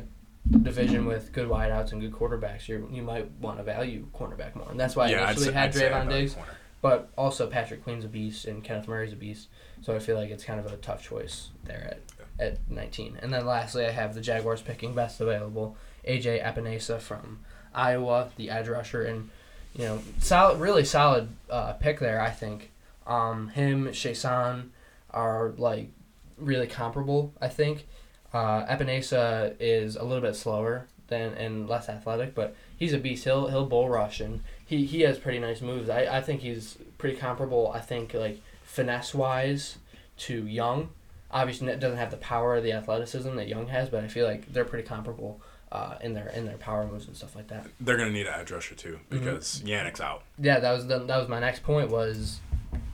[0.51, 4.71] division with good wideouts and good quarterbacks, you you might want to value cornerback more,
[4.71, 6.37] and that's why I yeah, I'd initially had I'd Trevon Diggs.
[6.81, 9.49] But also Patrick Queen's a beast and Kenneth Murray's a beast,
[9.81, 11.97] so I feel like it's kind of a tough choice there
[12.39, 13.21] at, at 19.
[13.23, 17.39] And then lastly, I have the Jaguars picking best available, AJ Epenesa from
[17.75, 19.31] Iowa, the edge rusher, and
[19.75, 22.21] you know, solid, really solid uh, pick there.
[22.21, 22.71] I think
[23.07, 24.69] um, him, Chaisson
[25.11, 25.91] are like
[26.37, 27.33] really comparable.
[27.41, 27.87] I think
[28.35, 33.25] uh, Epenesa is a little bit slower than and less athletic, but he's a beast.
[33.25, 35.89] He'll he'll bull rush and he, he has pretty nice moves.
[35.89, 37.71] I, I think he's pretty comparable.
[37.73, 39.79] I think like finesse wise
[40.19, 40.91] to Young.
[41.31, 44.27] Obviously, it doesn't have the power or the athleticism that Young has, but I feel
[44.27, 45.41] like they're pretty comparable
[45.73, 47.67] uh, in their in their power moves and stuff like that.
[47.81, 49.25] They're going to need an edge rusher too Mm-hmm.
[49.25, 50.23] because Yannick's out.
[50.39, 51.91] Yeah, that was the, that was my next point.
[51.91, 52.41] Was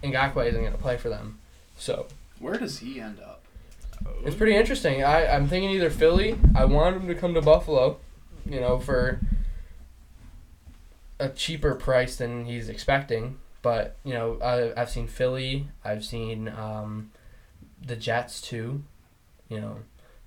[0.02, 1.38] Ngakoue isn't going to play for them,
[1.78, 2.06] so
[2.38, 3.39] Where does he end up?
[4.24, 5.02] It's pretty interesting.
[5.02, 6.38] I I'm thinking either Philly.
[6.54, 7.98] I want him to come to Buffalo,
[8.44, 9.20] you know, for
[11.18, 13.38] a cheaper price than he's expecting.
[13.62, 15.68] But you know, I, I've seen Philly.
[15.84, 17.10] I've seen um,
[17.84, 18.82] the Jets too.
[19.48, 19.76] You know,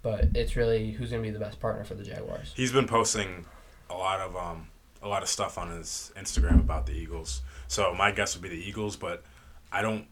[0.01, 2.53] but it's really who's going to be the best partner for the Jaguars.
[2.55, 3.45] He's been posting
[3.89, 4.67] a lot of um
[5.01, 7.41] a lot of stuff on his Instagram about the Eagles.
[7.67, 9.23] So my guess would be the Eagles, but
[9.71, 10.05] I don't.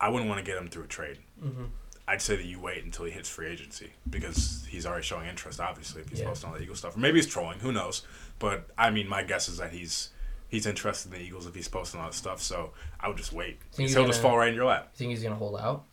[0.00, 1.18] I wouldn't want to get him through a trade.
[1.42, 1.64] Mm-hmm.
[2.08, 5.60] I'd say that you wait until he hits free agency because he's already showing interest.
[5.60, 6.26] Obviously, if he's Yeah.
[6.28, 7.60] posting all the Eagles stuff, or maybe he's trolling.
[7.60, 8.02] Who knows?
[8.38, 10.10] But I mean, my guess is that he's
[10.48, 12.40] he's interested in the Eagles if he's posting all that stuff.
[12.40, 13.60] So I would just wait.
[13.72, 14.88] Think he'll just gonna- fall right in your lap.
[14.94, 15.84] You think he's going to hold out?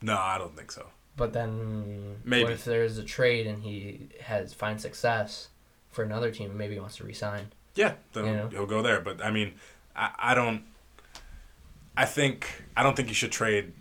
[0.00, 0.86] No, I don't think so.
[1.16, 2.50] But then, Maybe.
[2.50, 5.50] if there's a trade and he has find success
[5.90, 7.52] for another team and maybe he wants to resign?
[7.74, 8.48] Yeah, then You know?
[8.48, 9.00] he'll go there.
[9.02, 9.52] But I mean,
[9.94, 10.64] I, I don't.
[11.96, 12.46] I think
[12.76, 13.74] I don't think you should trade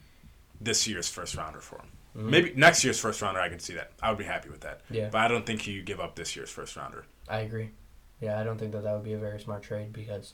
[0.62, 1.88] this year's first rounder for him.
[2.18, 2.30] Mm-hmm.
[2.30, 3.91] Maybe next year's first rounder, I could see that.
[4.01, 4.82] I would be happy with that.
[4.89, 5.09] Yeah.
[5.12, 7.05] But I don't think you give up this year's first rounder.
[7.30, 7.72] I agree.
[8.20, 10.34] Yeah, I don't think that that would be a very smart trade because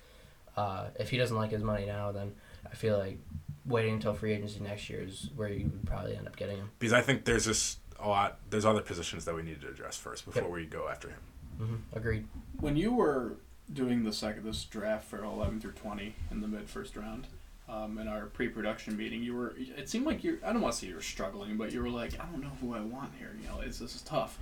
[0.58, 2.34] uh, if he doesn't like his money now, then
[2.70, 3.20] I feel like
[3.66, 6.70] waiting until free agency next year is where you would probably end up getting him.
[6.80, 8.40] Because I think there's just a lot.
[8.50, 10.52] There's other positions that we need to address first before Yep.
[10.52, 11.20] we go after him.
[11.58, 12.28] hmm Agreed.
[12.60, 13.36] when you were
[13.72, 17.28] doing the second this draft for 11 through 20 in the mid first round
[17.70, 20.80] um, in our pre-production meeting you were it seemed like you i don't want to
[20.80, 23.36] say you were struggling but you were like i don't know who i want here
[23.42, 24.40] you know it's, this is tough.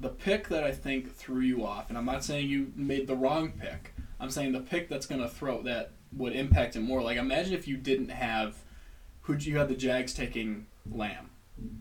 [0.00, 3.16] The pick that i think threw you off and i'm not saying you made the
[3.16, 7.02] wrong pick i'm saying the pick that's going to throw that would impact it more
[7.02, 8.56] like imagine if you didn't have
[9.22, 11.28] who you had the jags taking lamb.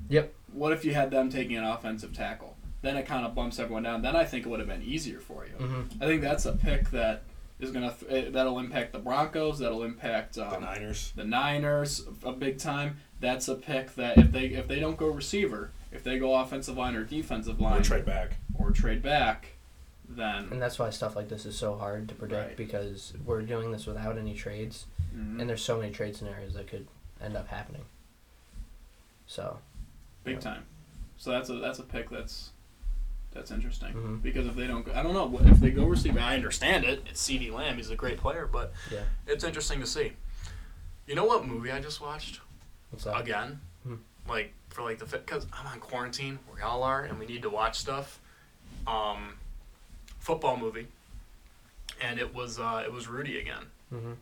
[0.10, 0.34] Yep.
[0.52, 2.58] what if you had them taking an offensive tackle?
[2.82, 5.20] Then it kind of bumps everyone down then i think it would have been easier
[5.20, 5.54] for you.
[5.54, 7.24] Hmm I think that's a pick that
[7.60, 9.60] is gonna th- that'll impact the Broncos.
[9.60, 11.12] That'll impact The um, Niners.
[11.16, 12.98] the Niners a big time.
[13.20, 16.78] That's a pick that if they if they don't go receiver, if they go offensive
[16.78, 18.38] line or defensive line Or trade back.
[18.56, 19.54] or trade back,
[20.08, 22.58] then And that's why stuff like this is so hard to predict Right.
[22.58, 24.86] because we're doing this without any trades,
[25.16, 25.40] Mhm.
[25.42, 26.88] and there's so many trade scenarios that could
[27.20, 27.86] end up happening.
[29.26, 29.60] So,
[30.24, 30.40] big Yeah.
[30.42, 30.66] time.
[31.18, 32.52] So that's a that's a pick that's
[33.38, 34.22] that's interesting Mhm.
[34.24, 36.20] because if they don't go, I don't know if they go receiver.
[36.20, 37.04] I understand it.
[37.10, 37.78] It's CeeDee Lamb.
[37.78, 39.04] He's a great player, but yeah.
[39.28, 40.14] It's interesting to see.
[41.06, 42.42] You know what movie I just watched
[42.90, 43.16] What's up?
[43.20, 43.62] again?
[43.84, 43.96] Hmm.
[44.28, 47.50] Like for like the because I'm on quarantine, we all are, and we need to
[47.50, 48.20] watch stuff.
[48.88, 49.38] Um,
[50.20, 50.88] football movie,
[52.02, 53.66] and it was uh, it was Rudy again.
[53.90, 54.14] hmm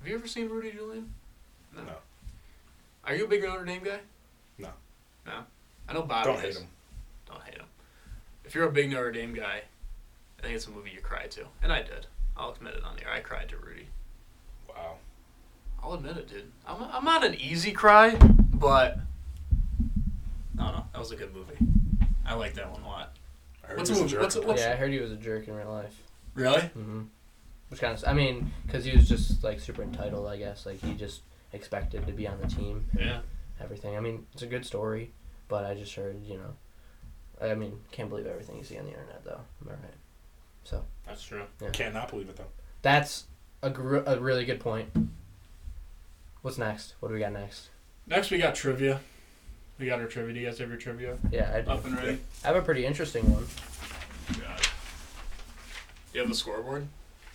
[0.00, 1.12] Have you ever seen Rudy Julian?
[1.74, 1.82] No.
[3.04, 4.00] Are you a big Notre Dame guy?
[4.58, 4.70] No.
[5.26, 5.44] No.
[5.88, 6.66] I know Bobby Don't hate him.
[8.48, 8.54] Don't hate him.
[8.54, 9.62] If you're a big Notre Dame guy,
[10.38, 12.06] I think it's a movie you cry to, and I did.
[12.36, 13.12] I'll admit it on the air.
[13.12, 13.88] I cried to Rudy.
[14.68, 14.96] Wow.
[15.82, 16.50] I'll admit it, dude.
[16.66, 18.98] I'm, I'm not an easy cry, but
[20.58, 20.84] I don't know.
[20.92, 21.56] That was a good movie.
[22.26, 23.16] I like that one a lot.
[23.64, 24.12] I heard What's he the was movie?
[24.12, 24.22] jerk.
[24.22, 26.02] What's it- what's- Yeah, I heard he was a jerk in real life.
[26.34, 26.60] Really?
[26.60, 27.02] hmm
[27.68, 30.66] Which kind of, I mean, because he was just like super entitled, I guess.
[30.66, 31.22] Like he just
[31.52, 32.86] expected to be on the team.
[32.92, 33.20] and Yeah.
[33.60, 33.96] Everything.
[33.96, 35.10] I mean, it's a good story,
[35.48, 36.54] but I just heard, you know,
[37.40, 39.40] I mean, can't believe everything you see on the internet, though.
[39.62, 39.94] Am I right?
[40.64, 41.42] So That's true.
[41.72, 42.44] Can't not believe it though.
[42.82, 43.24] that's
[43.62, 44.88] a gr- a really good point.
[46.42, 46.94] What's next?
[47.00, 47.68] What do we got next?
[48.06, 49.00] Next, we got trivia.
[49.78, 50.34] We got our trivia.
[50.34, 51.70] Do you guys have your trivia Yeah, I, do.
[51.70, 52.18] up and ready?
[52.44, 53.46] I have a pretty interesting one.
[54.40, 54.68] Got it.
[56.14, 56.86] You have the scoreboard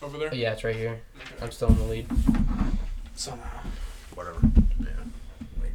[0.02, 0.34] over there?
[0.34, 1.00] Yeah, it's right here.
[1.18, 1.36] Okay.
[1.46, 2.08] I'm still in the lead.
[3.16, 3.62] Somehow.
[4.16, 4.40] Whatever.
[4.80, 4.88] Yeah.
[5.62, 5.70] Me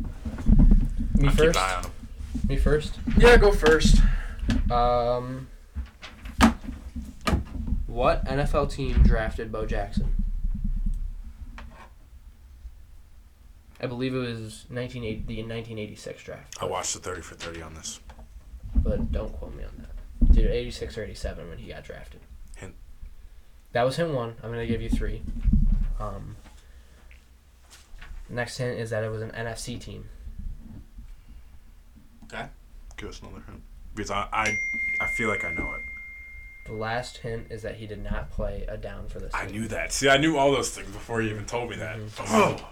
[1.25, 1.57] I'll keep first.
[1.59, 1.91] an eye on him.
[2.49, 2.95] Me first.
[3.19, 4.01] Yeah, go first.
[4.71, 5.49] Um,
[7.87, 10.15] what NFL team drafted Bo Jackson?
[13.81, 16.57] I believe it was 1980, the 1986 draft.
[16.61, 18.01] I watched the 30 for 30 on this.
[18.75, 20.35] But don't quote me on that.
[20.35, 22.21] Dude, 86 or 87 when he got drafted.
[22.57, 22.75] Hint.
[23.73, 24.35] That was hint one.
[24.43, 25.23] I'm going to give you three.
[26.01, 26.37] Um,
[28.29, 30.09] next hint is that it was an NFC team.
[32.99, 33.63] Give us another hint.
[33.95, 34.59] Because I, I,
[35.01, 35.83] I feel like I know it.
[36.67, 39.69] The last hint is that he did not play a down for this I knew
[39.69, 39.93] that.
[39.93, 41.99] See, I knew all those things before you even told me that.
[42.21, 42.69] Oh.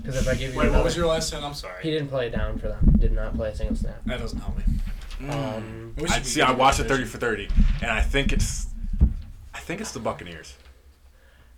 [0.00, 1.44] Because if I give you Wait, what was your last hint?
[1.44, 1.82] I'm sorry.
[1.82, 2.94] He didn't play a down for them.
[2.98, 4.02] Did not play a single snap.
[4.06, 4.64] That doesn't help me.
[5.28, 7.06] Um, I, see, I watched the division.
[7.06, 7.48] 30 for 30,
[7.82, 8.66] and I think it's,
[9.54, 10.54] I think it's the Buccaneers.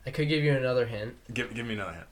[0.07, 1.15] I could give you another hint.
[1.35, 2.07] Give, give me another hint.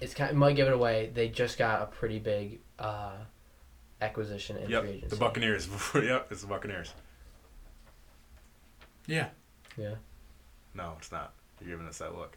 [0.00, 1.10] It's kind it might give it away.
[1.12, 3.12] They just got a pretty big uh,
[4.04, 5.06] acquisition in free Yep, agency.
[5.08, 5.68] the Buccaneers.
[5.94, 6.92] yep, it's the Buccaneers.
[9.06, 9.28] Yeah.
[9.76, 9.94] Yeah.
[10.74, 11.32] No, it's not.
[11.60, 12.36] You're giving us that look.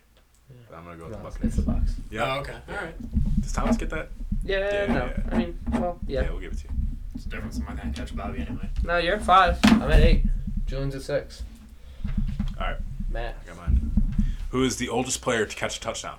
[0.50, 0.56] Yeah.
[0.70, 1.58] But I'm gonna go with No, the it's, Buccaneers.
[1.58, 1.92] it's the Bucks.
[2.10, 2.36] Yeah.
[2.36, 2.56] Oh, okay.
[2.70, 3.42] All right.
[3.42, 4.10] Does Thomas get that?
[4.44, 5.06] Yeah, Yeah, no.
[5.06, 5.24] yeah.
[5.32, 6.22] I mean, well, yeah.
[6.22, 6.70] Yeah we'll give it to you.
[7.16, 7.58] It's a difference.
[7.58, 8.70] I'm not gonna catch Bobby anyway.
[8.84, 9.60] No, you're at five.
[9.66, 10.24] I'm at eight.
[10.66, 11.44] Julian's at six.
[12.60, 12.78] All right,
[13.10, 13.38] Matt.
[13.44, 13.92] I got mine.
[14.52, 16.18] Who is the oldest player to catch a touchdown?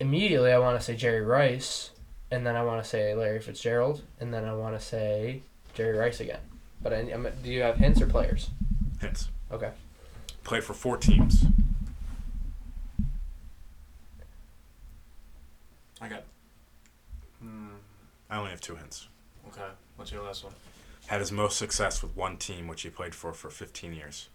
[0.00, 1.90] Immediately, I want to say Jerry Rice,
[2.32, 5.42] and then I want to say Larry Fitzgerald, and then I want to say
[5.74, 6.40] Jerry Rice again.
[6.82, 8.48] But I, I'm, do you have hints or players?
[9.02, 9.28] Hints.
[9.52, 9.70] Okay.
[10.42, 11.44] Played for four teams.
[16.00, 16.24] I got.
[17.40, 17.74] Hmm,
[18.30, 19.08] I only have two hints.
[19.48, 19.68] Okay.
[19.96, 20.54] What's your last one?
[21.08, 24.30] Had his most success with one team, which he played for for 15 years.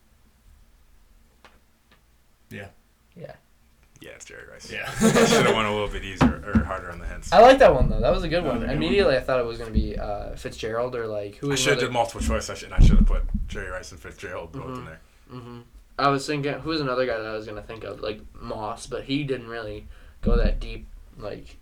[2.52, 2.68] Yeah.
[3.16, 3.34] Yeah.
[4.02, 4.72] Yeah, it's Jerry Rice.
[4.72, 4.89] Yeah.
[5.02, 7.32] I should have went a little bit easier or harder on the hints.
[7.34, 8.00] I like that one though.
[8.00, 8.62] That was a good That one.
[8.62, 11.52] was a Immediately, I thought it was gonna be uh, Fitzgerald or like who I
[11.52, 12.50] was should have did multiple choice.
[12.50, 14.86] I should, and I should have put Jerry Rice and Fitzgerald both in Mhm.
[14.86, 15.00] there.
[15.34, 15.64] Mhm.
[16.00, 18.86] I was thinking who was another guy that I was gonna think of like Moss,
[18.88, 19.88] but he didn't really
[20.22, 20.88] go that deep
[21.18, 21.58] like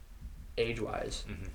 [0.57, 1.23] age wise.
[1.29, 1.49] Mhm.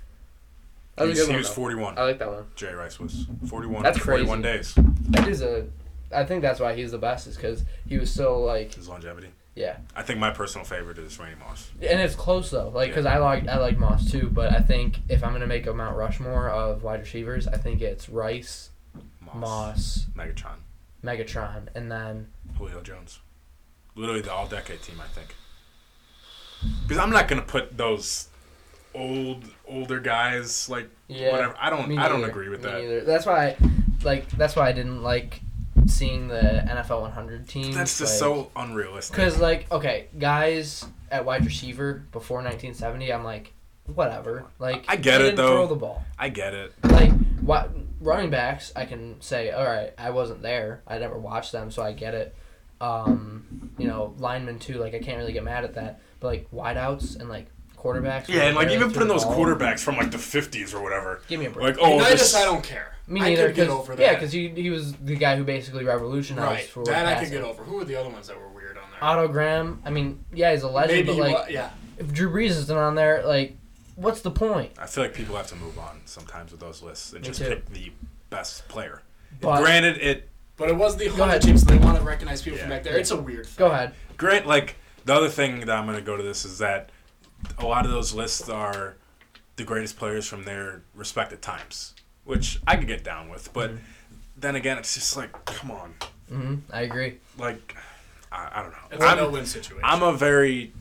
[0.96, 1.54] That he was was, he was though.
[1.54, 1.98] 41.
[1.98, 2.46] I like that one.
[2.56, 3.82] Jerry Rice was 41.
[3.82, 4.56] That's 41 crazy.
[4.56, 4.74] days.
[5.10, 5.66] That is a.
[6.12, 9.28] I think that's why he's the best is because he was so like His longevity.
[9.60, 11.70] Yeah, I think my personal favorite is Randy Moss.
[11.82, 12.70] and it's close though.
[12.70, 15.66] Like because I like I like Moss too, but I think if I'm gonna make
[15.66, 18.70] a Mount Rushmore of wide receivers, I think it's Rice,
[19.20, 19.34] Moss.
[19.34, 20.56] Moss, Megatron.
[21.04, 23.20] Megatron, and then Julio Jones.
[23.94, 25.34] Literally the all decade team, I think.
[26.82, 28.28] Because I'm not gonna put those
[28.94, 31.54] old older guys like Yeah, whatever.
[31.60, 32.80] I don't I don't agree with Me that.
[32.82, 33.00] neither.
[33.02, 33.56] That's why, I,
[34.02, 35.40] like that's why I didn't like
[35.90, 37.74] seeing the NFL 100 teams.
[37.74, 39.14] That's just so unrealistic.
[39.14, 43.52] Because like okay, guys at wide receiver before 1970, I'm like
[43.86, 44.46] whatever.
[44.58, 45.56] Like I get they it, didn't though.
[45.56, 46.04] Throw the ball.
[46.18, 46.72] I get it.
[46.84, 47.70] Like what
[48.00, 49.92] running backs, I can say all right.
[49.98, 50.82] I wasn't there.
[50.86, 52.34] I never watched them, so I get it.
[52.80, 54.74] Um, you know, linemen too.
[54.74, 56.00] Like I can't really get mad at that.
[56.20, 58.28] But like wideouts and like quarterbacks.
[58.28, 59.36] Yeah, and like even putting those ball.
[59.36, 61.22] quarterbacks from like the 50s or whatever.
[61.28, 61.76] Give me a break.
[61.76, 62.94] Like oh, Unitas, this, I don't care.
[63.10, 63.46] Me I neither.
[63.48, 64.02] could get 'cause- over that.
[64.02, 67.30] Yeah, because he, he was the guy who basically revolutionized right, for that I could
[67.32, 67.64] get over.
[67.64, 69.02] Who were the other ones that were weird on there?
[69.04, 69.82] Otto Graham.
[69.84, 71.70] I mean, yeah, he's a legend, Maybe but he like wa- yeah.
[71.98, 73.56] if Drew Brees isn't on there, like,
[73.96, 74.70] what's the point?
[74.78, 77.40] I feel like people have to move on sometimes with those lists and Me just
[77.40, 77.48] too.
[77.48, 77.90] pick the
[78.30, 79.02] best player.
[79.40, 81.42] But Granted, it But it was the Go 100 ahead.
[81.42, 82.96] teams, so they want to recognize people from back there.
[82.96, 83.54] It's a weird thing.
[83.56, 83.92] go ahead.
[84.18, 86.90] Grant, like the other thing that I'm going to go to this is that
[87.58, 88.94] a lot of those lists are
[89.56, 91.94] the greatest players from their respective times,
[92.24, 93.52] which I could get down with.
[93.52, 93.82] But Mm-hmm.
[94.36, 95.94] then again, it's just like, come on,
[96.28, 97.18] hmm I agree.
[97.38, 97.76] like
[98.32, 98.78] I, I don't know.
[98.92, 99.80] It's a I'm, no-win situation.
[99.84, 100.72] I'm a very,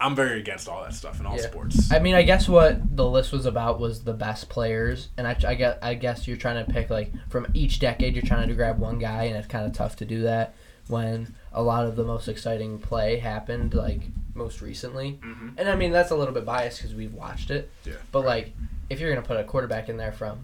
[0.00, 1.42] I'm very against all that stuff in all Yeah.
[1.42, 1.90] sports.
[1.92, 5.36] I mean, I guess what the list was about was the best players, and I,
[5.46, 8.14] I guess I guess you're trying to pick like from each decade.
[8.14, 10.54] You're trying to grab one guy, and it's kind of tough to do that
[10.88, 14.02] when a lot of the most exciting play happened like
[14.36, 15.18] most recently.
[15.22, 15.54] Mhm.
[15.56, 17.70] And I mean that's a little bit biased because we've watched it.
[17.84, 17.94] Yeah.
[18.12, 18.52] But like,
[18.90, 20.38] if you're gonna put a quarterback in there from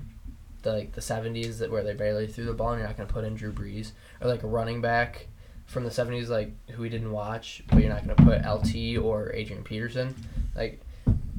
[0.62, 3.08] the like the '70s that where they barely threw the ball, and you're not gonna
[3.12, 5.26] put in Drew Brees, or like a running back
[5.66, 9.32] from the '70s like who we didn't watch, but you're not gonna put LT or
[9.34, 10.14] Adrian Peterson,
[10.54, 10.80] like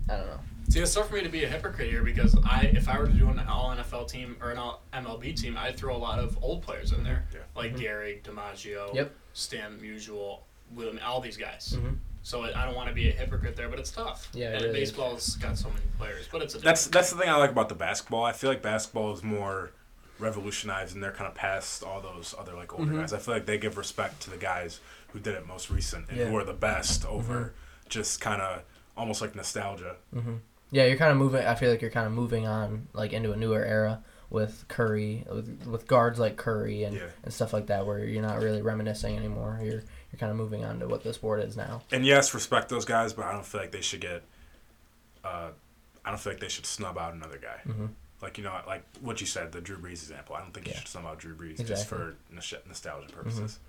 [0.10, 0.40] I don't know.
[0.70, 3.06] See, it's tough for me to be a hypocrite here because I, if I were
[3.08, 6.20] to do an all NFL team or an all MLB team, I'd throw a lot
[6.20, 7.42] of old players in there, Yeah.
[7.56, 7.80] like Mhm.
[7.80, 9.12] Gary DiMaggio, Yep.
[9.34, 10.40] Stan Musial,
[10.74, 11.76] William, all these guys.
[11.78, 11.98] Mhm.
[12.24, 14.30] So I I don't want to be a hypocrite there, but it's tough.
[14.34, 14.92] Yeah, it and really is.
[14.92, 17.70] baseball's got so many players, but it's a That's that's the thing I like about
[17.70, 18.24] the basketball.
[18.24, 19.72] I feel like basketball is more
[20.20, 23.00] revolutionized and they're kind of past all those other like older Mhm.
[23.02, 23.14] guys.
[23.14, 24.80] I feel like they give respect to the guys
[25.12, 26.26] who did it most recent and Yeah.
[26.30, 27.54] who are the best over
[27.90, 28.62] just kind of
[28.96, 29.96] almost like nostalgia.
[30.14, 30.36] hmm
[30.72, 31.46] Yeah, you're kind of moving.
[31.46, 35.26] I feel like you're kind of moving on like into a newer era with Curry,
[35.30, 37.10] with, with guards like Curry and, Yeah.
[37.24, 39.60] and stuff like that, where you're not really reminiscing anymore.
[39.62, 39.84] You're
[40.14, 41.82] you're kind of moving on to what the sport is now.
[41.92, 44.22] And yes, respect those guys, but I don't feel like they should get.
[45.26, 45.50] Uh,
[46.06, 47.60] I don't feel like they should snub out another guy.
[47.68, 47.90] Mhm.
[48.22, 50.36] Like you know, like what you said, the Drew Brees example.
[50.36, 53.60] I don't think you should snub out Drew Brees just for nos- nostalgia purposes,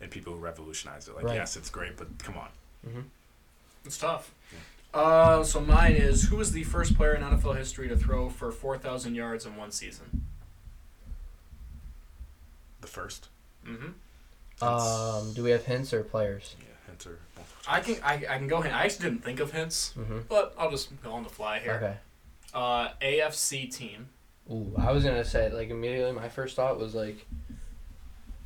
[0.00, 1.14] and people who revolutionized it.
[1.14, 1.34] Like Right.
[1.36, 2.48] yes, it's great, but come on.
[3.84, 4.32] It's tough.
[4.92, 8.50] Uh, so mine is who was the first player in NFL history to throw for
[8.50, 10.26] 4,000 yards in one season?
[12.80, 13.28] The first.
[13.66, 13.90] Mm-hmm.
[14.62, 16.54] Um, do we have hints or players?
[16.60, 17.18] Yeah, Hunter.
[17.68, 18.72] I can I, I can go ahead.
[18.72, 20.20] I actually didn't think of hints, Mm-hmm.
[20.28, 21.72] but I'll just go on the fly here.
[21.74, 21.96] Okay.
[22.52, 24.08] Uh, AFC team.
[24.50, 26.12] Ooh, I was gonna say like immediately.
[26.12, 27.26] My first thought was like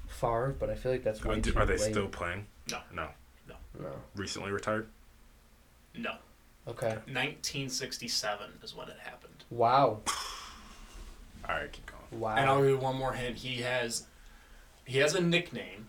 [0.09, 1.91] Favre, but I feel like that's way Are, too are they late.
[1.93, 2.47] still playing?
[2.71, 2.79] No.
[2.93, 3.09] No.
[3.49, 3.55] No.
[3.81, 3.89] No.
[4.15, 4.89] Recently retired.
[5.97, 6.15] No.
[6.69, 6.89] Okay.
[7.07, 9.45] 1967 is when it happened.
[9.51, 10.01] Wow.
[11.49, 12.21] All right, keep going.
[12.21, 12.37] Wow.
[12.37, 13.37] And I'll give you one more hint.
[13.37, 14.05] He has
[14.85, 15.87] he has a nickname.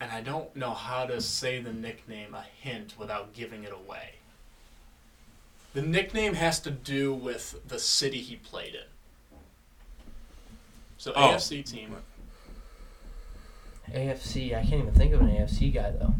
[0.00, 4.14] And I don't know how to say the nickname a hint without giving it away.
[5.74, 8.80] The nickname has to do with the city he played in.
[10.98, 11.32] So Oh.
[11.32, 11.96] AFC team.
[13.92, 14.54] AFC.
[14.56, 16.14] I can't even think of an AFC guy though.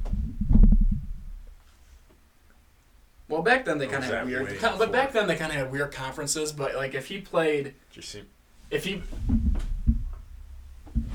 [3.28, 4.48] Well, back then they kind of had weird.
[4.48, 6.50] way But back then they kind of had weird conferences.
[6.50, 8.22] But like if he played, Did you see?
[8.70, 9.02] if he,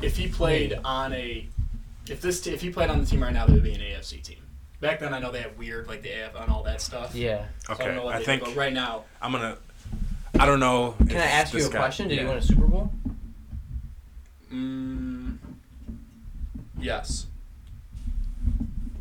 [0.02, 1.48] if he played on a,
[2.09, 3.81] if this t- if he played on the team right now, there would be an
[3.81, 4.38] AFC team.
[4.81, 7.15] Back then I know they have weird like the AF and all that stuff.
[7.15, 7.45] Yeah.
[7.65, 9.57] So I Okay, don't know what I they- think but right now, I'm gonna.
[10.39, 10.95] I don't know.
[11.07, 12.07] Can I ask you a question?
[12.07, 12.91] Did you win a Super Bowl?
[14.51, 15.38] mm,
[16.80, 17.27] yes.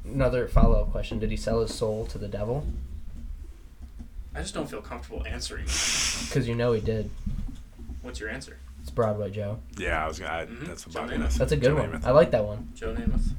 [0.04, 2.66] Another follow up question: Did he sell his soul to the devil?
[4.34, 5.66] I just don't feel comfortable answering.
[6.28, 7.10] Because you know he did.
[8.00, 8.56] What's your answer?
[8.92, 9.58] It's Broadway Joe.
[9.78, 10.30] Yeah, I was gonna.
[10.32, 10.66] I, Mhm.
[10.66, 11.34] That's Joe about Namath.
[11.34, 11.38] it.
[11.38, 11.92] That's a good Joe one.
[11.92, 12.04] Namath.
[12.04, 12.68] I like that one.
[12.74, 13.30] Joe Namath.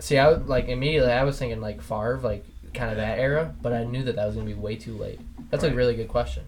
[0.00, 3.54] See, I would, like immediately I was thinking like Favre, like kind of that era,
[3.60, 5.20] but I knew that that was gonna be way too late.
[5.50, 6.44] That's a really good question.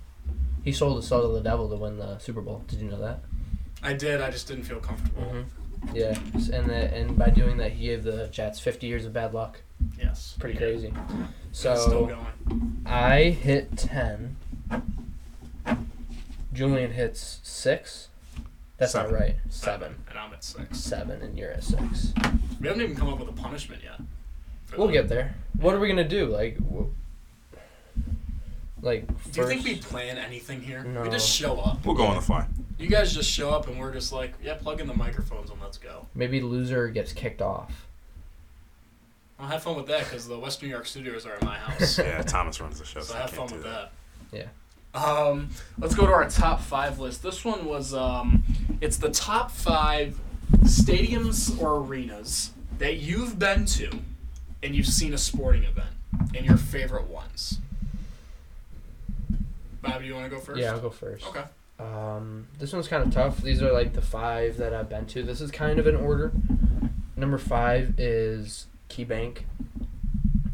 [0.65, 2.65] He sold his soul to the devil to win the Super Bowl.
[2.67, 3.21] Did you know that?
[3.83, 4.21] I did.
[4.23, 5.23] I just didn't feel comfortable.
[5.23, 5.95] Mm-hmm.
[5.95, 6.19] Yeah,
[6.57, 9.61] and the, and by doing that, he gave the Jets 50 years of bad luck.
[10.03, 10.35] Yes.
[10.41, 10.95] Pretty He did.
[10.95, 10.95] crazy.
[11.51, 12.83] It's still So going.
[12.87, 14.37] I hit 10.
[16.53, 18.09] Julian hits six.
[18.79, 19.13] That's Seven.
[19.13, 19.37] not right.
[19.49, 19.95] Seven.
[20.11, 20.79] And I'm at six.
[20.79, 22.13] Seven, and you're at six.
[22.61, 24.01] We haven't even come up with a punishment yet.
[24.77, 25.35] We'll the- get there.
[25.59, 26.27] What are we gonna do?
[26.27, 26.93] Like, w-
[28.83, 29.33] like first.
[29.33, 30.85] Do you think we plan anything here?
[30.85, 31.03] No.
[31.03, 31.85] We just show up.
[31.87, 32.47] We'll go on the fly.
[32.79, 35.61] You guys just show up and we're just like, yeah, plug in the microphones and
[35.63, 36.07] let's go.
[36.15, 37.87] Maybe loser gets kicked off.
[39.39, 41.99] I'll have fun with that because the West New York studios are at my house.
[41.99, 43.93] Yeah, Thomas runs the show, so so I have can't fun do with that.
[44.31, 44.37] that.
[44.39, 44.47] Yeah.
[44.95, 47.23] Um, let's go to our top five list.
[47.23, 48.43] This one was um,
[48.81, 50.19] it's the top five
[50.63, 53.91] stadiums or arenas that you've been to
[54.63, 55.91] and you've seen a sporting event
[56.35, 57.61] and your favorite ones.
[59.83, 60.61] Bob, do you want to go first?
[60.61, 61.27] Yeah, I'll go first.
[61.29, 61.45] Okay.
[61.79, 63.43] Um, this one's kind of tough.
[63.43, 65.23] These are like the five that I've been to.
[65.23, 66.33] This is kind of in order.
[67.17, 69.41] Number five is KeyBank.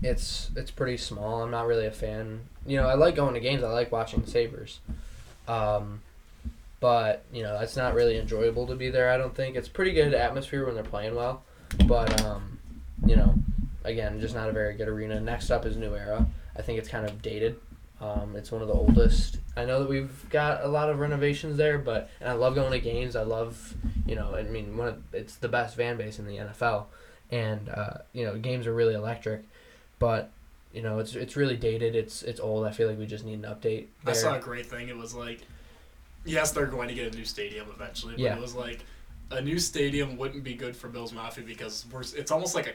[0.03, 1.43] It's it's pretty small.
[1.43, 2.41] I'm not really a fan.
[2.67, 3.63] You know, I like going to games.
[3.63, 4.81] I like watching the Sabres.
[5.49, 6.03] Um,
[6.81, 9.11] but you know, it's not really enjoyable to be there.
[9.11, 11.45] I don't think it's pretty good atmosphere when they're playing well.
[11.87, 12.59] But um,
[13.07, 13.35] you know,
[13.85, 15.21] again, just not a very good arena.
[15.21, 16.27] Next up is New Era.
[16.57, 17.59] I think it's kind of dated.
[18.01, 19.39] Um, it's one of the oldest.
[19.57, 22.73] I know that we've got a lot of renovations there, but and I love going
[22.73, 23.15] to games.
[23.15, 23.75] I love,
[24.07, 26.87] you know, I mean, one of, it's the best fan base in the NFL,
[27.31, 29.45] and uh, you know, games are really electric,
[30.03, 30.31] but
[30.75, 31.95] you know, it's it's really dated.
[31.97, 32.67] It's it's old.
[32.67, 33.87] I feel like we just need an update.
[34.03, 34.15] I there.
[34.15, 34.89] saw a great thing.
[34.89, 35.41] It was like,
[36.25, 38.35] yes, they're going to get a new stadium eventually, but Yeah.
[38.37, 38.81] it was like
[39.31, 42.71] a new stadium wouldn't be good for Bills Mafia because we're it's almost like a
[42.71, 42.75] I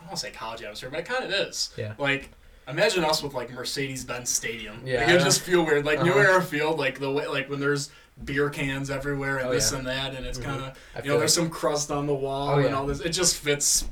[0.00, 1.70] don't want to say college atmosphere, but it kind of is.
[1.76, 1.94] Yeah.
[1.98, 2.30] Like
[2.66, 4.80] imagine us with like Mercedes Benz Stadium.
[4.84, 5.84] Yeah, Like, it just feel weird.
[5.84, 6.32] Like New Uh-huh.
[6.32, 7.90] Era Field, like the way like when there's
[8.24, 9.78] beer cans everywhere and Oh, this yeah.
[9.78, 10.44] and that, and it's Mhm.
[10.44, 12.76] kind of you know there's like some crust on the wall Oh, and yeah.
[12.76, 13.00] all this.
[13.00, 13.84] It just fits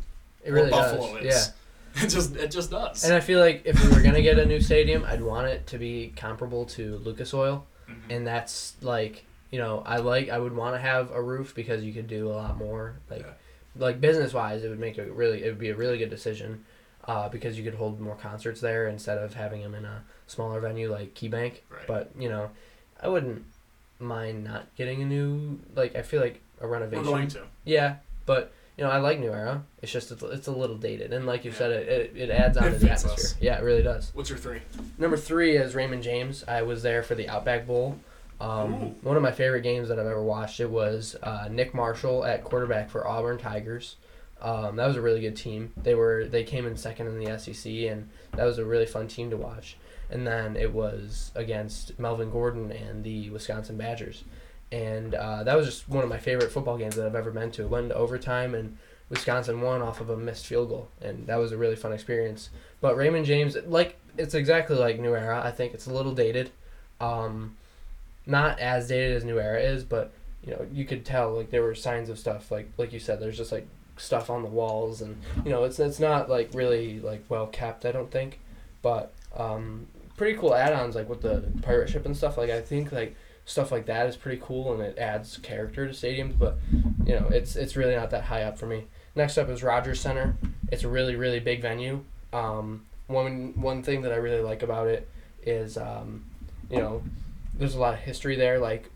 [0.45, 1.27] it really Buffalo does.
[1.27, 1.47] is.
[1.49, 1.53] Yeah.
[2.03, 3.05] It just it just does.
[3.05, 5.67] And I feel like if we were gonna get a new stadium, I'd want it
[5.69, 7.95] to be comparable to Lucas Oil, Mhm.
[8.17, 11.85] and that's like you know I like I would want to have a roof because
[11.85, 13.33] you could do a lot more like Yeah.
[13.77, 16.65] like business wise it would make a really it would be a really good decision
[17.07, 20.61] uh, because you could hold more concerts there instead of having them in a smaller
[20.61, 21.55] venue like KeyBank.
[21.69, 21.87] Right.
[21.87, 22.51] But you know,
[23.03, 23.45] I wouldn't
[23.99, 27.05] mind not getting a new like I feel like a renovation.
[27.05, 27.43] We're going to.
[27.65, 29.63] Yeah, but you know I like New Era.
[29.83, 31.57] It's just it's, it's a little dated, and like you Yeah.
[31.59, 33.13] said, it, it, it adds on It to the atmosphere.
[33.13, 33.35] us.
[33.41, 34.11] Yeah, it really does.
[34.15, 34.61] What's your three?
[34.99, 36.45] Number three is Raymond James.
[36.49, 37.99] I was there for the Outback Bowl.
[38.41, 40.59] Um, one of my favorite games that I've ever watched.
[40.59, 43.97] It was uh, Nick Marshall at quarterback for Auburn Tigers.
[44.41, 45.73] Um, that was a really good team.
[45.77, 49.07] They were they came in second in the SEC, and that was a really fun
[49.07, 49.77] team to watch.
[50.11, 54.25] And then it was against Melvin Gordon and the Wisconsin Badgers,
[54.73, 57.51] and uh, that was just one of my favorite football games that I've ever been
[57.53, 57.63] to.
[57.63, 58.79] It went into overtime, and
[59.11, 62.49] Wisconsin won off of a missed field goal, and that was a really fun experience.
[62.81, 65.43] But Raymond James, like it's exactly like New Era.
[65.45, 66.51] I think it's a little dated,
[67.01, 67.57] um,
[68.27, 70.13] not as dated as New Era is, but
[70.43, 73.21] you know you could tell like there were signs of stuff like like you said.
[73.21, 73.69] There's just like
[73.99, 77.85] stuff on the walls, and you know it's it's not like really like well kept.
[77.85, 78.41] I don't think,
[78.81, 79.87] but um,
[80.17, 82.39] pretty cool add-ons like with the pirate ship and stuff.
[82.39, 85.93] Like I think like stuff like that is pretty cool and it adds character to
[85.93, 86.39] stadiums.
[86.39, 86.59] But
[87.05, 88.85] you know it's it's really not that high up for me.
[89.15, 90.37] Next up is Rogers Center.
[90.71, 92.05] It's a really really big venue.
[92.33, 95.09] Um, one one thing that I really like about it
[95.45, 96.25] is um,
[96.71, 97.03] you know
[97.55, 98.91] there's a lot of history there like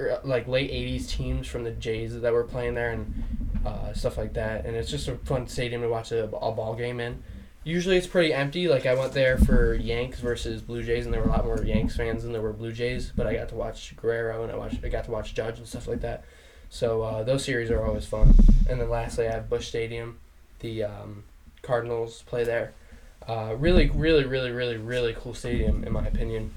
[0.00, 3.24] er, like late 80s teams from the Jays that were playing there and
[3.66, 6.74] uh, stuff like that and it's just a fun stadium to watch a, a ball
[6.74, 7.22] game in
[7.64, 8.68] usually it's pretty empty.
[8.68, 11.62] Like I went there for Yanks versus Blue Jays and there were a lot more
[11.62, 14.56] Yanks fans than there were Blue Jays but I got to watch Guerrero and I
[14.56, 16.24] watched I got to watch Judge and stuff like that.
[16.70, 18.34] So uh, those series are always fun.
[18.68, 20.18] And then lastly I have Busch Stadium.
[20.60, 21.24] The um,
[21.62, 22.72] Cardinals play there.
[23.28, 26.54] Uh, really, really, really, really, really cool stadium in my opinion.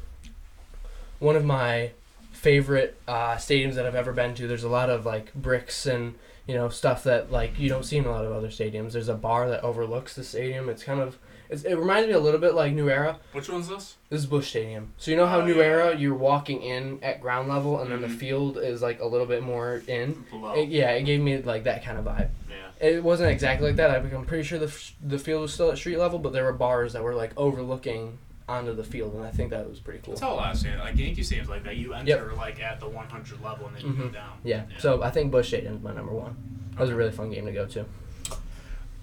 [1.19, 1.91] One of my
[2.32, 4.48] favorite uh, stadiums that I've ever been to.
[4.48, 6.15] There's a lot of like bricks and
[6.47, 8.91] you know stuff that like you don't see in a lot of other stadiums.
[8.93, 10.69] There's a bar that overlooks the stadium.
[10.69, 11.17] It's kind of
[11.49, 13.17] it's, it reminds me a little bit like New Era.
[13.31, 13.97] Which one's this?
[14.09, 14.93] This is Busch Stadium.
[14.97, 15.63] So you know how Oh, New yeah.
[15.63, 18.17] Era you're walking in at ground level and then the Mhm.
[18.17, 20.26] field is like a little bit more in.
[20.31, 20.53] Below.
[20.53, 22.30] It- yeah, it gave me like that kind of vibe.
[22.49, 22.88] yeah.
[22.88, 23.91] It wasn't exactly like that.
[23.91, 26.43] I- I'm pretty sure the, f- the field was still at street level, but there
[26.45, 28.17] were bars that were like overlooking
[28.47, 30.13] onto the field, and I think that was pretty cool.
[30.13, 30.77] That's all I've seen.
[30.77, 33.93] Like Yankee stadiums, like that, you enter like at the 100 level and then you
[33.93, 34.13] go Mhm.
[34.13, 34.30] down.
[34.43, 34.63] Yeah.
[34.80, 36.35] So I think Busch Stadium is my number one.
[36.73, 37.85] That was a really fun game to go to.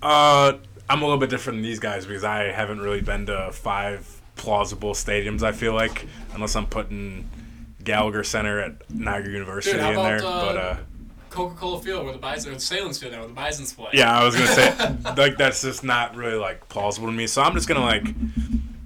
[0.03, 0.59] Uh,
[0.89, 4.21] I'm a little bit different than these guys because I haven't really been to five
[4.37, 5.43] plausible stadiums.
[5.43, 7.29] I feel like unless I'm putting
[7.83, 10.77] Gallagher Center at Niagara University Dude, how in there, uh, but uh,
[11.31, 13.91] Coca-Cola Field where the Bison, or Sahlen's Field now where the Bison's play.
[13.95, 14.75] yeah, I was gonna say
[15.17, 17.27] like that's just not really like plausible to me.
[17.27, 18.05] So I'm just gonna like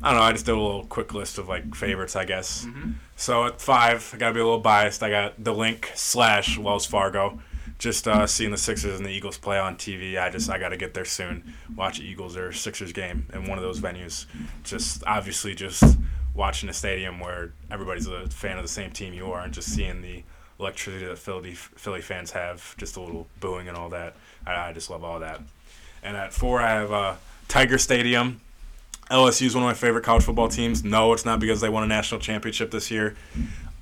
[0.07, 0.25] I don't know.
[0.27, 2.65] I just did a little quick list of like favorites, I guess.
[2.65, 2.93] Mm-hmm.
[3.17, 5.03] So at five, I gotta be a little biased.
[5.03, 7.41] I got the Linc slash Wells Fargo.
[7.81, 10.77] Just uh, seeing the Sixers and the Eagles play on TV, I just I gotta
[10.77, 11.55] get there soon.
[11.75, 14.27] Watch Eagles or Sixers game in one of those venues.
[14.63, 15.99] Just obviously just
[16.35, 19.75] watching a stadium where everybody's a fan of the same team you are, and just
[19.75, 20.23] seeing the
[20.61, 24.15] electricity that Philly Philly fans have, just a little booing and all that.
[24.47, 25.41] I, I just love all that.
[26.05, 27.15] And at four, I have uh,
[27.49, 28.41] Tiger Stadium.
[29.11, 30.83] LSU is one of my favorite college football teams.
[30.83, 33.15] No, it's not because they won a national championship this year.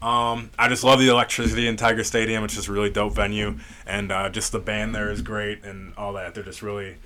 [0.03, 2.45] Um, I just love the electricity in Tiger Stadium.
[2.45, 5.95] It's just a really dope venue, and uh, just the band there is great and
[5.97, 6.35] all that.
[6.35, 6.97] They're just really,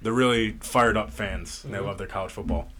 [0.00, 2.70] they're really fired up fans, and they love their college football.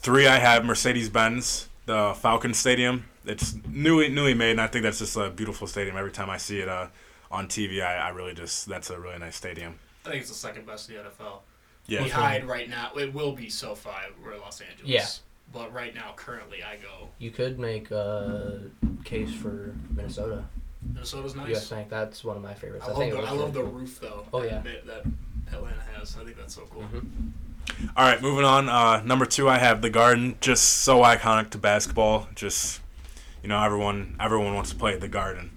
[0.00, 3.06] Three, I have Mercedes Benz, the Falcon Stadium.
[3.24, 5.96] It's newly newly made, and I think that's just a beautiful stadium.
[5.96, 6.88] Every time I see it uh,
[7.30, 9.78] on TV, I, I really just that's a really nice stadium.
[10.04, 11.38] I think it's the second best in the NFL.
[11.86, 13.90] Yeah, Behind right now, it will be SoFi
[14.24, 14.88] or Los Angeles.
[14.88, 15.06] Yeah.
[15.52, 18.62] But right now, currently, I go You could make a
[19.04, 20.44] case for Minnesota.
[20.92, 21.48] Minnesota's nice.
[21.50, 21.68] U.S.
[21.68, 21.88] Bank.
[21.90, 22.84] That's one of my favorites.
[22.86, 23.70] I I, love, think the, it looks I love the cool.
[23.70, 24.26] roof though.
[24.32, 24.60] Oh, yeah.
[24.60, 25.04] that, that
[25.52, 26.16] Atlanta has.
[26.20, 26.82] I think that's so cool.
[26.82, 27.30] Mhm.
[27.96, 28.68] All right, moving on.
[28.68, 30.36] Uh, number two, I have the Garden.
[30.40, 32.28] Just so iconic to basketball.
[32.34, 32.80] Just
[33.42, 35.50] you know, everyone everyone wants to play at the Garden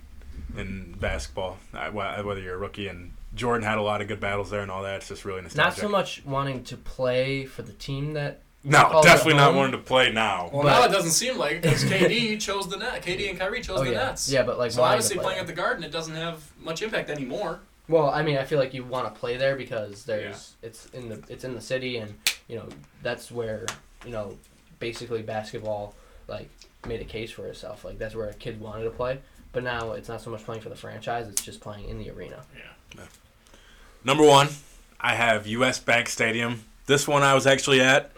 [0.57, 1.57] in basketball.
[1.73, 4.69] Uh, Whether you're a rookie and Jordan had a lot of good battles there and
[4.71, 4.95] all that.
[4.97, 5.77] It's just really nostalgic.
[5.77, 8.41] Not so much wanting to play for the team that.
[8.63, 10.49] No, definitely not wanting to play now.
[10.51, 13.01] Well, But- now it doesn't seem like because KD chose the net.
[13.03, 14.29] KD and Kyrie chose Oh the yeah, Nets.
[14.29, 15.41] yeah, but like So wanting obviously, play playing there.
[15.43, 17.59] at the Garden, it doesn't have much impact anymore.
[17.87, 21.07] Well, I mean, I feel like you want to play there because there's it's in
[21.07, 22.15] the it's in the city, and
[22.49, 22.67] you know
[23.03, 23.65] that's where
[24.03, 24.37] you know
[24.79, 25.95] basically basketball
[26.27, 26.49] like
[26.85, 27.85] made a case for itself.
[27.85, 29.19] Like that's where a kid wanted to play.
[29.53, 32.09] But now it's not so much playing for the franchise; it's just playing in the
[32.09, 32.43] arena.
[32.53, 33.03] Yeah.
[34.07, 34.47] Number one,
[35.01, 35.79] I have U.S.
[35.79, 36.63] Bank Stadium.
[36.85, 38.09] This one I was actually at,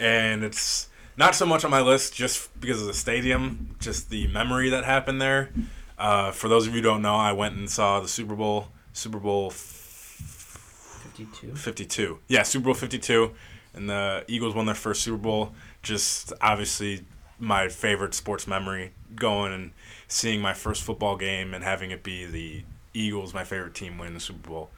[0.00, 4.26] and it's not so much on my list just because of the stadium, just the
[4.26, 5.50] memory that happened there.
[5.96, 8.66] Uh, for those of you who don't know, I went and saw the Super Bowl,
[8.92, 11.54] Super Bowl Fifty-two.
[11.54, 12.18] 52.
[12.26, 13.30] Yeah, Super Bowl 52.
[13.74, 15.52] And the Eagles won their first Super Bowl.
[15.80, 17.04] Just obviously
[17.38, 19.70] my favorite sports memory going and
[20.08, 22.64] seeing my first football game and having it be the
[22.94, 24.70] Eagles, my favorite team, win the Super Bowl.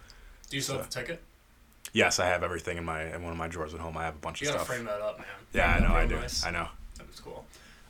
[0.50, 1.22] Do you still have the ticket?
[1.92, 3.96] Yes, I have everything in my in one of my drawers at home.
[3.96, 4.68] I have a bunch You of stuff.
[4.68, 5.26] You gotta frame that up, man.
[5.52, 6.16] Yeah, I know, I do.
[6.16, 6.44] nice.
[6.44, 6.68] I know.
[6.96, 7.44] That was cool.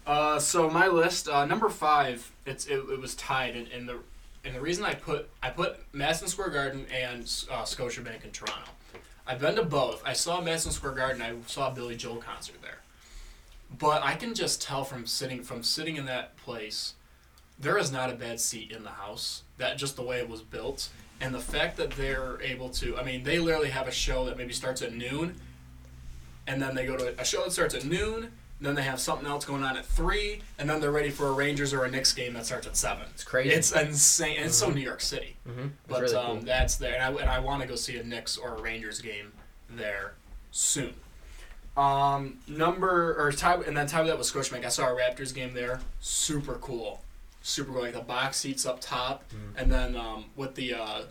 [0.06, 3.98] Uh, so my list, uh, number five, it's it, it was tied, and, and the
[4.44, 8.70] and the reason I put I put Madison Square Garden and uh, Scotiabank in Toronto.
[9.26, 10.02] I've been to both.
[10.06, 11.20] I saw Madison Square Garden.
[11.20, 12.78] I saw a Billy Joel concert there.
[13.78, 16.94] But I can just tell from sitting from sitting in that place,
[17.59, 19.43] there is not a bad seat in the house.
[19.59, 20.89] That just the way it was built,
[21.20, 22.96] and the fact that they're able to.
[22.96, 25.36] I mean, they literally have a show that maybe starts at noon,
[26.46, 28.32] and then they go to a show that starts at noon.
[28.60, 31.32] Then they have something else going on at three, and then they're ready for a
[31.32, 33.04] Rangers or a Knicks game that starts at seven.
[33.14, 33.50] It's crazy.
[33.50, 34.36] It's insane.
[34.36, 35.68] and It's so New York City, mm-hmm.
[35.86, 36.46] But really um, cool.
[36.46, 39.00] that's there, and I, and I want to go see a Knicks or a Rangers
[39.00, 39.32] game
[39.70, 40.14] there
[40.50, 40.94] soon.
[41.76, 44.64] Um, number or tie, and then tie that was Scotiabank.
[44.64, 45.78] I saw a Raptors game there.
[46.00, 47.02] Super cool,
[47.48, 47.82] super cool.
[47.82, 49.60] Like the box seats up top, Mm.
[49.60, 51.02] and then um, with the uh,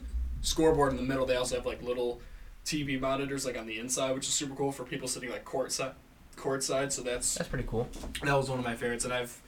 [0.41, 2.21] scoreboard in the middle, they also have like little
[2.65, 5.93] TV monitors like on the inside, which is super cool for people sitting like courtside.
[6.35, 7.87] Courtside, so that's That's pretty cool.
[8.23, 9.41] that was one of my favorites, and I've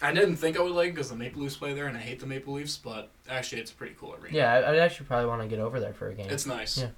[0.00, 2.20] I didn't think I would like because the Maple Leafs play there, and I hate
[2.20, 4.36] the Maple Leafs, but actually it's pretty cool arena.
[4.36, 6.28] Yeah, I- I'd actually probably want to get over there for a game.
[6.30, 6.78] It's nice.
[6.78, 6.88] Yeah.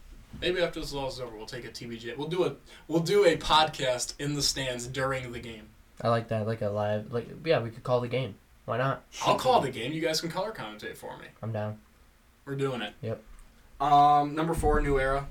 [0.42, 2.16] Maybe after this all is over, we'll take a TBJ.
[2.18, 2.56] We'll do a
[2.86, 5.68] we'll do a podcast in the stands during the game.
[6.02, 8.34] I like that, like a live, like yeah, we could call the game.
[8.68, 9.02] Why not?
[9.24, 9.92] I'll call the game.
[9.94, 11.24] You guys can color commentate for me.
[11.42, 11.78] I'm down.
[12.44, 12.92] We're doing it.
[13.00, 13.22] Yep.
[13.80, 15.26] Um, number four, New Era.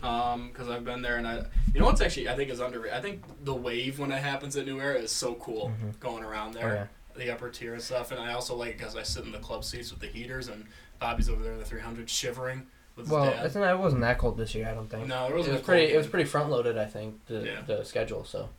[0.00, 1.42] Um, because I've been there, and I,
[1.74, 2.96] you know what's actually I think is underrated.
[2.96, 5.98] I think the wave when it happens at New Era is so cool Mhm.
[5.98, 6.74] going around Oh there.
[6.74, 6.86] yeah.
[7.20, 8.12] the upper tier and stuff.
[8.12, 10.64] And I also like because I sit in the club seats with the heaters, and
[11.00, 13.44] Bobby's over there in the 300 shivering with his Well, dad.
[13.44, 14.68] it's not, it wasn't that cold this year.
[14.68, 15.08] I don't think.
[15.08, 15.86] No, it it wasn't was pretty.
[15.86, 16.78] cold It was pretty front loaded.
[16.78, 17.62] I think the Yeah.
[17.62, 18.24] the schedule.
[18.24, 18.50] So,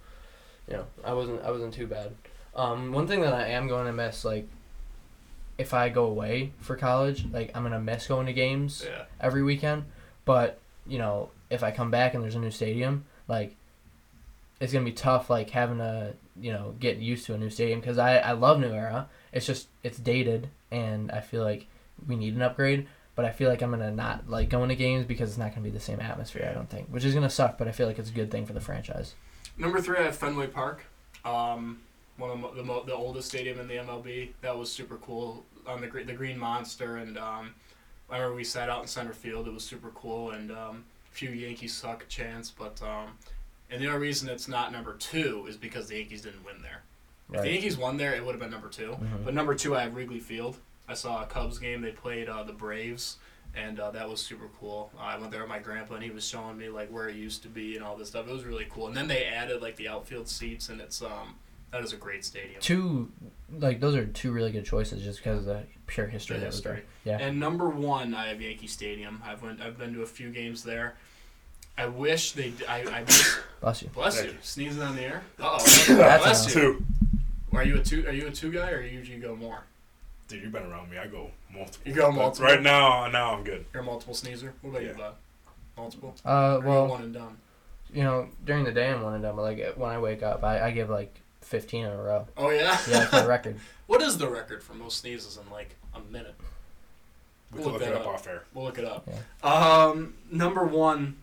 [0.68, 2.14] you know, I wasn't I wasn't too bad.
[2.56, 4.48] Um, one thing that I am going to miss, like,
[5.58, 9.04] if I go away for college, like I'm gonna miss going to games Yeah.
[9.20, 9.84] every weekend.
[10.24, 10.58] But
[10.88, 13.56] you know, if I come back and there's a new stadium, like,
[14.62, 17.82] it's gonna be tough, like having to you know get used to a new stadium
[17.82, 19.10] because I I love New Era.
[19.34, 21.68] It's just it's dated, and I feel like
[22.08, 22.88] we need an upgrade.
[23.16, 25.66] But I feel like I'm gonna not like going to games because it's not gonna
[25.66, 26.48] be the same atmosphere.
[26.50, 27.58] I don't think, which is gonna suck.
[27.58, 29.14] But I feel like it's a good thing for the franchise.
[29.58, 30.86] Number three, I have Fenway Park.
[31.26, 31.82] Um,
[32.20, 34.30] one of the, mo- the oldest stadium in the MLB.
[34.42, 37.54] That was super cool on the gre- the Green Monster, and um,
[38.10, 39.48] I remember we sat out in center field.
[39.48, 43.12] It was super cool, and um, a few Yankees suck chants, but um,
[43.72, 46.82] and the only reason it's not number two is because the Yankees didn't win there.
[47.32, 49.24] If the Yankees won there, it would have been number 2 Mhm.
[49.26, 50.58] But number two, I have Wrigley Field.
[50.88, 51.80] I saw a Cubs game.
[51.82, 53.18] They played uh, the Braves,
[53.56, 54.92] and uh, that was super cool.
[54.98, 57.16] Uh, I went there with my grandpa, and he was showing me like where it
[57.16, 58.28] used to be and all this stuff.
[58.28, 58.88] It was really cool.
[58.88, 61.36] And then they added like the outfield seats, and it's um
[61.72, 62.60] that is a great stadium.
[62.62, 63.12] Two,
[63.60, 66.46] like those are two really good choices just because of the pure history The that
[66.48, 66.82] was history.
[67.06, 67.18] Yeah.
[67.20, 69.22] And number one, I have Yankee Stadium.
[69.26, 69.62] I've went.
[69.62, 70.96] I've been to a few games there.
[71.78, 72.52] I wish they.
[72.68, 73.90] I miss, Bless you.
[73.90, 74.32] bless you.
[74.32, 74.38] you.
[74.42, 75.22] Sneezing on the air.
[75.40, 75.96] Uh That's oh.
[75.96, 76.62] bless you.
[76.62, 76.86] Two.
[77.58, 78.06] Are you a two?
[78.08, 79.64] Are you a two guy, or you usually go more?
[80.28, 80.98] Dude, you've been around me.
[80.98, 81.82] I go multiple.
[81.90, 82.46] You go But multiple?
[82.48, 83.66] Right now, now I'm good.
[83.74, 84.54] You're a multiple sneezer.
[84.62, 84.94] What about you, Yeah.
[84.98, 85.16] Bob?
[85.76, 86.16] Multiple.
[86.24, 87.38] Uh, Or well, one and done.
[87.92, 90.44] you know, during the day I'm one and done, but like when I wake up,
[90.44, 91.20] I, I give like
[91.50, 92.28] 15 in a row.
[92.38, 92.78] Oh yeah.
[92.88, 93.58] Yeah, that's my record.
[93.88, 96.36] What is the record for most sneezes in like a minute?
[97.52, 98.08] We We'll look look it up up.
[98.08, 98.44] off air.
[98.54, 99.10] We'll look it up.
[99.44, 99.50] Yeah.
[99.50, 101.18] Um, number one,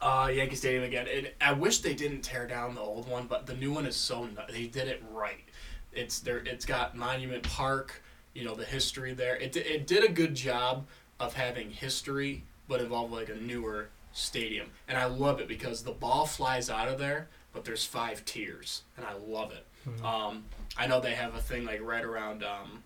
[0.00, 1.06] uh, Yankee Stadium again.
[1.06, 3.94] And I wish they didn't tear down the old one, but the new one is
[3.94, 5.44] so nu- they did it right.
[5.92, 6.38] It's there.
[6.38, 8.02] It's got Monument Park.
[8.34, 9.36] You know the history there.
[9.36, 10.86] It it did a good job
[11.20, 14.70] of having history, but involved like a newer stadium.
[14.88, 18.82] And I love it because the ball flies out of there, but there's five tiers,
[18.96, 19.66] and I love it.
[20.04, 20.44] Um,
[20.76, 22.82] I know they have a thing like right around um,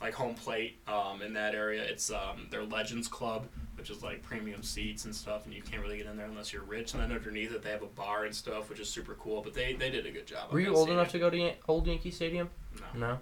[0.00, 1.82] like home plate um, in that area.
[1.82, 3.46] It's um, their Legends Club,
[3.76, 6.52] which is like premium seats and stuff, and you can't really get in there unless
[6.52, 6.94] you're rich.
[6.94, 9.42] And then underneath it, they have a bar and stuff, which is super cool.
[9.42, 10.50] But they, they did a good job.
[10.52, 10.98] Were you old stadium.
[10.98, 12.48] enough to go to Yan- old Yankee Stadium?
[12.94, 12.98] No.
[13.08, 13.18] No.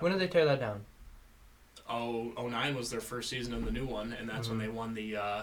[0.00, 0.84] When did they tear that down?
[1.88, 4.62] Oh, 09 was their first season in the new one, and that's when Mhm.
[4.62, 5.42] they won the uh,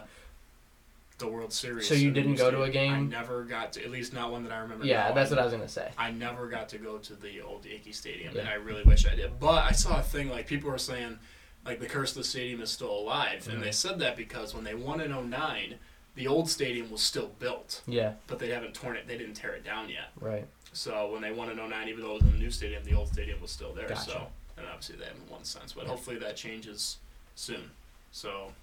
[1.18, 1.88] the World Series.
[1.88, 2.94] So you didn't go to a game?
[2.94, 4.86] I never got to, at least not one that I remember.
[4.86, 5.14] Yeah, now.
[5.16, 5.90] that's what I was gonna say.
[5.98, 9.16] I never got to go to the old Yankee Stadium, and I really wish I
[9.16, 9.40] did.
[9.40, 11.18] But I saw a thing like people were saying,
[11.66, 13.64] like the curse of the stadium is still alive, and Mhm.
[13.64, 15.80] they said that because when they won in 09,
[16.16, 19.08] the old stadium was still built, Yeah, but they haven't torn it.
[19.08, 20.12] They didn't tear it down yet.
[20.20, 20.48] right.
[20.74, 22.94] So when they won in 09, even though it was in the new stadium, the
[22.94, 23.88] old stadium was still there.
[23.88, 24.02] Gotcha.
[24.12, 24.28] So
[24.58, 25.90] and obviously they haven't won since, but Yeah.
[25.92, 26.98] hopefully that changes
[27.36, 27.72] soon.
[28.12, 28.54] So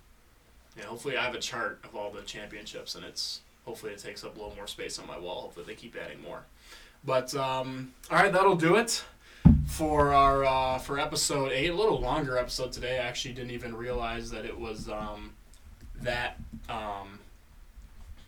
[0.76, 4.24] yeah, hopefully I have a chart of all the championships, and it's hopefully it takes
[4.24, 5.42] up a little more space on my wall.
[5.42, 6.44] Hopefully they keep adding more.
[7.04, 9.04] But um, all right, that'll do it
[9.66, 11.70] for our uh, for episode eight.
[11.70, 12.98] A little longer episode today.
[12.98, 15.34] I actually didn't even realize that it was um,
[16.02, 16.38] that
[16.68, 17.18] um,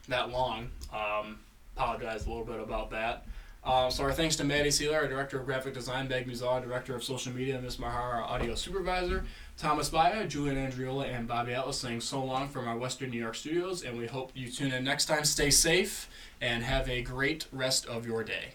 [0.08, 0.70] that long.
[0.92, 1.40] Um,
[1.76, 3.26] apologize a little bit about that.
[3.64, 6.94] Uh, so our thanks to Maddie Sealer, our director of graphic design, Beg Muzal, director
[6.94, 9.24] of social media, Miss Mahara, our audio supervisor,
[9.58, 13.34] Thomas Baya, Julian Andriola, and Bobby Atlas saying so long from our Western New York
[13.34, 13.82] studios.
[13.82, 15.24] And we hope you tune in next time.
[15.24, 16.10] Stay safe
[16.42, 18.54] and have a great rest of your day.